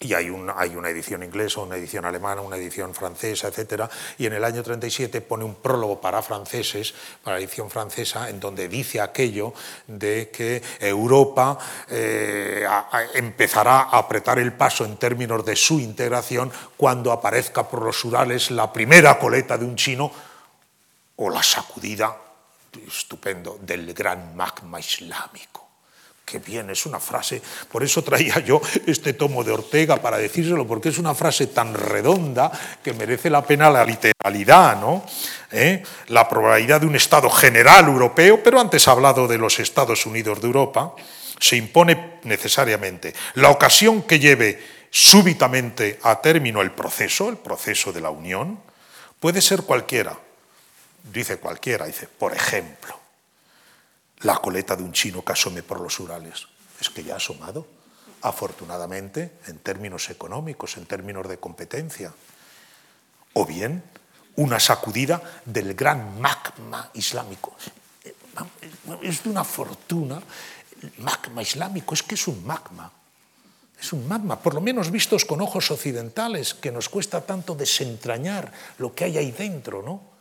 y 0.00 0.14
hay, 0.14 0.30
una 0.30 0.54
edición 0.90 1.24
inglesa, 1.24 1.60
una 1.60 1.76
edición 1.76 2.04
alemana, 2.04 2.40
una 2.40 2.56
edición 2.56 2.94
francesa, 2.94 3.48
etc. 3.48 3.90
Y 4.16 4.26
en 4.26 4.32
el 4.34 4.44
año 4.44 4.62
37 4.62 5.20
pone 5.22 5.44
un 5.44 5.56
prólogo 5.56 6.00
para 6.00 6.22
franceses, 6.22 6.94
para 7.22 7.36
la 7.36 7.42
edición 7.42 7.68
francesa, 7.68 8.30
en 8.30 8.38
donde 8.38 8.68
dice 8.68 9.00
aquello 9.00 9.52
de 9.88 10.30
que 10.30 10.62
Europa 10.78 11.58
eh, 11.88 12.64
empezará 13.14 13.82
a 13.82 13.98
apretar 13.98 14.38
el 14.38 14.52
paso 14.52 14.84
en 14.84 14.96
términos 14.98 15.44
de 15.44 15.56
su 15.56 15.80
integración 15.80 16.52
cuando 16.76 17.10
aparezca 17.10 17.68
por 17.68 17.82
los 17.82 18.04
Urales 18.04 18.52
la 18.52 18.72
primera 18.72 19.18
coleta 19.18 19.58
de 19.58 19.64
un 19.64 19.74
chino 19.74 20.12
o 21.16 21.28
la 21.28 21.42
sacudida, 21.42 22.16
estupendo, 22.86 23.58
del 23.60 23.92
gran 23.92 24.36
magma 24.36 24.78
islámico. 24.78 25.67
Qué 26.28 26.40
bien, 26.40 26.68
es 26.68 26.84
una 26.84 27.00
frase, 27.00 27.40
por 27.72 27.82
eso 27.82 28.04
traía 28.04 28.38
yo 28.40 28.60
este 28.86 29.14
tomo 29.14 29.42
de 29.42 29.50
Ortega 29.50 29.96
para 29.96 30.18
decírselo, 30.18 30.66
porque 30.66 30.90
es 30.90 30.98
una 30.98 31.14
frase 31.14 31.46
tan 31.46 31.72
redonda 31.72 32.52
que 32.84 32.92
merece 32.92 33.30
la 33.30 33.40
pena 33.40 33.70
la 33.70 33.82
literalidad, 33.82 34.78
¿no? 34.78 35.06
¿Eh? 35.50 35.82
La 36.08 36.28
probabilidad 36.28 36.82
de 36.82 36.86
un 36.86 36.96
Estado 36.96 37.30
general 37.30 37.86
europeo, 37.86 38.42
pero 38.42 38.60
antes 38.60 38.86
ha 38.86 38.90
hablado 38.90 39.26
de 39.26 39.38
los 39.38 39.58
Estados 39.58 40.04
Unidos 40.04 40.42
de 40.42 40.48
Europa, 40.48 40.94
se 41.40 41.56
impone 41.56 42.18
necesariamente. 42.24 43.14
La 43.36 43.48
ocasión 43.48 44.02
que 44.02 44.18
lleve 44.18 44.62
súbitamente 44.90 45.98
a 46.02 46.20
término 46.20 46.60
el 46.60 46.72
proceso, 46.72 47.30
el 47.30 47.38
proceso 47.38 47.90
de 47.90 48.02
la 48.02 48.10
Unión, 48.10 48.60
puede 49.18 49.40
ser 49.40 49.62
cualquiera. 49.62 50.14
Dice 51.10 51.38
cualquiera, 51.38 51.86
dice, 51.86 52.06
por 52.06 52.34
ejemplo 52.34 53.07
la 54.20 54.36
coleta 54.36 54.76
de 54.76 54.82
un 54.82 54.92
chino 54.92 55.24
que 55.24 55.32
asome 55.32 55.62
por 55.62 55.80
los 55.80 55.98
Urales. 56.00 56.46
Es 56.80 56.90
que 56.90 57.04
ya 57.04 57.14
ha 57.14 57.16
asomado, 57.16 57.66
afortunadamente, 58.22 59.38
en 59.46 59.58
términos 59.58 60.10
económicos, 60.10 60.76
en 60.76 60.86
términos 60.86 61.28
de 61.28 61.38
competencia. 61.38 62.12
O 63.34 63.44
bien 63.46 63.82
una 64.36 64.60
sacudida 64.60 65.20
del 65.44 65.74
gran 65.74 66.20
magma 66.20 66.90
islámico. 66.94 67.56
Es 69.02 69.22
de 69.22 69.30
una 69.30 69.44
fortuna. 69.44 70.20
El 70.80 70.92
magma 70.98 71.42
islámico 71.42 71.94
es 71.94 72.02
que 72.02 72.14
es 72.14 72.28
un 72.28 72.46
magma. 72.46 72.90
Es 73.80 73.92
un 73.92 74.06
magma, 74.08 74.40
por 74.40 74.54
lo 74.54 74.60
menos 74.60 74.90
vistos 74.90 75.24
con 75.24 75.40
ojos 75.40 75.70
occidentales, 75.70 76.54
que 76.54 76.72
nos 76.72 76.88
cuesta 76.88 77.20
tanto 77.20 77.54
desentrañar 77.54 78.52
lo 78.78 78.92
que 78.92 79.04
hay 79.04 79.18
ahí 79.18 79.30
dentro, 79.30 79.82
¿no? 79.82 80.17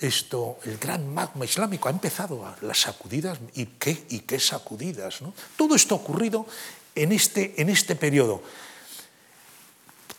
Esto, 0.00 0.58
el 0.64 0.78
gran 0.78 1.12
magma 1.12 1.44
islámico 1.44 1.88
ha 1.88 1.92
empezado 1.92 2.44
a 2.44 2.56
las 2.62 2.80
sacudidas 2.80 3.38
y 3.54 3.66
qué, 3.66 4.06
y 4.10 4.20
qué 4.20 4.40
sacudidas. 4.40 5.22
¿no? 5.22 5.32
Todo 5.56 5.74
esto 5.74 5.94
ha 5.94 5.98
ocurrido 5.98 6.46
en 6.94 7.12
este, 7.12 7.60
en 7.60 7.68
este 7.68 7.96
periodo. 7.96 8.42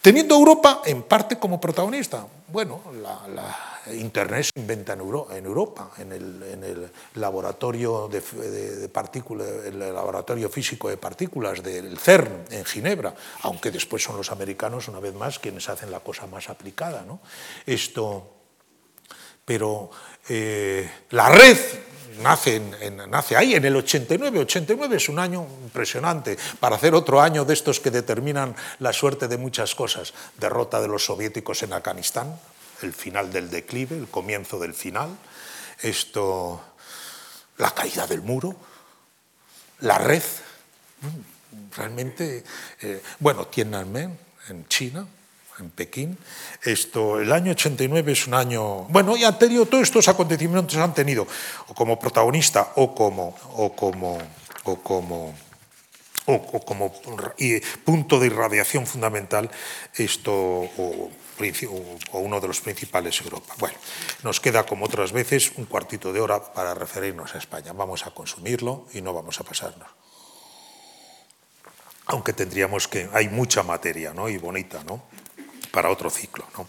Teniendo 0.01 0.33
Europa 0.33 0.81
en 0.85 1.03
parte 1.03 1.37
como 1.37 1.61
protagonista. 1.61 2.25
Bueno, 2.47 2.81
la, 3.03 3.55
Internet 3.93 4.45
se 4.53 4.59
inventa 4.59 4.93
en, 4.93 4.99
Europa, 5.45 5.91
en 5.97 6.11
el, 6.11 6.91
laboratorio, 7.15 8.07
de, 8.07 8.21
el 9.67 9.79
laboratorio 9.79 10.49
físico 10.49 10.89
de 10.89 10.97
partículas 10.97 11.61
del 11.61 11.97
CERN 11.97 12.45
en 12.49 12.65
Ginebra, 12.65 13.13
aunque 13.43 13.69
después 13.69 14.03
son 14.03 14.17
los 14.17 14.31
americanos, 14.31 14.87
una 14.87 14.99
vez 14.99 15.13
más, 15.13 15.39
quienes 15.39 15.69
hacen 15.69 15.91
la 15.91 15.99
cosa 15.99 16.25
más 16.25 16.49
aplicada. 16.49 17.03
¿no? 17.07 17.19
Esto 17.65 18.40
pero 19.51 19.91
eh, 20.29 20.89
la 21.09 21.27
red 21.27 21.57
nace, 22.23 22.61
nace, 23.09 23.35
ahí 23.35 23.53
en 23.53 23.65
el 23.65 23.75
89. 23.75 24.39
89 24.39 24.95
es 24.95 25.09
un 25.09 25.19
año 25.19 25.45
impresionante 25.63 26.37
para 26.57 26.77
hacer 26.77 26.95
otro 26.95 27.19
año 27.19 27.43
de 27.43 27.53
estos 27.53 27.81
que 27.81 27.91
determinan 27.91 28.55
la 28.79 28.93
suerte 28.93 29.27
de 29.27 29.37
muchas 29.37 29.75
cosas. 29.75 30.13
Derrota 30.37 30.79
de 30.79 30.87
los 30.87 31.03
soviéticos 31.03 31.63
en 31.63 31.73
Afganistán, 31.73 32.39
el 32.81 32.93
final 32.93 33.33
del 33.33 33.49
declive, 33.49 33.97
el 33.97 34.07
comienzo 34.07 34.57
del 34.57 34.73
final. 34.73 35.17
Esto, 35.81 36.61
la 37.57 37.71
caída 37.71 38.07
del 38.07 38.21
muro, 38.21 38.55
la 39.81 39.97
red. 39.97 40.23
Realmente, 41.75 42.45
eh, 42.79 43.03
bueno, 43.19 43.47
Tiananmen 43.47 44.17
en 44.47 44.65
China, 44.69 45.05
en 45.61 45.69
Pekín. 45.69 46.17
Esto, 46.63 47.19
el 47.19 47.31
año 47.31 47.51
89 47.51 48.11
es 48.11 48.27
un 48.27 48.33
año, 48.33 48.83
bueno, 48.89 49.15
y 49.15 49.23
anterior 49.23 49.67
todos 49.67 49.83
estos 49.83 50.07
acontecimientos 50.07 50.75
han 50.77 50.93
tenido 50.93 51.27
o 51.67 51.73
como 51.73 51.97
protagonista 51.97 52.73
o 52.75 52.93
como 52.93 53.35
o 53.55 53.73
como 53.73 54.17
o 54.63 54.75
como 54.81 55.33
o, 56.25 56.61
como 56.63 56.93
punto 57.83 58.19
de 58.19 58.27
irradiación 58.27 58.85
fundamental 58.85 59.49
esto 59.95 60.31
o, 60.33 61.09
o 62.11 62.19
uno 62.19 62.39
de 62.39 62.47
los 62.47 62.61
principales 62.61 63.19
Europa. 63.21 63.55
Bueno, 63.57 63.77
nos 64.23 64.39
queda 64.39 64.63
como 64.63 64.85
otras 64.85 65.11
veces 65.11 65.53
un 65.57 65.65
cuartito 65.65 66.13
de 66.13 66.21
hora 66.21 66.53
para 66.53 66.75
referirnos 66.75 67.33
a 67.33 67.39
España. 67.39 67.73
Vamos 67.73 68.05
a 68.05 68.11
consumirlo 68.11 68.85
y 68.93 69.01
no 69.01 69.13
vamos 69.13 69.39
a 69.39 69.43
pasarnos 69.43 69.89
aunque 72.11 72.33
tendríamos 72.33 72.87
que, 72.87 73.09
hay 73.13 73.29
mucha 73.29 73.63
materia, 73.63 74.13
¿no? 74.13 74.27
Y 74.27 74.37
bonita, 74.37 74.83
¿no? 74.83 75.01
Para 75.71 75.89
otro 75.89 76.09
ciclo. 76.09 76.45
¿no? 76.57 76.67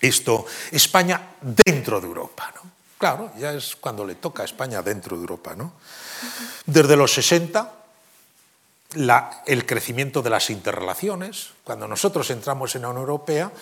Esto, 0.00 0.46
España 0.70 1.34
dentro 1.40 2.00
de 2.00 2.06
Europa. 2.06 2.52
¿no? 2.54 2.70
Claro, 2.98 3.32
ya 3.38 3.52
es 3.52 3.76
cuando 3.76 4.04
le 4.04 4.16
toca 4.16 4.42
a 4.42 4.46
España 4.46 4.82
dentro 4.82 5.16
de 5.16 5.22
Europa. 5.22 5.54
¿no? 5.54 5.72
Desde 6.66 6.96
los 6.96 7.12
60, 7.14 7.72
la, 8.94 9.42
el 9.46 9.66
crecimiento 9.66 10.22
de 10.22 10.30
las 10.30 10.50
interrelaciones. 10.50 11.50
Cuando 11.64 11.86
nosotros 11.86 12.30
entramos 12.30 12.74
en 12.74 12.82
la 12.82 12.88
Unión 12.88 13.02
Europea, 13.02 13.52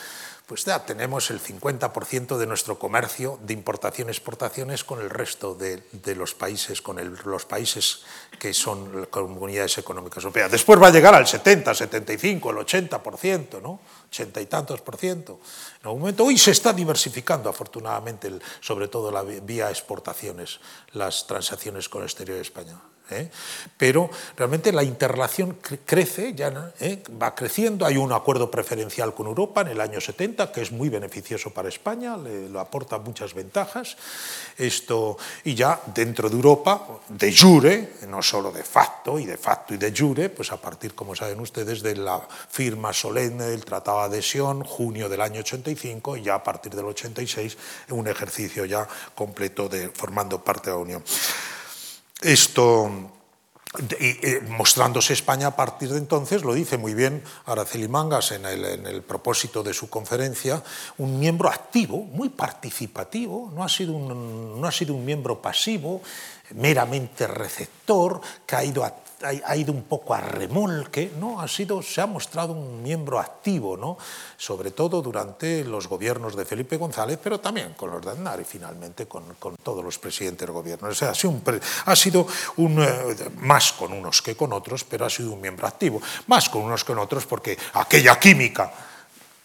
pues 0.46 0.64
ya 0.64 0.84
tenemos 0.84 1.30
el 1.30 1.42
50% 1.42 2.36
de 2.36 2.46
nuestro 2.46 2.78
comercio 2.78 3.38
de 3.42 3.52
importación-exportaciones 3.52 4.84
con 4.84 5.00
el 5.00 5.10
resto 5.10 5.56
de, 5.56 5.82
los 6.14 6.34
países, 6.34 6.80
con 6.80 6.98
los 7.24 7.44
países 7.44 8.02
que 8.38 8.54
son 8.54 9.06
comunidades 9.10 9.78
económicas 9.78 10.22
europeas. 10.22 10.52
Después 10.52 10.80
va 10.80 10.86
a 10.86 10.92
llegar 10.92 11.14
al 11.14 11.26
70, 11.26 11.74
75, 11.74 12.50
el 12.50 12.56
80%, 12.58 13.60
¿no? 13.60 13.80
80 14.08 14.40
y 14.40 14.46
tantos 14.46 14.80
por 14.80 14.96
ciento. 14.96 15.40
En 15.80 15.86
algún 15.86 16.00
momento, 16.00 16.24
hoy 16.24 16.38
se 16.38 16.50
está 16.50 16.72
diversificando 16.72 17.48
afortunadamente, 17.48 18.38
sobre 18.60 18.88
todo 18.88 19.10
la 19.10 19.22
vía 19.22 19.70
exportaciones, 19.70 20.60
las 20.92 21.26
transacciones 21.26 21.88
con 21.88 22.02
el 22.02 22.06
exterior 22.06 22.36
de 22.36 22.42
España. 22.42 22.80
¿Eh? 23.10 23.28
pero 23.76 24.10
realmente 24.36 24.72
la 24.72 24.82
interrelación 24.82 25.58
crece, 25.84 26.34
ya, 26.34 26.72
¿eh? 26.80 27.02
va 27.20 27.34
creciendo, 27.34 27.86
hay 27.86 27.96
un 27.96 28.12
acuerdo 28.12 28.50
preferencial 28.50 29.14
con 29.14 29.26
Europa 29.26 29.60
en 29.62 29.68
el 29.68 29.80
año 29.80 30.00
70 30.00 30.52
que 30.52 30.62
es 30.62 30.72
muy 30.72 30.88
beneficioso 30.88 31.50
para 31.50 31.68
España, 31.68 32.16
le, 32.16 32.56
aporta 32.58 32.98
muchas 32.98 33.34
ventajas, 33.34 33.96
esto, 34.56 35.18
y 35.44 35.54
ya 35.54 35.80
dentro 35.94 36.28
de 36.28 36.36
Europa, 36.36 36.86
de 37.08 37.36
jure, 37.36 37.92
no 38.08 38.22
solo 38.22 38.50
de 38.50 38.64
facto, 38.64 39.18
y 39.18 39.26
de 39.26 39.36
facto 39.36 39.74
y 39.74 39.76
de 39.76 39.92
jure, 39.96 40.28
pues 40.30 40.52
a 40.52 40.56
partir, 40.56 40.94
como 40.94 41.14
saben 41.14 41.38
ustedes, 41.40 41.82
de 41.82 41.96
la 41.96 42.20
firma 42.48 42.92
solemne 42.92 43.44
del 43.44 43.64
Tratado 43.64 43.98
de 44.00 44.16
Adhesión, 44.16 44.64
junio 44.64 45.08
del 45.08 45.20
año 45.20 45.40
85, 45.40 46.16
y 46.16 46.22
ya 46.22 46.36
a 46.36 46.42
partir 46.42 46.74
del 46.74 46.86
86, 46.86 47.56
un 47.90 48.08
ejercicio 48.08 48.64
ya 48.64 48.88
completo 49.14 49.68
de 49.68 49.90
formando 49.90 50.42
parte 50.42 50.70
de 50.70 50.76
la 50.76 50.82
Unión 50.82 51.04
esto, 52.26 52.90
mostrándose 54.48 55.12
España 55.12 55.48
a 55.48 55.56
partir 55.56 55.90
de 55.90 55.98
entonces, 55.98 56.42
lo 56.42 56.54
dice 56.54 56.76
muy 56.76 56.94
bien 56.94 57.22
Araceli 57.44 57.88
Mangas 57.88 58.32
en 58.32 58.44
el, 58.44 59.02
propósito 59.02 59.62
de 59.62 59.74
su 59.74 59.88
conferencia, 59.88 60.62
un 60.98 61.18
miembro 61.18 61.48
activo, 61.48 61.98
muy 61.98 62.28
participativo, 62.28 63.52
no 63.54 63.62
ha 63.62 63.68
sido 63.68 63.92
un, 63.92 64.60
no 64.60 64.66
ha 64.66 64.72
sido 64.72 64.94
un 64.94 65.04
miembro 65.04 65.40
pasivo, 65.40 66.02
meramente 66.54 67.26
receptor, 67.26 68.20
ido 68.64 68.84
a 68.84 69.05
ha, 69.22 69.56
ido 69.56 69.72
un 69.72 69.84
poco 69.84 70.14
a 70.14 70.20
remolque, 70.20 71.12
¿no? 71.18 71.40
ha 71.40 71.48
sido, 71.48 71.82
se 71.82 72.00
ha 72.00 72.06
mostrado 72.06 72.52
un 72.52 72.82
miembro 72.82 73.18
activo, 73.18 73.76
¿no? 73.76 73.96
sobre 74.36 74.70
todo 74.70 75.00
durante 75.00 75.64
los 75.64 75.88
gobiernos 75.88 76.36
de 76.36 76.44
Felipe 76.44 76.76
González, 76.76 77.18
pero 77.22 77.40
también 77.40 77.74
con 77.74 77.90
los 77.90 78.04
de 78.04 78.10
Aznar 78.10 78.40
y 78.40 78.44
finalmente 78.44 79.06
con, 79.06 79.22
con 79.38 79.56
todos 79.56 79.84
los 79.84 79.98
presidentes 79.98 80.46
del 80.46 80.52
gobierno. 80.52 80.88
O 80.88 80.94
sea, 80.94 81.10
ha 81.10 81.14
sido, 81.14 81.30
un, 81.32 81.60
ha 81.86 81.96
sido 81.96 82.26
un, 82.56 82.82
eh, 82.82 83.30
más 83.38 83.72
con 83.72 83.92
unos 83.92 84.20
que 84.22 84.36
con 84.36 84.52
otros, 84.52 84.84
pero 84.84 85.06
ha 85.06 85.10
sido 85.10 85.32
un 85.32 85.40
miembro 85.40 85.66
activo, 85.66 86.00
más 86.26 86.48
con 86.48 86.62
unos 86.62 86.84
que 86.84 86.92
con 86.92 86.98
otros 86.98 87.26
porque 87.26 87.58
aquella 87.74 88.18
química 88.18 88.72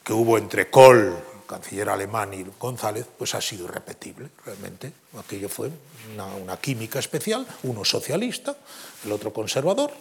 que 0.03 0.13
hubo 0.13 0.37
entre 0.37 0.69
Kohl, 0.69 1.30
canciller 1.51 1.89
alemán 1.89 2.33
y 2.33 2.45
González, 2.57 3.05
pues 3.17 3.35
ha 3.35 3.41
sido 3.41 3.65
irrepetible, 3.65 4.29
realmente. 4.45 4.93
Aquello 5.19 5.49
fue 5.49 5.69
una, 6.13 6.27
una 6.27 6.55
química 6.55 6.99
especial, 6.99 7.45
uno 7.63 7.83
socialista, 7.83 8.55
el 9.03 9.11
otro 9.11 9.33
conservador, 9.33 9.91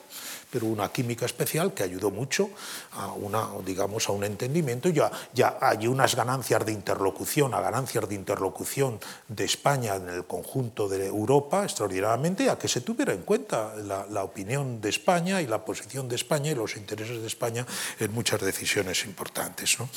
pero 0.51 0.67
una 0.67 0.91
química 0.91 1.27
especial 1.27 1.73
que 1.73 1.83
ayudó 1.83 2.11
mucho 2.11 2.51
a, 2.93 3.13
una, 3.13 3.49
digamos, 3.65 4.09
a 4.09 4.13
un 4.13 4.25
entendimiento. 4.25 4.89
Ya, 4.89 5.11
ya 5.33 5.59
hay 5.61 5.87
unas 5.87 6.15
ganancias 6.15 6.65
de 6.67 6.73
interlocución, 6.73 7.55
a 7.55 7.61
ganancias 7.61 8.09
de 8.09 8.15
interlocución 8.15 9.01
de 9.29 9.45
España 9.45 9.95
en 9.97 10.09
el 10.09 10.25
conjunto 10.25 10.89
de 10.89 11.07
Europa 11.07 11.65
extraordinariamente, 11.65 12.51
a 12.51 12.59
que 12.59 12.69
se 12.69 12.81
tuviera 12.81 13.13
en 13.13 13.23
cuenta 13.23 13.75
la, 13.77 14.07
la 14.11 14.25
opinión 14.25 14.81
de 14.81 14.89
España 14.89 15.41
y 15.41 15.47
la 15.47 15.65
posición 15.65 16.09
de 16.09 16.17
España 16.17 16.51
y 16.51 16.55
los 16.55 16.77
intereses 16.77 17.21
de 17.21 17.27
España 17.27 17.67
en 17.99 18.13
muchas 18.13 18.41
decisiones 18.41 19.05
importantes. 19.05 19.79
¿no? 19.79 19.89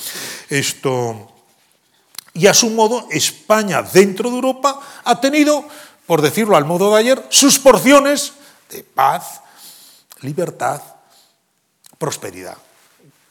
Esto, 0.49 1.42
y 2.33 2.47
a 2.47 2.53
su 2.53 2.69
modo, 2.71 3.07
España 3.11 3.83
dentro 3.83 4.29
de 4.29 4.35
Europa 4.35 4.79
ha 5.03 5.21
tenido, 5.21 5.65
por 6.07 6.21
decirlo 6.21 6.55
al 6.55 6.65
modo 6.65 6.93
de 6.93 6.99
ayer, 6.99 7.25
sus 7.29 7.59
porciones 7.59 8.33
de 8.69 8.83
paz, 8.83 9.41
libertad, 10.21 10.81
prosperidad, 11.97 12.57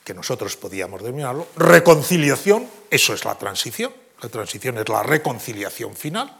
que 0.04 0.14
nosotros 0.14 0.56
podíamos 0.56 1.02
denominarlo, 1.02 1.48
reconciliación, 1.56 2.68
eso 2.90 3.12
es 3.14 3.24
la 3.24 3.34
transición, 3.34 3.92
la 4.22 4.28
transición 4.28 4.78
es 4.78 4.88
la 4.88 5.02
reconciliación 5.02 5.96
final, 5.96 6.32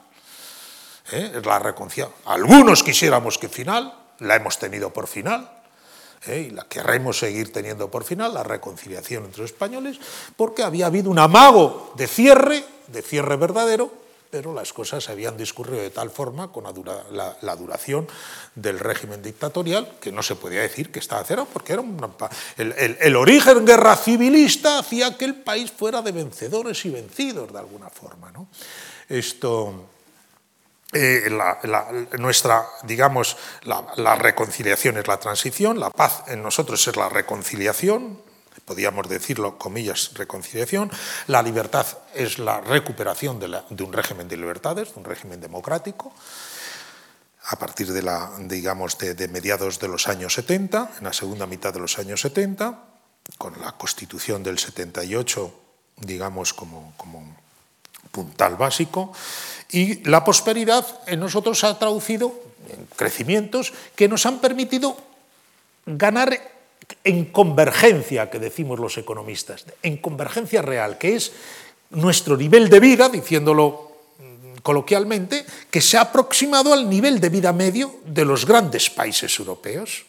¿eh? 1.11 1.33
es 1.35 1.45
la 1.45 1.59
reconciliación. 1.59 2.17
Algunos 2.27 2.83
quisiéramos 2.83 3.39
que 3.39 3.49
final, 3.49 3.93
la 4.21 4.37
hemos 4.37 4.59
tenido 4.59 4.93
por 4.93 5.09
final, 5.09 5.62
¿eh? 6.27 6.49
y 6.49 6.51
la 6.51 6.65
querremos 6.65 7.19
seguir 7.19 7.53
teniendo 7.53 7.91
por 7.91 8.05
final, 8.05 8.35
la 8.35 8.43
reconciliación 8.43 9.25
entre 9.25 9.45
españoles, 9.45 9.99
porque 10.37 10.63
había 10.63 10.87
habido 10.87 11.11
un 11.11 11.19
amago 11.19 11.93
de 11.97 12.07
cierre, 12.07 12.65
de 12.89 13.03
cierre 13.03 13.37
verdadero, 13.37 14.03
pero 14.33 14.55
las 14.55 14.73
cosas 14.73 15.11
habían 15.11 15.37
discurrido 15.37 15.83
de 15.83 15.91
tal 15.91 16.11
forma 16.11 16.51
con 16.51 16.65
la, 16.65 16.73
dura, 16.73 17.05
duración 17.59 18.09
del 18.55 18.79
régimen 18.79 19.23
dictatorial 19.23 19.99
que 20.01 20.11
no 20.11 20.23
se 20.23 20.37
podía 20.37 20.63
decir 20.63 20.91
que 20.91 21.01
estaba 21.01 21.23
cero, 21.23 21.47
porque 21.53 21.75
era 21.75 21.83
una, 21.83 22.09
el, 22.57 22.97
el, 22.99 23.17
origen 23.17 23.67
guerra 23.67 23.95
civilista 23.95 24.79
hacía 24.79 25.19
que 25.19 25.27
el 25.27 25.35
país 25.35 25.71
fuera 25.71 26.01
de 26.01 26.13
vencedores 26.13 26.83
y 26.87 26.91
vencidos 26.91 27.53
de 27.53 27.59
alguna 27.59 27.91
forma. 27.91 28.33
¿no? 28.33 28.49
Esto, 29.07 29.85
eh, 30.93 31.31
la, 31.31 31.59
la, 31.63 31.89
nuestra, 32.19 32.67
digamos, 32.83 33.37
la, 33.63 33.87
la 33.97 34.15
reconciliación 34.15 34.99
es 34.99 35.09
la 35.09 35.19
transición, 35.19 35.81
la 35.81 35.91
paz 35.91 36.25
en 36.29 36.43
nosotros 36.43 36.87
es 36.87 36.97
la 36.97 37.09
reconciliación, 37.09 38.21
podríamos 38.65 39.09
decirlo, 39.09 39.59
comillas, 39.59 40.13
reconciliación. 40.15 40.91
La 41.27 41.43
libertad 41.43 41.87
es 42.15 42.39
la 42.39 42.61
recuperación 42.61 43.41
de, 43.41 43.61
de, 43.71 43.83
un 43.83 43.93
régimen 43.93 44.29
de 44.29 44.37
libertades, 44.37 44.93
de 44.93 45.01
un 45.01 45.05
régimen 45.05 45.41
democrático, 45.41 46.13
a 47.45 47.57
partir 47.57 47.93
de, 47.93 48.03
la, 48.03 48.31
digamos, 48.41 48.99
de, 48.99 49.15
de, 49.15 49.29
mediados 49.29 49.81
de 49.81 49.89
los 49.89 50.09
años 50.09 50.35
70, 50.35 50.91
en 50.99 51.05
la 51.05 51.13
segunda 51.13 51.47
mitad 51.47 51.73
de 51.73 51.81
los 51.81 51.99
años 51.99 52.21
70, 52.21 52.85
con 53.39 53.61
la 53.61 53.73
constitución 53.73 54.43
del 54.43 54.59
78, 54.59 55.61
digamos, 55.97 56.53
como, 56.53 56.95
como 56.97 57.37
puntal 58.11 58.57
básico, 58.57 59.13
y 59.71 60.05
la 60.09 60.25
prosperidad 60.25 60.87
en 61.07 61.21
nosotros 61.21 61.65
ha 61.65 61.79
traducido 61.79 62.35
en 62.69 62.87
crecimientos 62.97 63.73
que 63.97 64.09
nos 64.09 64.27
han 64.27 64.39
permitido 64.39 64.97
ganar 65.87 66.39
en 67.05 67.27
convergencia, 67.27 68.31
que 68.31 68.39
decimos 68.39 68.79
los 68.79 68.99
economistas, 68.99 69.65
en 69.83 69.97
convergencia 69.97 70.63
real, 70.63 70.99
que 70.99 71.17
es 71.17 71.33
nuestro 71.91 72.37
nivel 72.37 72.69
de 72.69 72.81
vida, 72.81 73.09
diciéndolo 73.09 73.93
coloquialmente, 74.63 75.45
que 75.71 75.81
se 75.81 75.99
ha 75.99 76.03
aproximado 76.03 76.73
al 76.73 76.89
nivel 76.89 77.21
de 77.21 77.29
vida 77.29 77.53
medio 77.53 78.01
de 78.05 78.25
los 78.25 78.47
grandes 78.47 78.91
países 78.91 79.37
europeos. 79.39 80.05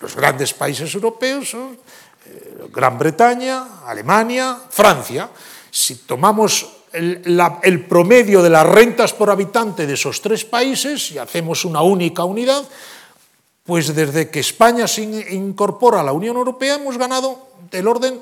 Los 0.00 0.14
grandes 0.14 0.52
países 0.52 0.94
europeos 0.94 1.50
son 1.50 1.78
eh, 2.26 2.68
Gran 2.72 2.98
Bretaña, 2.98 3.86
Alemania, 3.86 4.60
Francia. 4.68 5.30
Si 5.70 6.04
tomamos 6.04 6.75
el, 6.92 7.22
la, 7.24 7.60
el, 7.62 7.84
promedio 7.84 8.42
de 8.42 8.50
las 8.50 8.66
rentas 8.66 9.12
por 9.12 9.30
habitante 9.30 9.86
de 9.86 9.94
esos 9.94 10.20
tres 10.20 10.44
países 10.44 11.10
y 11.12 11.18
hacemos 11.18 11.64
una 11.64 11.82
única 11.82 12.24
unidad, 12.24 12.62
pues 13.64 13.94
desde 13.94 14.30
que 14.30 14.40
España 14.40 14.86
se 14.86 15.02
incorpora 15.02 16.00
a 16.00 16.04
la 16.04 16.12
Unión 16.12 16.36
Europea 16.36 16.76
hemos 16.76 16.96
ganado 16.96 17.48
del 17.70 17.88
orden 17.88 18.20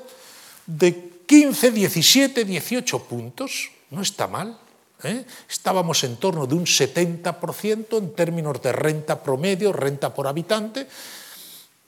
de 0.67 1.11
15, 1.27 1.71
17, 1.71 2.45
18 2.45 2.99
puntos. 3.05 3.71
No 3.91 4.03
está 4.03 4.27
mal. 4.27 4.59
¿eh? 5.03 5.25
Estábamos 5.49 6.03
en 6.05 6.17
torno 6.17 6.47
de 6.47 6.55
un 6.55 6.65
70% 6.65 7.99
en 7.99 8.15
términos 8.15 8.61
de 8.63 8.73
renta 8.73 9.23
promedio, 9.23 9.73
renta 9.73 10.13
por 10.13 10.27
habitante. 10.27 10.87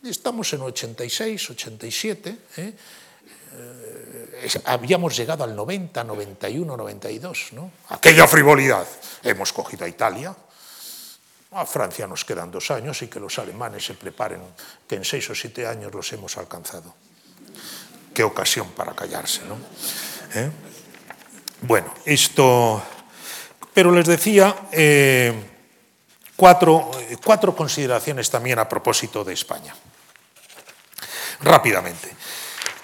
Estamos 0.04 0.52
en 0.52 0.60
86, 0.60 1.50
87. 1.50 2.38
¿eh? 2.58 2.74
Habíamos 4.64 5.16
llegado 5.16 5.44
al 5.44 5.54
90, 5.54 6.04
91, 6.04 6.76
92. 6.76 7.48
¿no? 7.52 7.70
Aquella 7.88 8.26
frivolidad. 8.26 8.86
Hemos 9.22 9.52
cogido 9.52 9.84
a 9.84 9.88
Italia, 9.88 10.34
a 11.52 11.64
Francia 11.64 12.06
nos 12.06 12.24
quedan 12.24 12.50
dos 12.50 12.70
años 12.70 13.00
y 13.02 13.08
que 13.08 13.18
los 13.18 13.38
alemanes 13.38 13.86
se 13.86 13.94
preparen, 13.94 14.42
que 14.86 14.96
en 14.96 15.04
seis 15.04 15.28
o 15.30 15.34
siete 15.34 15.66
años 15.66 15.94
los 15.94 16.12
hemos 16.12 16.36
alcanzado. 16.36 16.94
Qué 18.12 18.22
ocasión 18.22 18.70
para 18.72 18.94
callarse, 18.94 19.42
¿no? 19.44 19.56
¿Eh? 20.34 20.50
Bueno, 21.62 21.94
esto... 22.04 22.82
Pero 23.72 23.92
les 23.92 24.06
decía 24.06 24.68
eh, 24.72 25.32
cuatro, 26.34 26.90
cuatro 27.22 27.54
consideraciones 27.54 28.30
también 28.30 28.58
a 28.58 28.68
propósito 28.68 29.22
de 29.22 29.34
España. 29.34 29.74
Rápidamente. 31.40 32.10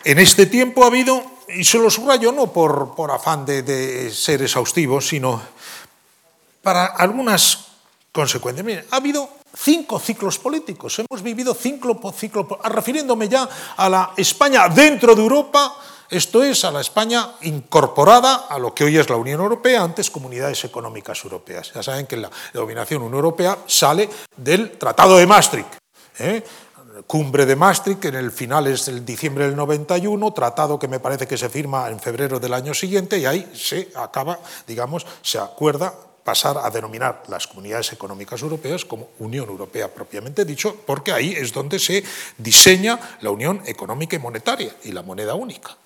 En 0.05 0.19
este 0.19 0.47
tiempo 0.47 0.85
ha 0.85 0.89
habido, 0.89 1.32
y 1.55 1.65
se 1.65 1.79
lo 1.79 1.91
subrayo 1.91 2.33
no 2.33 2.53
por, 2.53 2.95
por 2.95 3.11
afán 3.11 3.45
de, 3.45 3.63
de 3.63 4.11
ser 4.11 4.43
exhaustivo, 4.43 5.01
sino 5.01 5.41
para 6.63 6.87
algunas 6.87 7.73
consecuente. 8.13 8.63
Mire, 8.63 8.87
ha 8.91 8.97
habido 8.97 9.29
cinco 9.57 9.99
ciclos 9.99 10.39
políticos, 10.39 10.99
hemos 10.99 11.23
vivido 11.23 11.55
ciclo 11.55 12.01
por 12.01 12.15
ciclo, 12.15 12.47
refiriéndome 12.65 13.29
ya 13.29 13.49
a 13.77 13.89
la 13.89 14.13
España 14.17 14.69
dentro 14.69 15.15
de 15.15 15.23
Europa, 15.23 15.77
esto 16.11 16.43
es, 16.43 16.65
a 16.65 16.71
la 16.71 16.83
España 16.83 17.37
incorporada 17.43 18.47
a 18.49 18.59
lo 18.59 18.75
que 18.75 18.85
hoy 18.85 18.99
es 18.99 19.09
la 19.09 19.17
Unión 19.17 19.41
Europea, 19.41 19.83
antes 19.83 20.11
comunidades 20.11 20.63
económicas 20.65 21.25
europeas. 21.25 21.73
Ya 21.75 21.83
saben 21.83 22.07
que 22.07 22.19
la 22.19 22.31
dominación 22.53 23.03
Unión 23.03 23.17
Europea 23.17 23.59
sale 23.67 24.09
del 24.37 24.73
Tratado 24.73 25.17
de 25.17 25.27
Maastricht. 25.27 25.75
¿eh? 26.19 26.45
Cumbre 27.07 27.47
de 27.47 27.57
Maastricht, 27.57 28.05
en 28.05 28.15
el 28.15 28.31
final 28.33 28.67
es 28.67 28.89
el 28.89 29.05
diciembre 29.05 29.47
del 29.47 29.57
91, 29.57 30.33
tratado 30.33 30.79
que 30.79 30.89
me 30.89 31.01
parece 31.01 31.27
que 31.27 31.37
se 31.37 31.49
firma 31.49 31.89
en 31.91 32.01
febrero 32.01 32.41
del 32.41 32.55
año 32.55 32.75
siguiente, 32.75 33.19
y 33.19 33.27
ahí 33.27 33.51
se 33.55 33.89
acaba, 33.95 34.39
digamos, 34.67 35.07
se 35.23 35.39
acuerda 35.39 35.93
pasar 36.25 36.57
a 36.59 36.71
denominar 36.71 37.25
las 37.29 37.47
comunidades 37.47 37.93
económicas 37.93 38.41
europeas 38.43 38.85
como 38.85 39.11
Unión 39.19 39.49
Europea 39.49 39.93
propiamente 39.93 40.45
dicho, 40.45 40.77
porque 40.87 41.13
ahí 41.13 41.33
es 41.33 41.53
donde 41.53 41.79
se 41.79 42.05
diseña 42.39 42.99
la 43.21 43.31
Unión 43.31 43.63
Económica 43.67 44.17
y 44.17 44.21
Monetaria 44.21 44.75
y 44.85 44.93
la 44.93 45.03
moneda 45.03 45.35
única. 45.35 45.77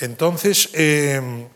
Entonces, 0.00 0.70
eh, 0.72 1.46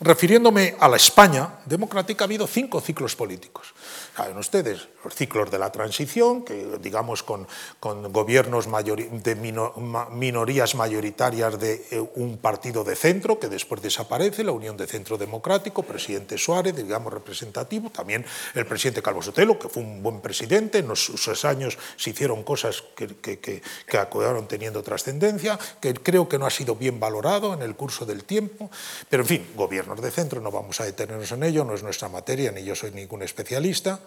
refiriéndome 0.00 0.76
a 0.78 0.88
la 0.88 0.96
España 0.96 1.58
democrática, 1.66 2.24
ha 2.24 2.26
habido 2.26 2.46
cinco 2.46 2.80
ciclos 2.80 3.16
políticos. 3.16 3.74
Saben 4.14 4.36
ustedes, 4.36 4.88
los 5.04 5.14
ciclos 5.14 5.50
de 5.50 5.58
la 5.58 5.72
transición, 5.72 6.44
que 6.44 6.76
digamos 6.82 7.22
con, 7.22 7.46
gobiernos 7.80 8.68
de 8.68 9.34
mino, 9.36 9.72
minorías 10.10 10.74
mayoritarias 10.74 11.58
de 11.58 11.86
eh, 11.90 12.10
un 12.16 12.36
partido 12.36 12.84
de 12.84 12.94
centro 12.94 13.40
que 13.40 13.48
después 13.48 13.80
desaparece, 13.80 14.44
la 14.44 14.52
Unión 14.52 14.76
de 14.76 14.86
Centro 14.86 15.16
Democrático, 15.16 15.82
presidente 15.82 16.36
Suárez, 16.36 16.76
digamos 16.76 17.10
representativo, 17.10 17.88
también 17.88 18.26
el 18.54 18.66
presidente 18.66 19.00
Calvo 19.00 19.22
Sotelo, 19.22 19.58
que 19.58 19.70
fue 19.70 19.82
un 19.82 20.02
buen 20.02 20.20
presidente, 20.20 20.78
en 20.78 20.94
sus 20.94 21.44
años 21.46 21.78
se 21.96 22.10
hicieron 22.10 22.42
cosas 22.42 22.84
que, 22.94 23.08
que, 23.16 23.38
que 23.38 23.98
acabaron 23.98 24.46
teniendo 24.46 24.82
trascendencia, 24.82 25.58
que 25.80 25.94
creo 25.94 26.28
que 26.28 26.38
no 26.38 26.44
ha 26.44 26.50
sido 26.50 26.76
bien 26.76 27.00
valorado 27.00 27.54
en 27.54 27.62
el 27.62 27.74
curso 27.74 28.04
del 28.04 28.24
tiempo, 28.24 28.70
pero 29.08 29.22
en 29.22 29.28
fin, 29.28 29.46
gobiernos 29.56 30.02
de 30.02 30.10
centro, 30.10 30.42
no 30.42 30.50
vamos 30.50 30.82
a 30.82 30.84
detenernos 30.84 31.32
en 31.32 31.44
ello, 31.44 31.64
no 31.64 31.74
es 31.74 31.82
nuestra 31.82 32.10
materia, 32.10 32.52
ni 32.52 32.62
yo 32.62 32.74
soy 32.74 32.90
ningún 32.90 33.22
especialista, 33.22 34.01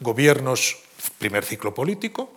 gobiernos, 0.00 0.78
primer 1.18 1.44
ciclo 1.44 1.74
político, 1.74 2.32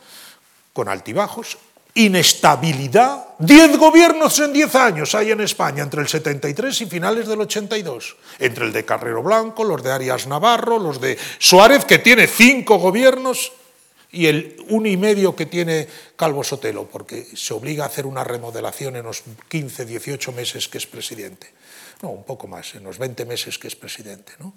con 0.74 0.90
altibajos, 0.90 1.58
inestabilidad, 1.96 3.26
diez 3.38 3.78
gobiernos 3.78 4.40
en 4.40 4.52
diez 4.52 4.74
años 4.76 5.14
hay 5.14 5.32
en 5.32 5.42
España, 5.42 5.84
entre 5.84 6.02
el 6.02 6.08
73 6.08 6.82
y 6.82 6.86
finales 6.88 7.28
del 7.28 7.42
82, 7.42 8.18
entre 8.40 8.66
el 8.66 8.74
de 8.74 8.84
Carrero 8.84 9.22
Blanco, 9.22 9.64
los 9.64 9.84
de 9.84 9.92
Arias 9.92 10.26
Navarro, 10.26 10.80
los 10.80 11.00
de 11.00 11.18
Suárez, 11.38 11.86
que 11.86 12.00
tiene 12.00 12.26
cinco 12.28 12.78
gobiernos 12.78 13.52
y 14.12 14.28
el 14.28 14.58
uno 14.70 14.88
y 14.88 14.98
medio 14.98 15.36
que 15.36 15.46
tiene 15.46 15.88
Calvo 16.16 16.44
Sotelo, 16.44 16.86
porque 16.86 17.28
se 17.36 17.54
obliga 17.54 17.84
a 17.84 17.88
hacer 17.88 18.06
una 18.06 18.24
remodelación 18.24 18.96
en 18.96 19.06
los 19.06 19.24
15, 19.50 19.86
18 19.86 20.32
meses 20.32 20.68
que 20.68 20.78
es 20.78 20.86
presidente. 20.86 21.52
No, 22.02 22.10
un 22.10 22.24
poco 22.24 22.48
más, 22.48 22.76
en 22.76 22.84
los 22.84 22.98
20 22.98 23.26
meses 23.26 23.58
que 23.58 23.68
es 23.68 23.76
presidente. 23.76 24.34
¿no? 24.40 24.54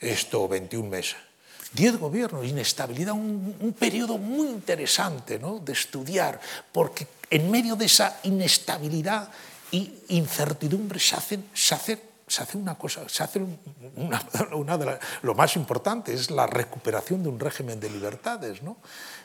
Esto, 0.00 0.48
21 0.48 0.88
meses. 0.88 1.16
Diez 1.72 1.96
gobiernos, 1.96 2.44
inestabilidad, 2.46 3.14
un, 3.14 3.56
un 3.60 3.72
periodo 3.72 4.18
muy 4.18 4.48
interesante 4.48 5.38
¿no? 5.38 5.58
de 5.58 5.72
estudiar, 5.72 6.40
porque 6.72 7.06
en 7.30 7.50
medio 7.50 7.76
de 7.76 7.86
esa 7.86 8.18
inestabilidad 8.24 9.30
e 9.70 10.02
incertidumbre 10.08 10.98
se 10.98 11.14
hacen, 11.14 11.48
se 11.54 11.76
se 12.30 12.42
hace 12.44 12.56
una 12.56 12.76
cosa, 12.76 13.08
se 13.08 13.24
hace 13.24 13.40
una, 13.96 14.22
una 14.52 14.78
de 14.78 14.86
la, 14.86 15.00
lo 15.22 15.34
más 15.34 15.56
importante 15.56 16.14
es 16.14 16.30
la 16.30 16.46
recuperación 16.46 17.24
de 17.24 17.28
un 17.28 17.40
régimen 17.40 17.80
de 17.80 17.90
libertades, 17.90 18.62
¿no? 18.62 18.76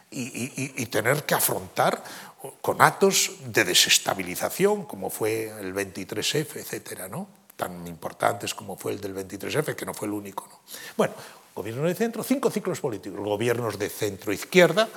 Y, 0.10 0.22
y, 0.22 0.74
y, 0.78 0.86
tener 0.86 1.24
que 1.24 1.34
afrontar 1.34 2.04
con 2.62 2.82
actos 2.82 3.32
de 3.46 3.64
desestabilización, 3.64 4.86
como 4.86 5.10
fue 5.10 5.50
el 5.60 5.74
23F, 5.74 6.58
etcétera, 6.58 7.08
¿no? 7.08 7.28
tan 7.56 7.88
importantes 7.88 8.54
como 8.54 8.78
fue 8.78 8.94
el 8.94 9.02
del 9.02 9.16
23F, 9.16 9.76
que 9.76 9.86
no 9.86 9.94
fue 9.94 10.08
el 10.08 10.14
único. 10.14 10.48
¿no? 10.48 10.60
Bueno, 10.96 11.14
gobierno 11.56 11.88
de 11.88 11.96
centro, 11.96 12.22
cinco 12.22 12.52
ciclos 12.52 12.82
políticos, 12.82 13.18
gobiernos 13.22 13.80
de 13.80 13.90
centro-izquierda, 13.90 14.90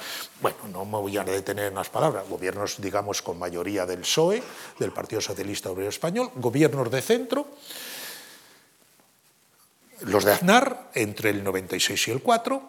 bueno, 0.43 0.59
no 0.73 0.85
me 0.85 0.99
voy 0.99 1.17
a 1.17 1.23
detener 1.23 1.67
en 1.67 1.77
las 1.77 1.89
palabras, 1.89 2.29
gobiernos, 2.29 2.81
digamos, 2.81 3.23
con 3.23 3.39
mayoría 3.39 3.87
del 3.87 4.01
PSOE, 4.01 4.43
del 4.81 4.91
Partido 4.91 5.21
Socialista 5.21 5.71
Obrero 5.71 5.89
Español, 5.89 6.33
gobiernos 6.35 6.91
de 6.91 7.01
centro, 7.01 7.47
los 10.01 10.25
de 10.25 10.33
Aznar 10.33 10.91
entre 10.95 11.31
el 11.31 11.45
96 11.45 12.09
y 12.09 12.11
el 12.11 12.23
4, 12.23 12.63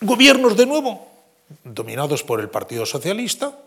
gobiernos 0.00 0.56
de 0.56 0.64
nuevo 0.64 1.06
dominados 1.64 2.24
por 2.24 2.40
el 2.40 2.48
Partido 2.48 2.86
Socialista, 2.86 3.58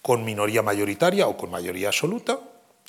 con 0.00 0.24
minoría 0.24 0.62
mayoritaria 0.62 1.26
o 1.26 1.36
con 1.36 1.50
mayoría 1.50 1.88
absoluta, 1.88 2.38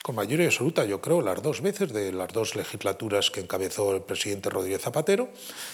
con 0.01 0.15
mayoría 0.15 0.47
absoluta, 0.47 0.83
yo 0.85 0.99
creo, 0.99 1.21
las 1.21 1.41
dos 1.41 1.61
veces 1.61 1.93
de 1.93 2.11
las 2.11 2.31
dos 2.33 2.55
legislaturas 2.55 3.31
que 3.31 3.39
encabezó 3.39 3.95
el 3.95 4.01
presidente 4.01 4.49
Rodríguez 4.49 4.81
Zapatero, 4.81 5.29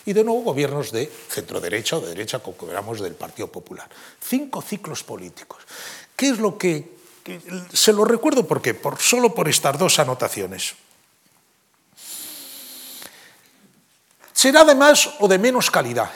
y 0.05 0.13
de 0.13 0.23
nuevo 0.23 0.41
gobiernos 0.41 0.91
de 0.91 1.07
centro-derecha 1.07 1.97
o 1.97 2.01
de 2.01 2.09
derecha, 2.09 2.39
como 2.39 2.67
veamos, 2.67 3.01
del 3.01 3.15
Partido 3.15 3.47
Popular. 3.47 3.89
Cinco 4.21 4.61
ciclos 4.61 5.03
políticos. 5.03 5.63
¿Qué 6.15 6.29
es 6.29 6.39
lo 6.39 6.57
que 6.57 6.99
se 7.73 7.93
lo 7.93 8.05
recuerdo 8.05 8.45
porque 8.45 8.73
por, 8.73 8.99
solo 8.99 9.33
por 9.33 9.49
estas 9.49 9.77
dos 9.79 9.97
anotaciones? 9.99 10.75
será 14.39 14.63
de 14.63 14.73
más 14.73 15.19
o 15.19 15.27
de 15.27 15.37
menos 15.37 15.69
calidad. 15.69 16.09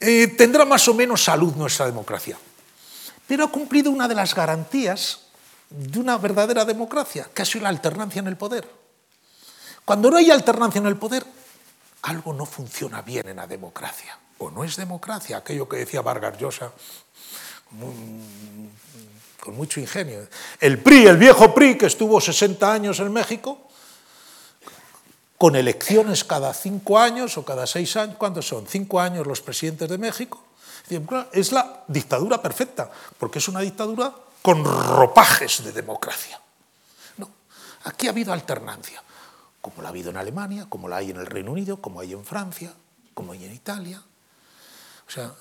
Eh, 0.00 0.28
tendrá 0.28 0.64
más 0.64 0.88
o 0.88 0.94
menos 0.94 1.22
salud 1.22 1.52
nuestra 1.56 1.84
democracia. 1.84 2.38
Pero 3.26 3.44
ha 3.44 3.52
cumplido 3.52 3.90
una 3.90 4.08
de 4.08 4.14
las 4.14 4.34
garantías 4.34 5.27
de 5.70 5.98
una 5.98 6.18
verdadera 6.18 6.64
democracia, 6.64 7.28
que 7.32 7.42
ha 7.42 7.44
sido 7.44 7.64
la 7.64 7.68
alternancia 7.68 8.20
en 8.20 8.26
el 8.26 8.36
poder. 8.36 8.68
Cuando 9.84 10.10
no 10.10 10.16
hay 10.16 10.30
alternancia 10.30 10.78
en 10.78 10.86
el 10.86 10.96
poder, 10.96 11.24
algo 12.02 12.32
no 12.32 12.46
funciona 12.46 13.02
bien 13.02 13.28
en 13.28 13.36
la 13.36 13.46
democracia. 13.46 14.18
O 14.38 14.50
no 14.50 14.64
es 14.64 14.76
democracia, 14.76 15.38
aquello 15.38 15.68
que 15.68 15.78
decía 15.78 16.00
Vargas 16.00 16.38
Llosa 16.38 16.72
con 19.40 19.56
mucho 19.56 19.80
ingenio. 19.80 20.26
El 20.60 20.82
PRI, 20.82 21.06
el 21.06 21.16
viejo 21.16 21.54
PRI, 21.54 21.76
que 21.76 21.86
estuvo 21.86 22.20
60 22.20 22.72
años 22.72 23.00
en 23.00 23.12
México, 23.12 23.58
con 25.36 25.54
elecciones 25.54 26.24
cada 26.24 26.52
cinco 26.52 26.98
años 26.98 27.38
o 27.38 27.44
cada 27.44 27.66
seis 27.66 27.96
años, 27.96 28.16
¿cuántos 28.18 28.46
son? 28.46 28.66
Cinco 28.66 29.00
años 29.00 29.26
los 29.26 29.40
presidentes 29.40 29.88
de 29.88 29.98
México. 29.98 30.42
Es 31.32 31.52
la 31.52 31.84
dictadura 31.86 32.42
perfecta, 32.42 32.90
porque 33.18 33.38
es 33.38 33.48
una 33.48 33.60
dictadura 33.60 34.12
con 34.42 34.64
ropajes 34.64 35.64
de 35.64 35.72
democracia. 35.72 36.40
No, 37.16 37.28
aquí 37.84 38.06
ha 38.06 38.10
habido 38.10 38.32
alternancia, 38.32 39.02
como 39.60 39.82
la 39.82 39.88
ha 39.88 39.90
habido 39.90 40.10
en 40.10 40.16
Alemania, 40.16 40.66
como 40.68 40.88
la 40.88 40.96
hay 40.96 41.10
en 41.10 41.16
el 41.16 41.26
Reino 41.26 41.52
Unido, 41.52 41.80
como 41.80 42.00
hay 42.00 42.12
en 42.12 42.24
Francia, 42.24 42.72
como 43.14 43.32
hay 43.32 43.44
en 43.44 43.54
Italia. 43.54 44.02
O 45.06 45.10
sea, 45.10 45.32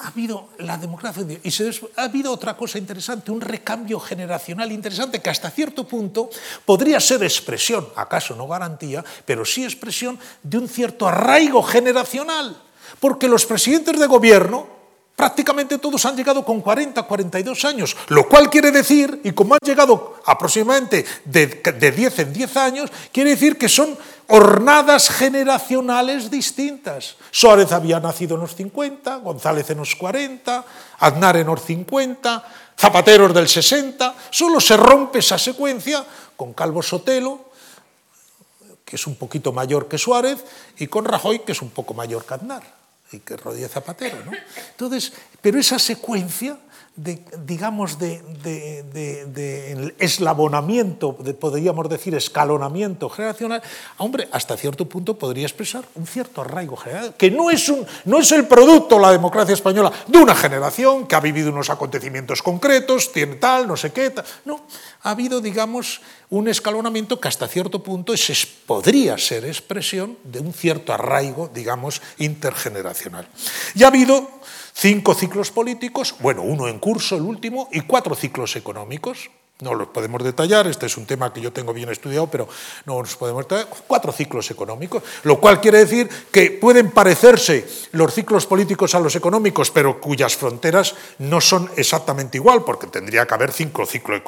ha 0.00 0.08
habido 0.08 0.50
la 0.58 0.76
democracia 0.76 1.24
y 1.42 1.50
se, 1.50 1.70
ha 1.96 2.04
habido 2.04 2.32
otra 2.32 2.56
cosa 2.56 2.78
interesante, 2.78 3.30
un 3.30 3.40
recambio 3.40 3.98
generacional 3.98 4.70
interesante 4.72 5.20
que 5.20 5.30
hasta 5.30 5.50
cierto 5.50 5.86
punto 5.86 6.28
podría 6.64 7.00
ser 7.00 7.22
expresión, 7.22 7.88
acaso 7.96 8.34
no 8.36 8.46
garantía, 8.46 9.04
pero 9.24 9.44
sí 9.44 9.64
expresión 9.64 10.18
de 10.42 10.58
un 10.58 10.68
cierto 10.68 11.08
arraigo 11.08 11.62
generacional, 11.62 12.56
porque 13.00 13.28
los 13.28 13.46
presidentes 13.46 13.98
de 13.98 14.06
gobierno 14.06 14.75
prácticamente 15.16 15.78
todos 15.78 16.04
han 16.04 16.14
llegado 16.14 16.44
con 16.44 16.60
40, 16.60 17.02
42 17.02 17.64
años, 17.64 17.96
lo 18.08 18.28
cual 18.28 18.50
quiere 18.50 18.70
decir, 18.70 19.22
y 19.24 19.32
como 19.32 19.54
han 19.54 19.60
llegado 19.64 20.20
aproximadamente 20.26 21.06
de, 21.24 21.46
de 21.46 21.90
10 21.90 22.18
en 22.18 22.32
10 22.34 22.56
años, 22.58 22.90
quiere 23.10 23.30
decir 23.30 23.56
que 23.56 23.70
son 23.70 23.96
hornadas 24.28 25.08
generacionales 25.08 26.30
distintas. 26.30 27.16
Suárez 27.30 27.72
había 27.72 27.98
nacido 27.98 28.34
en 28.34 28.42
los 28.42 28.54
50, 28.54 29.16
González 29.16 29.70
en 29.70 29.78
los 29.78 29.96
40, 29.96 30.64
Aznar 30.98 31.36
en 31.38 31.46
los 31.46 31.62
50, 31.62 32.44
Zapateros 32.78 33.32
del 33.32 33.48
60, 33.48 34.14
solo 34.28 34.60
se 34.60 34.76
rompe 34.76 35.20
esa 35.20 35.38
secuencia 35.38 36.04
con 36.36 36.52
Calvo 36.52 36.82
Sotelo, 36.82 37.46
que 38.84 38.96
es 38.96 39.06
un 39.06 39.16
poquito 39.16 39.50
mayor 39.50 39.88
que 39.88 39.96
Suárez, 39.96 40.44
y 40.76 40.86
con 40.88 41.06
Rajoy, 41.06 41.38
que 41.38 41.52
es 41.52 41.62
un 41.62 41.70
poco 41.70 41.94
mayor 41.94 42.26
que 42.26 42.34
Aznar 42.34 42.85
que 43.24 43.36
Rodríguez 43.36 43.70
Zapatero, 43.70 44.24
¿no? 44.24 44.32
Entonces, 44.70 45.12
pero 45.40 45.58
esa 45.58 45.78
secuencia 45.78 46.58
de, 46.96 47.22
digamos, 47.44 47.98
de, 47.98 48.22
de, 48.42 48.82
de, 49.26 49.94
eslabonamiento, 49.98 51.14
podríamos 51.38 51.88
decir 51.90 52.14
escalonamiento 52.14 53.10
generacional, 53.10 53.62
hombre, 53.98 54.28
hasta 54.32 54.56
cierto 54.56 54.88
punto 54.88 55.18
podría 55.18 55.44
expresar 55.46 55.84
un 55.94 56.06
cierto 56.06 56.40
arraigo 56.40 56.76
general, 56.76 57.14
que 57.16 57.30
no 57.30 57.50
es, 57.50 57.68
un, 57.68 57.86
no 58.06 58.18
es 58.18 58.32
el 58.32 58.46
producto, 58.46 58.98
la 58.98 59.12
democracia 59.12 59.52
española, 59.52 59.92
de 60.06 60.18
una 60.18 60.34
generación 60.34 61.06
que 61.06 61.14
ha 61.14 61.20
vivido 61.20 61.50
unos 61.52 61.68
acontecimientos 61.68 62.42
concretos, 62.42 63.12
tiene 63.12 63.36
tal, 63.36 63.68
no 63.68 63.76
sé 63.76 63.92
qué, 63.92 64.10
tal. 64.10 64.24
no, 64.46 64.62
ha 65.02 65.10
habido, 65.10 65.40
digamos, 65.40 66.00
un 66.30 66.48
escalonamiento 66.48 67.20
que 67.20 67.28
hasta 67.28 67.46
cierto 67.46 67.82
punto 67.82 68.12
es, 68.12 68.46
podría 68.66 69.18
ser 69.18 69.44
expresión 69.44 70.16
de 70.24 70.40
un 70.40 70.52
cierto 70.52 70.92
arraigo, 70.92 71.50
digamos, 71.52 72.00
intergeneracional. 72.18 73.28
Y 73.74 73.84
ha 73.84 73.88
habido 73.88 74.28
cinco 74.76 75.14
ciclos 75.14 75.50
políticos, 75.50 76.14
bueno, 76.20 76.42
uno 76.42 76.68
en 76.68 76.78
curso, 76.78 77.16
el 77.16 77.22
último, 77.22 77.68
y 77.72 77.80
cuatro 77.80 78.14
ciclos 78.14 78.56
económicos. 78.56 79.30
No 79.58 79.72
los 79.72 79.88
podemos 79.88 80.22
detallar, 80.22 80.66
este 80.66 80.84
es 80.84 80.98
un 80.98 81.06
tema 81.06 81.32
que 81.32 81.40
yo 81.40 81.50
tengo 81.50 81.72
bien 81.72 81.88
estudiado, 81.88 82.26
pero 82.26 82.46
no 82.84 83.00
nos 83.00 83.16
podemos 83.16 83.44
detallar. 83.44 83.68
Cuatro 83.86 84.12
ciclos 84.12 84.50
económicos, 84.50 85.02
lo 85.22 85.40
cual 85.40 85.62
quiere 85.62 85.78
decir 85.78 86.10
que 86.30 86.50
pueden 86.50 86.90
parecerse 86.90 87.66
los 87.92 88.12
ciclos 88.12 88.44
políticos 88.44 88.94
a 88.94 89.00
los 89.00 89.16
económicos, 89.16 89.70
pero 89.70 89.98
cuyas 89.98 90.36
fronteras 90.36 90.94
no 91.20 91.40
son 91.40 91.70
exactamente 91.74 92.36
igual, 92.36 92.64
porque 92.64 92.88
tendría 92.88 93.26
que 93.26 93.32
haber 93.32 93.50
cinco 93.50 93.86
ciclos 93.86 94.20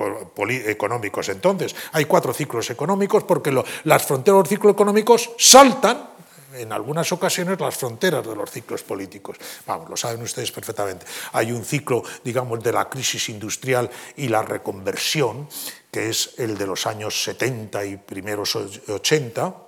económicos. 0.67 1.29
Entonces, 1.29 1.77
hay 1.93 2.07
cuatro 2.07 2.33
ciclos 2.33 2.71
económicos 2.71 3.25
porque 3.25 3.53
las 3.85 4.07
fronteras 4.07 4.39
de 4.39 4.43
los 4.45 4.49
ciclos 4.49 4.73
económicos 4.73 5.31
saltan 5.37 6.09
en 6.55 6.73
algunas 6.73 7.13
ocasiones 7.13 7.61
las 7.61 7.77
fronteras 7.77 8.27
de 8.27 8.35
los 8.35 8.51
ciclos 8.51 8.83
políticos. 8.83 9.37
Vamos, 9.67 9.89
lo 9.89 9.97
saben 9.97 10.23
ustedes 10.23 10.51
perfectamente. 10.53 11.07
Hay 11.33 11.53
un 11.53 11.65
ciclo, 11.65 12.03
digamos, 12.25 12.63
de 12.63 12.73
la 12.73 12.89
crisis 12.89 13.29
industrial 13.29 13.91
y 14.17 14.29
la 14.29 14.43
reconversión, 14.43 15.49
que 15.91 16.09
es 16.09 16.35
el 16.39 16.57
de 16.57 16.67
los 16.67 16.87
años 16.87 17.23
70 17.23 17.85
y 17.85 17.97
primeros 17.97 18.57
80, 18.57 19.68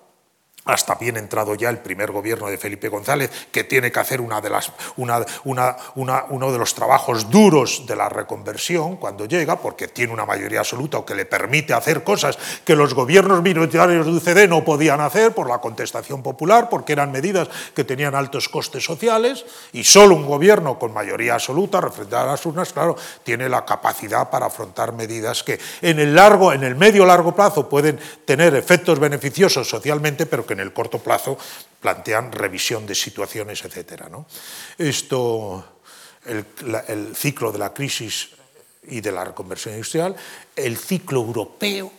hasta 0.64 0.94
bien 0.94 1.16
entrado 1.16 1.54
ya 1.54 1.70
el 1.70 1.78
primer 1.78 2.12
gobierno 2.12 2.48
de 2.48 2.58
Felipe 2.58 2.88
González, 2.88 3.30
que 3.50 3.64
tiene 3.64 3.90
que 3.90 3.98
hacer 3.98 4.20
una 4.20 4.40
de 4.40 4.50
las, 4.50 4.72
una, 4.96 5.24
una, 5.44 5.76
uno 6.28 6.52
de 6.52 6.58
los 6.58 6.74
trabajos 6.74 7.30
duros 7.30 7.84
de 7.86 7.96
la 7.96 8.08
reconversión 8.08 8.96
cuando 8.96 9.24
llega, 9.24 9.56
porque 9.56 9.88
tiene 9.88 10.12
una 10.12 10.26
mayoría 10.26 10.61
absoluta 10.61 10.98
o 10.98 11.06
que 11.06 11.14
le 11.14 11.24
permite 11.24 11.72
hacer 11.72 12.04
cosas 12.04 12.38
que 12.64 12.76
los 12.76 12.94
gobiernos 12.94 13.42
minoritarios 13.42 14.06
de 14.06 14.12
UCD 14.12 14.48
no 14.48 14.64
podían 14.64 15.00
hacer 15.00 15.32
por 15.32 15.48
la 15.48 15.58
contestación 15.58 16.22
popular, 16.22 16.68
porque 16.68 16.92
eran 16.92 17.11
medidas 17.11 17.48
que 17.74 17.84
tenían 17.84 18.14
altos 18.14 18.48
costes 18.48 18.84
sociales, 18.84 19.46
y 19.72 19.84
solo 19.84 20.14
un 20.14 20.26
gobierno 20.26 20.78
con 20.78 20.92
mayoría 20.92 21.34
absoluta, 21.34 21.80
refrendada 21.80 22.24
a 22.24 22.32
las 22.32 22.46
urnas, 22.46 22.72
claro, 22.72 22.96
tiene 23.24 23.48
la 23.48 23.64
capacidad 23.64 24.28
para 24.28 24.46
afrontar 24.46 24.92
medidas 24.92 25.42
que 25.42 25.58
en 25.80 25.98
el 25.98 26.14
largo, 26.14 26.52
en 26.52 26.64
el 26.64 26.76
medio 26.76 27.06
largo 27.06 27.34
plazo 27.34 27.68
pueden 27.68 27.98
tener 28.24 28.54
efectos 28.54 28.98
beneficiosos 28.98 29.68
socialmente, 29.68 30.26
pero 30.26 30.44
que 30.51 30.55
en 30.55 30.61
el 30.61 30.72
corto 30.72 30.98
plazo 30.98 31.38
plantean 31.78 32.32
revisión 32.32 32.84
de 32.84 32.96
situaciones, 32.96 33.64
etc. 33.64 34.09
¿no? 34.11 34.26
Esto, 34.76 35.64
el, 36.26 36.44
el 36.88 37.14
ciclo 37.14 37.53
de 37.53 37.59
la 37.61 37.72
crisis 37.72 38.30
y 38.88 39.01
de 39.01 39.12
la 39.12 39.24
reconversión 39.24 39.74
industrial, 39.74 40.16
el 40.57 40.76
ciclo 40.76 41.20
europeo, 41.20 41.92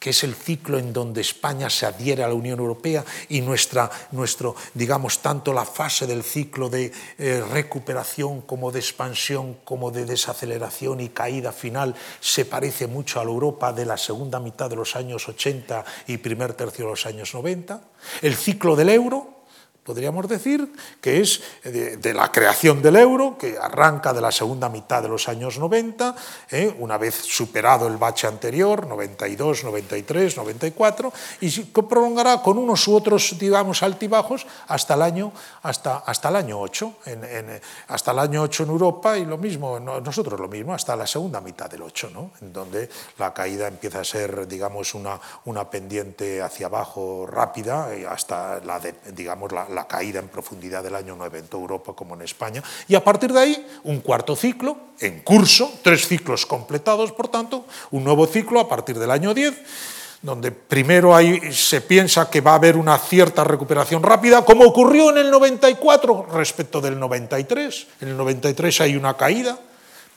que 0.00 0.10
es 0.10 0.24
el 0.24 0.34
ciclo 0.34 0.78
en 0.78 0.94
donde 0.94 1.20
España 1.20 1.68
se 1.68 1.84
adhiere 1.84 2.24
a 2.24 2.28
la 2.28 2.32
Unión 2.32 2.58
Europea 2.58 3.04
y 3.28 3.42
nuestra, 3.42 3.90
nuestro, 4.12 4.56
digamos, 4.72 5.18
tanto 5.18 5.52
la 5.52 5.66
fase 5.66 6.06
del 6.06 6.24
ciclo 6.24 6.70
de 6.70 6.90
eh, 7.18 7.44
recuperación 7.52 8.40
como 8.40 8.72
de 8.72 8.80
expansión, 8.80 9.58
como 9.62 9.90
de 9.90 10.06
desaceleración 10.06 11.00
y 11.00 11.10
caída 11.10 11.52
final, 11.52 11.94
se 12.18 12.46
parece 12.46 12.86
mucho 12.86 13.20
a 13.20 13.24
la 13.24 13.30
Europa 13.30 13.74
de 13.74 13.84
la 13.84 13.98
segunda 13.98 14.40
mitad 14.40 14.70
de 14.70 14.76
los 14.76 14.96
años 14.96 15.28
80 15.28 15.84
y 16.06 16.16
primer 16.16 16.54
tercio 16.54 16.86
de 16.86 16.92
los 16.92 17.04
años 17.04 17.34
90. 17.34 17.82
El 18.22 18.34
ciclo 18.36 18.76
del 18.76 18.88
euro, 18.88 19.39
podríamos 19.90 20.28
decir, 20.28 20.72
que 21.00 21.20
es 21.20 21.42
de, 21.64 22.14
la 22.14 22.30
creación 22.30 22.80
del 22.80 22.94
euro, 22.94 23.36
que 23.36 23.58
arranca 23.58 24.12
de 24.12 24.20
la 24.20 24.30
segunda 24.30 24.68
mitad 24.68 25.02
de 25.02 25.08
los 25.08 25.28
años 25.28 25.58
90, 25.58 26.14
¿eh? 26.52 26.76
una 26.78 26.96
vez 26.96 27.16
superado 27.16 27.88
el 27.88 27.96
bache 27.96 28.28
anterior, 28.28 28.86
92, 28.86 29.64
93, 29.64 30.36
94, 30.36 31.12
y 31.40 31.50
se 31.50 31.64
prolongará 31.64 32.40
con 32.40 32.56
unos 32.56 32.86
u 32.86 32.94
otros, 32.94 33.34
digamos, 33.36 33.82
altibajos 33.82 34.46
hasta 34.68 34.94
el 34.94 35.02
año, 35.02 35.32
hasta, 35.64 35.96
hasta 35.96 36.28
el 36.28 36.36
año 36.36 36.60
8, 36.60 36.94
en, 37.06 37.60
hasta 37.88 38.12
el 38.12 38.20
año 38.20 38.42
8 38.42 38.62
en 38.62 38.68
Europa, 38.68 39.18
y 39.18 39.24
lo 39.24 39.38
mismo, 39.38 39.80
nosotros 39.80 40.38
lo 40.38 40.46
mismo, 40.46 40.72
hasta 40.72 40.94
la 40.94 41.08
segunda 41.08 41.40
mitad 41.40 41.68
del 41.68 41.82
8, 41.82 42.10
¿no? 42.14 42.30
en 42.40 42.52
donde 42.52 42.88
la 43.18 43.34
caída 43.34 43.66
empieza 43.66 43.98
a 43.98 44.04
ser, 44.04 44.46
digamos, 44.46 44.94
una, 44.94 45.18
una 45.46 45.68
pendiente 45.68 46.40
hacia 46.42 46.66
abajo 46.66 47.26
rápida, 47.26 47.88
hasta 48.08 48.60
la, 48.60 48.78
de, 48.78 48.94
digamos, 49.12 49.50
la, 49.50 49.68
la 49.68 49.79
caída 49.86 50.20
en 50.20 50.28
profundidad 50.28 50.82
del 50.82 50.94
año 50.94 51.14
9 51.16 51.38
en 51.38 51.46
toda 51.46 51.62
Europa 51.62 51.92
como 51.94 52.14
en 52.14 52.22
España. 52.22 52.62
Y 52.88 52.94
a 52.94 53.04
partir 53.04 53.32
de 53.32 53.40
ahí, 53.40 53.66
un 53.84 54.00
cuarto 54.00 54.36
ciclo 54.36 54.76
en 54.98 55.20
curso, 55.20 55.72
tres 55.82 56.06
ciclos 56.06 56.46
completados, 56.46 57.12
por 57.12 57.28
tanto, 57.28 57.66
un 57.90 58.04
nuevo 58.04 58.26
ciclo 58.26 58.60
a 58.60 58.68
partir 58.68 58.98
del 58.98 59.10
año 59.10 59.34
10 59.34 59.54
donde 60.22 60.52
primero 60.52 61.14
ahí 61.16 61.52
se 61.52 61.80
piensa 61.80 62.28
que 62.28 62.42
va 62.42 62.52
a 62.52 62.56
haber 62.56 62.76
una 62.76 62.98
cierta 62.98 63.42
recuperación 63.42 64.02
rápida, 64.02 64.44
como 64.44 64.64
ocurrió 64.64 65.10
en 65.10 65.18
el 65.18 65.30
94 65.30 66.26
respecto 66.32 66.80
del 66.80 66.98
93. 66.98 67.86
En 68.02 68.08
el 68.08 68.16
93 68.16 68.82
hay 68.82 68.96
una 68.96 69.16
caída, 69.16 69.58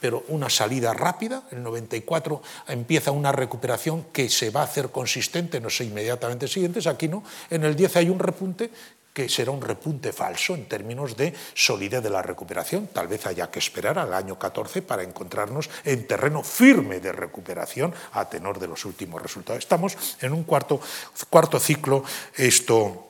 pero 0.01 0.25
una 0.27 0.49
salida 0.49 0.93
rápida. 0.93 1.43
En 1.51 1.59
el 1.59 1.63
94 1.63 2.41
empieza 2.67 3.11
una 3.11 3.31
recuperación 3.31 4.07
que 4.11 4.29
se 4.29 4.49
va 4.49 4.61
a 4.61 4.65
hacer 4.65 4.89
consistente 4.89 5.61
no 5.61 5.69
sé 5.69 5.85
inmediatamente 5.85 6.49
siguientes. 6.49 6.87
Aquí 6.87 7.07
no. 7.07 7.23
En 7.49 7.63
el 7.63 7.75
10 7.75 7.95
hay 7.95 8.09
un 8.09 8.19
repunte 8.19 8.69
que 9.13 9.29
será 9.29 9.51
un 9.51 9.61
repunte 9.61 10.11
falso 10.11 10.55
en 10.55 10.65
términos 10.65 11.15
de 11.15 11.33
solidez 11.53 12.01
de 12.01 12.09
la 12.09 12.21
recuperación. 12.21 12.87
Tal 12.87 13.07
vez 13.07 13.25
haya 13.25 13.49
que 13.49 13.59
esperar 13.59 13.99
al 13.99 14.13
año 14.13 14.37
14 14.37 14.81
para 14.81 15.03
encontrarnos 15.03 15.69
en 15.85 16.07
terreno 16.07 16.43
firme 16.43 16.99
de 16.99 17.13
recuperación 17.13 17.93
a 18.13 18.27
tenor 18.27 18.59
de 18.59 18.67
los 18.67 18.85
últimos 18.85 19.21
resultados. 19.21 19.63
Estamos 19.63 19.95
en 20.19 20.33
un 20.33 20.43
cuarto, 20.43 20.81
cuarto 21.29 21.59
ciclo, 21.59 22.03
esto 22.35 23.07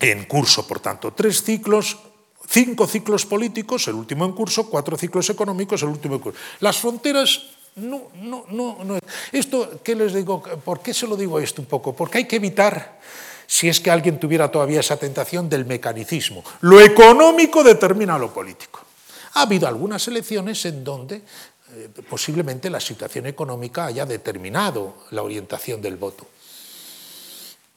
en 0.00 0.24
curso, 0.24 0.66
por 0.66 0.80
tanto, 0.80 1.14
tres 1.14 1.42
ciclos 1.42 1.96
cinco 2.48 2.86
ciclos 2.86 3.26
políticos, 3.26 3.88
el 3.88 3.94
último 3.94 4.24
en 4.24 4.32
curso, 4.32 4.70
cuatro 4.70 4.96
ciclos 4.96 5.28
económicos, 5.30 5.82
el 5.82 5.88
último 5.88 6.14
en 6.16 6.20
curso. 6.20 6.40
Las 6.60 6.78
fronteras 6.78 7.42
no, 7.76 8.10
no, 8.14 8.44
no, 8.48 8.84
no. 8.84 8.98
Esto, 9.32 9.80
¿qué 9.82 9.94
les 9.94 10.14
digo? 10.14 10.42
¿Por 10.42 10.80
qué 10.80 10.94
se 10.94 11.06
lo 11.06 11.16
digo 11.16 11.38
esto 11.38 11.60
un 11.60 11.66
poco? 11.66 11.94
Porque 11.94 12.18
hay 12.18 12.24
que 12.26 12.36
evitar 12.36 13.00
si 13.46 13.68
es 13.68 13.80
que 13.80 13.90
alguien 13.90 14.18
tuviera 14.18 14.50
todavía 14.50 14.80
esa 14.80 14.96
tentación 14.96 15.48
del 15.48 15.64
mecanicismo. 15.64 16.44
Lo 16.60 16.80
económico 16.80 17.62
determina 17.62 18.18
lo 18.18 18.32
político. 18.32 18.80
Ha 19.34 19.42
habido 19.42 19.68
algunas 19.68 20.06
elecciones 20.08 20.64
en 20.64 20.82
donde 20.82 21.16
eh, 21.16 21.90
posiblemente 22.08 22.70
la 22.70 22.80
situación 22.80 23.26
económica 23.26 23.86
haya 23.86 24.06
determinado 24.06 24.94
la 25.10 25.22
orientación 25.22 25.82
del 25.82 25.96
voto. 25.96 26.26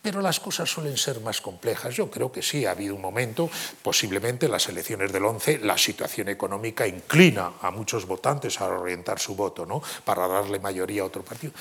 Pero 0.01 0.22
las 0.22 0.39
cosas 0.39 0.70
suelen 0.70 0.95
ser 0.95 1.20
más 1.20 1.41
complejas. 1.41 1.93
Yo 1.93 2.09
creo 2.09 2.32
que 2.32 2.41
sí, 2.41 2.65
ha 2.65 2.72
habido 2.72 2.95
un 2.95 3.01
momento, 3.01 3.49
posiblemente 3.84 4.45
en 4.45 4.53
las 4.53 4.70
elecciones 4.70 5.11
del 5.11 5.26
11, 5.26 5.59
la 5.59 5.78
situación 5.78 6.30
económica 6.30 6.88
inclina 6.88 7.53
a 7.61 7.70
muchos 7.72 8.05
votantes 8.05 8.61
a 8.61 8.67
orientar 8.67 9.20
su 9.20 9.36
voto, 9.36 9.65
¿no? 9.65 9.82
para 10.05 10.28
darle 10.28 10.59
mayoría 10.59 11.01
a 11.01 11.05
otro 11.05 11.22
partido. 11.22 11.51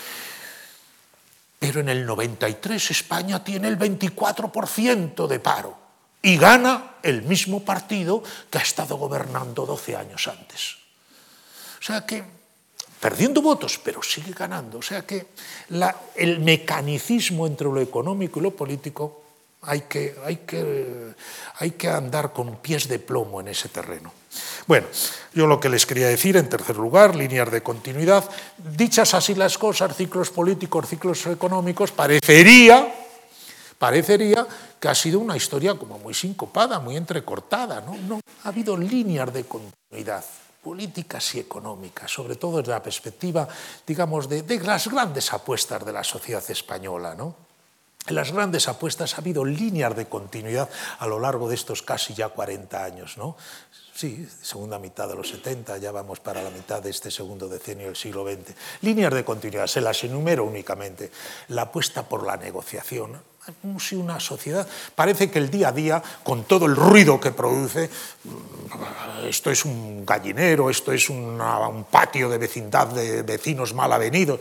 Pero 1.58 1.80
en 1.80 1.88
el 1.88 2.06
93 2.06 2.90
España 2.90 3.42
tiene 3.42 3.68
el 3.68 3.78
24% 3.78 5.26
de 5.26 5.40
paro 5.40 5.76
y 6.22 6.36
gana 6.36 6.96
el 7.02 7.22
mismo 7.22 7.64
partido 7.64 8.22
que 8.50 8.58
ha 8.58 8.62
estado 8.62 8.96
gobernando 8.96 9.66
12 9.66 9.96
años 9.96 10.28
antes. 10.28 10.76
O 11.80 11.82
sea 11.82 12.04
que, 12.04 12.24
perdiendo 13.00 13.42
votos, 13.42 13.80
pero 13.82 14.02
sigue 14.02 14.32
ganando. 14.32 14.78
O 14.78 14.82
sea 14.82 15.06
que 15.06 15.28
el 16.16 16.40
mecanicismo 16.40 17.46
entre 17.46 17.68
lo 17.68 17.80
económico 17.80 18.40
y 18.40 18.42
lo 18.42 18.50
político 18.50 19.27
hay 19.62 19.82
que, 19.82 20.16
hay, 20.24 20.36
que, 20.36 21.14
hay 21.56 21.70
que 21.72 21.88
andar 21.88 22.32
con 22.32 22.56
pies 22.56 22.88
de 22.88 22.98
plomo 22.98 23.40
en 23.40 23.48
ese 23.48 23.68
terreno. 23.68 24.12
Bueno, 24.66 24.86
yo 25.34 25.46
lo 25.46 25.58
que 25.58 25.68
les 25.68 25.86
quería 25.86 26.08
decir, 26.08 26.36
en 26.36 26.48
tercer 26.48 26.76
lugar, 26.76 27.16
líneas 27.16 27.50
de 27.50 27.62
continuidad. 27.62 28.28
Dichas 28.56 29.14
así 29.14 29.34
las 29.34 29.58
cosas, 29.58 29.96
ciclos 29.96 30.30
políticos, 30.30 30.88
ciclos 30.88 31.26
económicos, 31.26 31.90
parecería, 31.90 32.94
parecería 33.78 34.46
que 34.78 34.88
ha 34.88 34.94
sido 34.94 35.18
una 35.18 35.36
historia 35.36 35.74
como 35.74 35.98
muy 35.98 36.14
sincopada, 36.14 36.78
muy 36.78 36.96
entrecortada. 36.96 37.80
No, 37.80 37.96
no 37.96 38.20
ha 38.44 38.48
habido 38.48 38.76
líneas 38.76 39.32
de 39.32 39.44
continuidad 39.44 40.24
políticas 40.62 41.34
y 41.34 41.40
económicas, 41.40 42.10
sobre 42.10 42.36
todo 42.36 42.58
desde 42.58 42.72
la 42.72 42.82
perspectiva, 42.82 43.48
digamos, 43.86 44.28
de, 44.28 44.42
de 44.42 44.60
las 44.60 44.88
grandes 44.88 45.32
apuestas 45.32 45.84
de 45.84 45.92
la 45.92 46.04
sociedad 46.04 46.44
española, 46.50 47.14
¿no? 47.14 47.47
En 48.06 48.14
las 48.14 48.32
grandes 48.32 48.68
apuestas 48.68 49.14
ha 49.14 49.18
habido 49.18 49.44
líneas 49.44 49.94
de 49.94 50.06
continuidad 50.06 50.70
a 50.98 51.06
lo 51.06 51.20
largo 51.20 51.48
de 51.48 51.54
estos 51.54 51.82
casi 51.82 52.14
ya 52.14 52.30
40 52.30 52.82
años. 52.82 53.18
¿no? 53.18 53.36
Sí, 53.98 54.28
segunda 54.40 54.78
mitad 54.78 55.08
de 55.08 55.16
los 55.16 55.28
70, 55.28 55.78
ya 55.78 55.90
vamos 55.90 56.20
para 56.20 56.40
la 56.40 56.50
mitad 56.50 56.80
de 56.80 56.90
este 56.90 57.10
segundo 57.10 57.48
decenio 57.48 57.86
del 57.86 57.96
siglo 57.96 58.24
XX. 58.24 58.54
Líneas 58.82 59.12
de 59.12 59.24
continuidad, 59.24 59.66
se 59.66 59.80
las 59.80 60.04
enumero 60.04 60.44
únicamente. 60.44 61.10
La 61.48 61.62
apuesta 61.62 62.08
por 62.08 62.24
la 62.24 62.36
negociación, 62.36 63.20
como 63.60 63.80
si 63.80 63.96
una 63.96 64.20
sociedad, 64.20 64.68
parece 64.94 65.30
que 65.30 65.40
el 65.40 65.50
día 65.50 65.70
a 65.70 65.72
día, 65.72 66.02
con 66.22 66.44
todo 66.44 66.66
el 66.66 66.76
ruido 66.76 67.18
que 67.18 67.32
produce, 67.32 67.90
esto 69.24 69.50
es 69.50 69.64
un 69.64 70.06
gallinero, 70.06 70.70
esto 70.70 70.92
es 70.92 71.10
un 71.10 71.86
patio 71.90 72.28
de 72.28 72.38
vecindad 72.38 72.86
de 72.86 73.22
vecinos 73.22 73.74
mal 73.74 73.92
avenidos, 73.92 74.38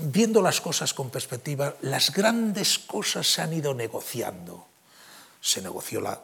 viendo 0.00 0.42
las 0.42 0.60
cosas 0.60 0.94
con 0.94 1.10
perspectiva, 1.10 1.74
las 1.82 2.12
grandes 2.12 2.78
cosas 2.78 3.26
se 3.26 3.42
han 3.42 3.52
ido 3.52 3.74
negociando. 3.74 4.66
Se, 5.40 5.60
negoció 5.60 6.00
la, 6.00 6.22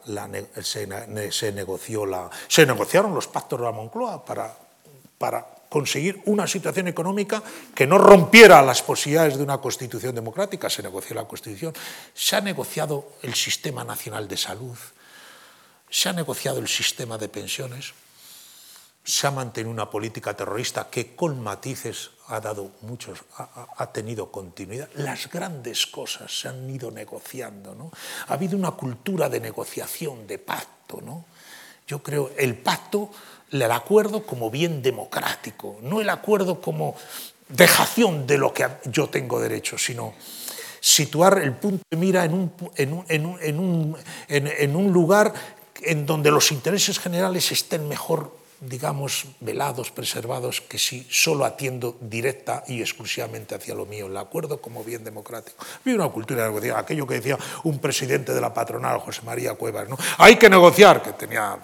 se, 0.62 1.52
negoció 1.52 2.06
la, 2.06 2.30
se 2.48 2.64
negociaron 2.64 3.14
los 3.14 3.28
pactos 3.28 3.58
de 3.58 3.66
la 3.66 3.72
Moncloa 3.72 4.24
para, 4.24 4.56
para 5.18 5.46
conseguir 5.68 6.22
una 6.24 6.46
situación 6.46 6.88
económica 6.88 7.42
que 7.74 7.86
no 7.86 7.98
rompiera 7.98 8.62
las 8.62 8.82
posibilidades 8.82 9.36
de 9.36 9.44
una 9.44 9.58
constitución 9.58 10.14
democrática. 10.14 10.70
Se 10.70 10.82
negoció 10.82 11.14
la 11.14 11.24
constitución. 11.24 11.74
Se 12.14 12.36
ha 12.36 12.40
negociado 12.40 13.12
el 13.22 13.34
sistema 13.34 13.84
nacional 13.84 14.26
de 14.26 14.36
salud. 14.36 14.76
Se 15.90 16.08
ha 16.08 16.12
negociado 16.12 16.58
el 16.58 16.68
sistema 16.68 17.18
de 17.18 17.28
pensiones 17.28 17.92
se 19.04 19.26
ha 19.26 19.30
mantenido 19.30 19.72
una 19.72 19.88
política 19.88 20.34
terrorista 20.34 20.88
que 20.90 21.14
con 21.14 21.42
matices 21.42 22.10
ha 22.28 22.40
dado 22.40 22.72
muchos, 22.82 23.18
ha, 23.36 23.92
tenido 23.92 24.30
continuidad. 24.30 24.88
Las 24.94 25.28
grandes 25.28 25.86
cosas 25.86 26.30
se 26.40 26.48
han 26.48 26.68
ido 26.68 26.90
negociando, 26.90 27.74
¿no? 27.74 27.90
Ha 28.28 28.34
habido 28.34 28.56
una 28.56 28.72
cultura 28.72 29.28
de 29.28 29.40
negociación, 29.40 30.26
de 30.26 30.38
pacto, 30.38 31.00
¿no? 31.00 31.24
Yo 31.88 32.02
creo 32.02 32.30
el 32.36 32.56
pacto, 32.56 33.10
el 33.50 33.62
acuerdo 33.62 34.24
como 34.24 34.50
bien 34.50 34.80
democrático, 34.80 35.78
no 35.82 36.00
el 36.00 36.08
acuerdo 36.08 36.60
como 36.60 36.94
dejación 37.48 38.26
de 38.26 38.38
lo 38.38 38.54
que 38.54 38.68
yo 38.84 39.08
tengo 39.08 39.40
derecho, 39.40 39.76
sino 39.76 40.14
situar 40.78 41.38
el 41.38 41.54
punto 41.54 41.82
de 41.90 41.96
mira 41.96 42.24
en 42.24 42.34
un, 42.34 43.96
en 44.28 44.76
un 44.76 44.92
lugar 44.92 45.34
en 45.82 46.06
donde 46.06 46.30
los 46.30 46.52
intereses 46.52 47.00
generales 47.00 47.50
estén 47.50 47.88
mejor 47.88 48.39
digamos, 48.60 49.26
velados, 49.40 49.90
preservados, 49.90 50.60
que 50.60 50.78
si 50.78 51.06
solo 51.10 51.44
atiendo 51.44 51.96
directa 52.00 52.62
y 52.68 52.80
exclusivamente 52.80 53.54
hacia 53.54 53.74
lo 53.74 53.86
mío, 53.86 54.06
el 54.06 54.16
acuerdo 54.16 54.60
como 54.60 54.84
bien 54.84 55.02
democrático. 55.02 55.64
Vive 55.84 55.96
una 55.96 56.08
cultura 56.10 56.42
de 56.42 56.48
negociación, 56.48 56.78
aquello 56.78 57.06
que 57.06 57.14
decía 57.14 57.38
un 57.64 57.78
presidente 57.78 58.34
de 58.34 58.40
la 58.40 58.52
patronal, 58.52 58.98
José 59.00 59.22
María 59.24 59.54
Cuevas, 59.54 59.88
¿no? 59.88 59.96
Hay 60.18 60.36
que 60.36 60.50
negociar, 60.50 61.02
que 61.02 61.12
tenía 61.12 61.58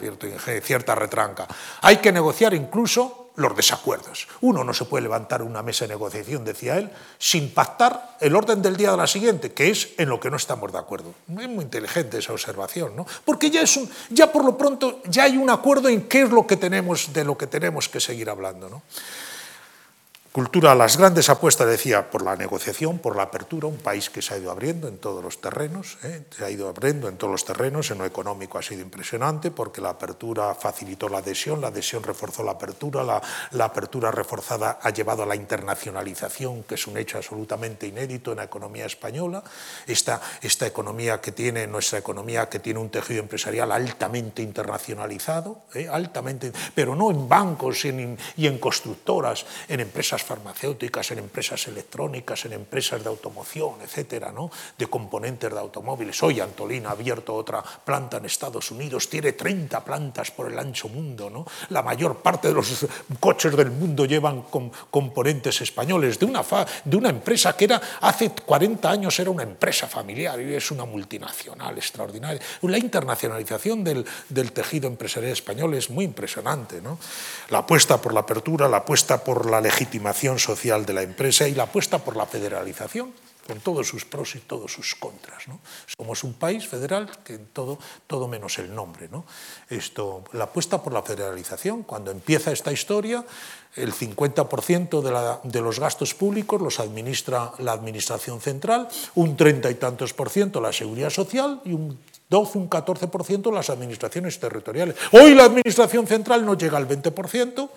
cierta 0.63 0.95
retranca, 0.95 1.47
hay 1.83 1.99
que 1.99 2.13
negociar 2.13 2.55
incluso 2.55 3.26
los 3.37 3.57
desacuerdos. 3.57 4.29
Uno 4.41 4.65
no 4.65 4.75
se 4.75 4.85
puede 4.85 5.03
levantar 5.03 5.43
una 5.43 5.63
mesa 5.63 5.85
de 5.85 5.91
negociación, 5.91 6.45
decía 6.45 6.79
él, 6.79 6.91
sin 7.19 7.51
pactar 7.51 8.17
el 8.21 8.35
orden 8.35 8.63
del 8.63 8.77
día 8.77 8.91
de 8.91 8.97
la 8.97 9.07
siguiente, 9.07 9.53
que 9.53 9.71
es 9.71 9.91
en 9.99 10.09
lo 10.09 10.19
que 10.19 10.31
no 10.31 10.37
estamos 10.37 10.73
de 10.73 10.79
acuerdo. 10.79 11.15
Es 11.29 11.49
muy 11.49 11.65
inteligente 11.65 12.19
esa 12.19 12.33
observación, 12.33 12.97
¿no? 12.97 13.07
Porque 13.25 13.51
ya 13.51 13.63
es 13.63 13.77
un, 13.77 13.89
ya 14.11 14.33
por 14.33 14.45
lo 14.45 14.57
pronto 14.57 15.01
ya 15.05 15.25
hay 15.25 15.37
un 15.37 15.51
acuerdo 15.51 15.89
en 15.89 16.09
qué 16.09 16.23
es 16.23 16.31
lo 16.31 16.47
que 16.47 16.57
tenemos 16.57 17.13
de 17.13 17.25
lo 17.25 17.37
que 17.37 17.47
tenemos 17.47 17.89
que 17.89 18.01
seguir 18.01 18.31
hablando, 18.31 18.69
¿no? 18.69 18.83
Cultura, 20.37 20.75
las 20.75 20.99
grandes 20.99 21.31
apuestas, 21.31 21.67
decía, 21.67 22.11
por 22.11 22.21
la 22.21 22.37
negociación, 22.37 22.99
por 22.99 23.17
la 23.17 23.23
apertura, 23.23 23.69
un 23.69 23.79
país 23.79 24.11
que 24.11 24.21
se 24.21 24.35
ha 24.35 24.37
ido 24.37 24.51
abriendo 24.51 24.87
en 24.87 24.99
todos 24.99 25.25
los 25.25 25.41
terrenos, 25.41 25.97
¿eh? 26.03 26.25
se 26.29 26.45
ha 26.45 26.51
ido 26.51 26.69
abriendo 26.69 27.09
en 27.09 27.17
todos 27.17 27.31
los 27.31 27.47
terrenos, 27.47 27.91
en 27.91 27.97
lo 27.97 28.05
económico 28.05 28.59
ha 28.59 28.63
sido 28.63 28.83
impresionante 28.83 29.51
porque 29.51 29.81
la 29.81 29.89
apertura 29.89 30.55
facilitó 30.55 31.09
la 31.09 31.19
adhesión, 31.19 31.63
la 31.63 31.69
adhesión 31.69 32.03
reforzó 32.03 32.43
la 32.43 32.51
apertura, 32.51 33.03
la, 33.03 33.23
la 33.53 33.65
apertura 33.65 34.11
reforzada 34.11 34.79
ha 34.83 34.91
llevado 34.91 35.23
a 35.23 35.27
la 35.27 35.37
internacionalización, 35.37 36.65
que 36.65 36.75
es 36.75 36.87
un 36.87 36.99
hecho 36.99 37.17
absolutamente 37.17 37.87
inédito 37.87 38.33
en 38.33 38.37
la 38.37 38.45
economía 38.45 38.85
española, 38.85 39.43
esta, 39.87 40.21
esta 40.43 40.67
economía 40.67 41.19
que 41.19 41.33
tiene, 41.33 41.67
nuestra 41.67 41.99
economía 41.99 42.51
que 42.51 42.59
tiene 42.59 42.79
un 42.79 42.91
tejido 42.91 43.21
empresarial 43.21 43.73
altamente 43.73 44.43
internacionalizado, 44.43 45.63
¿eh? 45.73 45.89
altamente, 45.91 46.53
pero 46.75 46.95
no 46.95 47.11
en 47.11 47.27
bancos 47.27 47.87
y 47.87 47.89
en, 47.89 48.19
y 48.37 48.47
en 48.47 48.59
constructoras, 48.59 49.47
en 49.67 49.81
empresas 49.81 50.26
farmacéuticas, 50.27 51.13
en 51.13 51.19
empresas 51.21 51.69
electrónicas, 51.69 52.45
en 52.45 52.53
empresas 52.53 53.03
de 53.03 53.09
automoción, 53.09 53.81
etcétera, 53.83 54.33
¿no? 54.33 54.51
de 54.77 54.87
componentes 54.89 55.53
de 55.53 55.59
automóviles. 55.59 56.21
Hoy 56.23 56.41
Antolín 56.41 56.87
ha 56.87 56.91
abierto 56.91 57.35
otra 57.35 57.63
planta 57.63 58.17
en 58.17 58.25
Estados 58.25 58.71
Unidos, 58.73 59.09
tiene 59.09 59.33
30 59.33 59.85
plantas 59.85 60.31
por 60.33 60.51
el 60.51 60.59
ancho 60.59 60.89
mundo. 60.89 61.31
¿no? 61.31 61.47
La 61.71 61.83
mayor 61.83 62.17
parte 62.19 62.49
de 62.49 62.55
los 62.55 62.87
coches 63.21 63.57
del 63.57 63.71
mundo 63.71 64.05
llevan 64.05 64.45
componentes 64.91 65.61
españoles, 65.61 66.19
de 66.19 66.27
una, 66.27 66.45
de 66.85 66.97
una 66.97 67.11
empresa 67.11 67.57
que 67.57 67.67
era 67.67 67.81
hace 68.01 68.31
40 68.31 68.91
años 68.91 69.19
era 69.21 69.31
una 69.31 69.45
empresa 69.45 69.87
familiar 69.87 70.41
y 70.41 70.55
es 70.55 70.71
una 70.73 70.85
multinacional 70.85 71.79
extraordinaria. 71.79 72.41
La 72.63 72.79
internacionalización 72.79 73.85
del, 73.85 74.05
del 74.29 74.51
tejido 74.51 74.89
empresarial 74.89 75.33
español 75.33 75.75
es 75.75 75.89
muy 75.89 76.05
impresionante. 76.05 76.81
¿no? 76.81 76.99
La 77.51 77.59
apuesta 77.59 78.03
por 78.03 78.13
la 78.13 78.21
apertura, 78.21 78.69
la 78.69 78.79
apuesta 78.79 79.23
por 79.23 79.49
la 79.49 79.61
legitimación 79.61 80.16
social 80.39 80.85
de 80.85 80.95
la 80.95 81.03
empresa 81.03 81.47
y 81.47 81.55
la 81.55 81.65
apuesta 81.65 81.99
por 81.99 82.17
la 82.17 82.27
federalización, 82.27 83.13
con 83.47 83.61
todos 83.61 83.87
sus 83.87 84.05
pros 84.05 84.35
y 84.35 84.41
todos 84.41 84.73
sus 84.73 84.97
contras. 84.97 85.47
¿no? 85.47 85.61
Somos 85.97 86.25
un 86.25 86.35
país 86.35 86.67
federal 86.67 87.09
que 87.23 87.39
todo, 87.39 87.79
todo 88.07 88.27
menos 88.27 88.59
el 88.59 88.75
nombre. 88.75 89.09
¿no? 89.09 89.25
Esto, 89.71 90.25
la 90.33 90.45
apuesta 90.45 90.83
por 90.83 90.93
la 90.93 91.03
federalización, 91.03 91.85
cuando 91.85 92.11
empieza 92.11 92.51
esta 92.51 92.73
historia, 92.73 93.25
el 93.77 93.93
50% 93.93 95.01
de, 95.01 95.11
la, 95.13 95.41
de, 95.45 95.61
los 95.61 95.79
gastos 95.79 96.15
públicos 96.15 96.61
los 96.61 96.81
administra 96.81 97.53
la 97.59 97.73
Administración 97.73 98.41
Central, 98.41 98.89
un 99.15 99.37
30 99.37 99.71
y 99.71 99.75
tantos 99.75 100.15
por 100.15 100.31
ciento 100.31 100.61
la 100.61 100.73
Seguridad 100.73 101.11
Social 101.11 101.61
y 101.65 101.73
un 101.73 101.99
12, 102.29 102.59
un 102.59 102.69
14% 102.69 103.53
las 103.53 103.71
administraciones 103.71 104.41
territoriales. 104.41 104.97
Hoy 105.13 105.35
la 105.35 105.45
Administración 105.45 106.07
Central 106.09 106.45
no 106.45 106.55
llega 106.55 106.77
al 106.77 106.89
20%, 106.89 107.71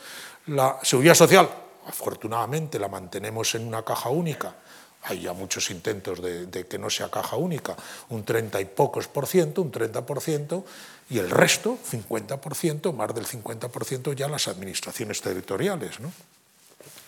la 0.48 0.80
Seguridad 0.82 1.14
Social 1.14 1.50
afortunadamente 1.90 2.80
la 2.80 2.88
mantenemos 2.88 3.56
en 3.56 3.68
una 3.68 3.84
caja 3.84 4.10
única, 4.10 4.56
hay 5.04 5.22
ya 5.22 5.34
muchos 5.34 5.72
intentos 5.72 6.22
de, 6.22 6.68
que 6.68 6.78
no 6.78 6.90
sea 6.90 7.10
caja 7.10 7.36
única, 7.36 7.76
un 8.10 8.24
30 8.24 8.62
y 8.62 8.66
pocos 8.66 9.08
por 9.08 9.28
ciento, 9.28 9.62
un 9.62 9.72
30 9.72 10.06
por 10.06 10.22
ciento, 10.22 10.66
y 11.10 11.18
el 11.18 11.30
resto, 11.30 11.78
50 11.84 12.40
por 12.42 12.56
ciento, 12.56 12.94
más 12.94 13.14
del 13.16 13.26
50 13.26 13.70
por 13.70 13.86
ciento 13.86 14.14
ya 14.14 14.28
las 14.28 14.48
administraciones 14.48 15.22
territoriales. 15.22 16.00
¿no? 16.00 16.12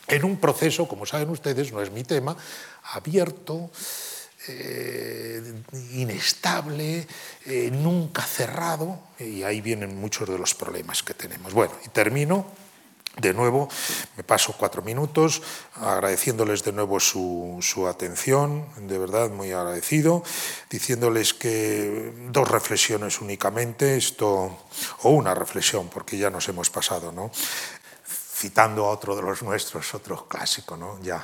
En 0.08 0.24
un 0.24 0.38
proceso, 0.38 0.88
como 0.88 1.06
saben 1.06 1.30
ustedes, 1.30 1.72
no 1.72 1.82
es 1.82 1.92
mi 1.92 2.04
tema, 2.04 2.36
abierto, 2.94 3.70
eh, 4.48 5.54
inestable, 5.92 7.06
eh, 7.46 7.70
nunca 7.72 8.24
cerrado, 8.24 9.00
y 9.20 9.44
ahí 9.44 9.62
vienen 9.62 10.00
muchos 10.00 10.28
de 10.28 10.40
los 10.40 10.56
problemas 10.56 11.04
que 11.04 11.14
tenemos. 11.14 11.54
Bueno, 11.54 11.74
y 11.86 11.90
termino 11.90 12.48
de 13.18 13.34
nuevo, 13.34 13.68
me 14.16 14.24
paso 14.24 14.55
cuatro 14.57 14.82
minutos 14.82 15.41
agradeciéndoles 15.76 16.64
de 16.64 16.72
nuevo 16.72 16.99
su, 16.99 17.88
atención, 17.89 18.66
de 18.88 18.97
verdad 18.97 19.30
muy 19.30 19.51
agradecido, 19.51 20.24
diciéndoles 20.70 21.34
que 21.34 22.14
dos 22.30 22.47
reflexiones 22.47 23.20
únicamente, 23.20 23.97
esto, 23.97 24.57
o 25.03 25.09
una 25.09 25.34
reflexión, 25.34 25.89
porque 25.89 26.18
ya 26.18 26.30
nos 26.30 26.47
hemos 26.47 26.70
pasado, 26.70 27.12
¿no? 27.12 27.32
citando 28.41 28.86
a 28.86 28.89
otro 28.89 29.16
de 29.16 29.22
los 29.22 29.43
nuestros, 29.43 29.93
otro 29.93 30.28
clásico, 30.28 30.78
¿no? 30.78 30.99
ya 31.01 31.24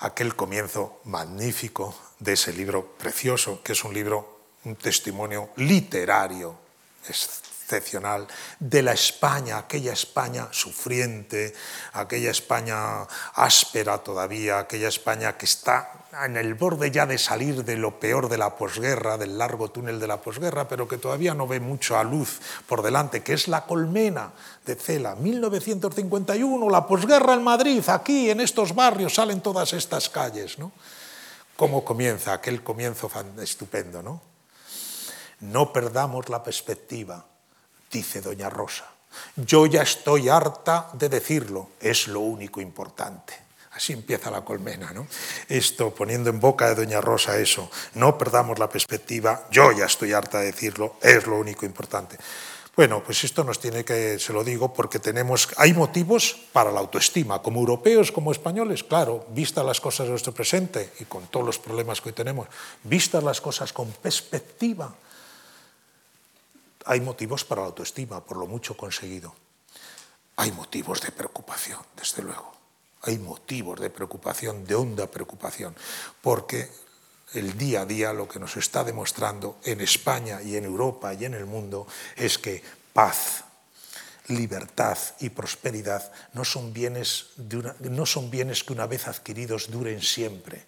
aquel 0.00 0.36
comienzo 0.36 1.00
magnífico 1.04 1.94
de 2.20 2.34
ese 2.34 2.52
libro 2.52 2.94
precioso, 2.96 3.62
que 3.62 3.72
es 3.72 3.82
un 3.82 3.94
libro, 3.94 4.40
un 4.64 4.76
testimonio 4.76 5.50
literario, 5.56 6.67
excepcional 7.10 8.26
de 8.58 8.82
la 8.82 8.92
España, 8.92 9.58
aquella 9.58 9.92
España 9.92 10.48
sufriente, 10.50 11.54
aquella 11.92 12.30
España 12.30 13.02
áspera 13.34 13.98
todavía, 13.98 14.58
aquella 14.60 14.88
España 14.88 15.36
que 15.36 15.44
está 15.44 15.92
en 16.24 16.38
el 16.38 16.54
borde 16.54 16.90
ya 16.90 17.04
de 17.04 17.18
salir 17.18 17.64
de 17.64 17.76
lo 17.76 18.00
peor 18.00 18.30
de 18.30 18.38
la 18.38 18.56
posguerra, 18.56 19.18
del 19.18 19.36
largo 19.36 19.70
túnel 19.70 20.00
de 20.00 20.06
la 20.06 20.20
posguerra, 20.20 20.66
pero 20.66 20.88
que 20.88 20.96
todavía 20.96 21.34
no 21.34 21.46
ve 21.46 21.60
mucho 21.60 21.98
a 21.98 22.04
luz 22.04 22.40
por 22.66 22.82
delante, 22.82 23.22
que 23.22 23.34
es 23.34 23.48
la 23.48 23.66
colmena 23.66 24.32
de 24.64 24.74
Cela, 24.74 25.14
1951, 25.14 26.70
la 26.70 26.86
posguerra 26.86 27.34
en 27.34 27.44
Madrid, 27.44 27.82
aquí 27.88 28.30
en 28.30 28.40
estos 28.40 28.74
barrios 28.74 29.14
salen 29.14 29.42
todas 29.42 29.74
estas 29.74 30.08
calles, 30.08 30.58
¿no? 30.58 30.72
¿Cómo 31.56 31.84
comienza 31.84 32.32
aquel 32.32 32.62
comienzo 32.62 33.10
estupendo, 33.42 34.02
no? 34.02 34.27
No 35.40 35.72
perdamos 35.72 36.28
la 36.28 36.42
perspectiva 36.42 37.24
dice 37.90 38.20
doña 38.20 38.50
Rosa. 38.50 38.84
Yo 39.36 39.66
ya 39.66 39.82
estoy 39.82 40.28
harta 40.28 40.90
de 40.92 41.08
decirlo, 41.08 41.70
es 41.80 42.08
lo 42.08 42.20
único 42.20 42.60
importante. 42.60 43.34
Así 43.72 43.92
empieza 43.92 44.30
la 44.30 44.44
colmena, 44.44 44.92
¿no? 44.92 45.06
Esto 45.48 45.94
poniendo 45.94 46.30
en 46.30 46.40
boca 46.40 46.68
de 46.68 46.74
doña 46.74 47.00
Rosa 47.00 47.38
eso, 47.38 47.70
no 47.94 48.18
perdamos 48.18 48.58
la 48.58 48.68
perspectiva, 48.68 49.46
yo 49.50 49.72
ya 49.72 49.86
estoy 49.86 50.12
harta 50.12 50.40
de 50.40 50.46
decirlo, 50.46 50.96
es 51.00 51.26
lo 51.26 51.36
único 51.36 51.64
importante. 51.64 52.18
Bueno, 52.74 53.02
pues 53.02 53.24
esto 53.24 53.42
nos 53.42 53.58
tiene 53.58 53.84
que, 53.84 54.20
se 54.20 54.32
lo 54.32 54.44
digo, 54.44 54.72
porque 54.72 55.00
tenemos, 55.00 55.48
hay 55.56 55.74
motivos 55.74 56.38
para 56.52 56.70
la 56.70 56.78
autoestima, 56.78 57.42
como 57.42 57.58
europeos, 57.60 58.12
como 58.12 58.30
españoles, 58.30 58.84
claro, 58.84 59.26
vistas 59.30 59.64
las 59.64 59.80
cosas 59.80 60.06
de 60.06 60.10
nuestro 60.10 60.32
presente 60.32 60.92
y 61.00 61.04
con 61.04 61.26
todos 61.26 61.46
los 61.46 61.58
problemas 61.58 62.00
que 62.00 62.10
hoy 62.10 62.14
tenemos, 62.14 62.46
vistas 62.84 63.22
las 63.24 63.40
cosas 63.40 63.72
con 63.72 63.90
perspectiva, 63.90 64.94
hay 66.88 67.02
motivos 67.02 67.44
para 67.44 67.60
la 67.60 67.66
autoestima, 67.66 68.24
por 68.24 68.38
lo 68.38 68.46
mucho 68.46 68.74
conseguido. 68.74 69.34
Hay 70.36 70.52
motivos 70.52 71.02
de 71.02 71.12
preocupación, 71.12 71.80
desde 71.94 72.22
luego. 72.22 72.50
Hay 73.02 73.18
motivos 73.18 73.78
de 73.78 73.90
preocupación, 73.90 74.64
de 74.64 74.74
honda 74.74 75.06
preocupación, 75.06 75.76
porque 76.22 76.70
el 77.34 77.58
día 77.58 77.82
a 77.82 77.84
día 77.84 78.14
lo 78.14 78.26
que 78.26 78.38
nos 78.40 78.56
está 78.56 78.84
demostrando 78.84 79.58
en 79.64 79.82
España 79.82 80.40
y 80.40 80.56
en 80.56 80.64
Europa 80.64 81.12
y 81.12 81.26
en 81.26 81.34
el 81.34 81.44
mundo 81.44 81.86
es 82.16 82.38
que 82.38 82.62
paz, 82.94 83.44
libertad 84.28 84.96
y 85.20 85.28
prosperidad 85.28 86.10
no 86.32 86.44
son 86.46 86.72
bienes, 86.72 87.26
no 87.80 88.06
son 88.06 88.30
bienes 88.30 88.64
que 88.64 88.72
una 88.72 88.86
vez 88.86 89.08
adquiridos 89.08 89.70
duren 89.70 90.00
siempre 90.00 90.64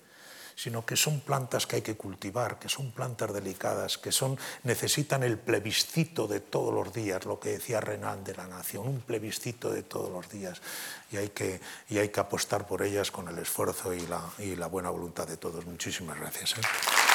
sino 0.55 0.85
que 0.85 0.97
son 0.97 1.21
plantas 1.21 1.67
que 1.67 1.77
hay 1.77 1.83
que 1.83 1.97
cultivar, 1.97 2.59
que 2.59 2.69
son 2.69 2.93
plantas 2.93 3.33
delicadas, 3.33 3.99
que 3.99 4.13
son, 4.13 4.39
necesitan 4.65 5.23
el 5.23 5.39
plebiscito 5.39 6.27
de 6.27 6.41
todos 6.41 6.73
los 6.73 6.93
días, 6.93 7.25
lo 7.25 7.41
que 7.41 7.51
decía 7.51 7.81
Renan 7.81 8.25
de 8.25 8.35
la 8.35 8.47
Nación, 8.47 8.89
un 8.89 9.01
plebiscito 9.01 9.71
de 9.71 9.83
todos 9.83 10.11
los 10.11 10.31
días, 10.31 10.61
y 11.11 11.17
hay 11.17 11.31
que, 11.31 11.61
y 11.89 11.99
hay 11.99 12.09
que 12.09 12.21
apostar 12.21 12.67
por 12.67 12.83
ellas 12.83 13.11
con 13.11 13.29
el 13.29 13.39
esfuerzo 13.39 13.93
y 13.95 14.07
la, 14.07 14.23
y 14.39 14.57
la 14.57 14.67
buena 14.67 14.91
voluntad 14.91 15.27
de 15.27 15.37
todos. 15.37 15.67
Muchísimas 15.67 16.19
gracias. 16.19 16.55
¿eh? 16.59 17.10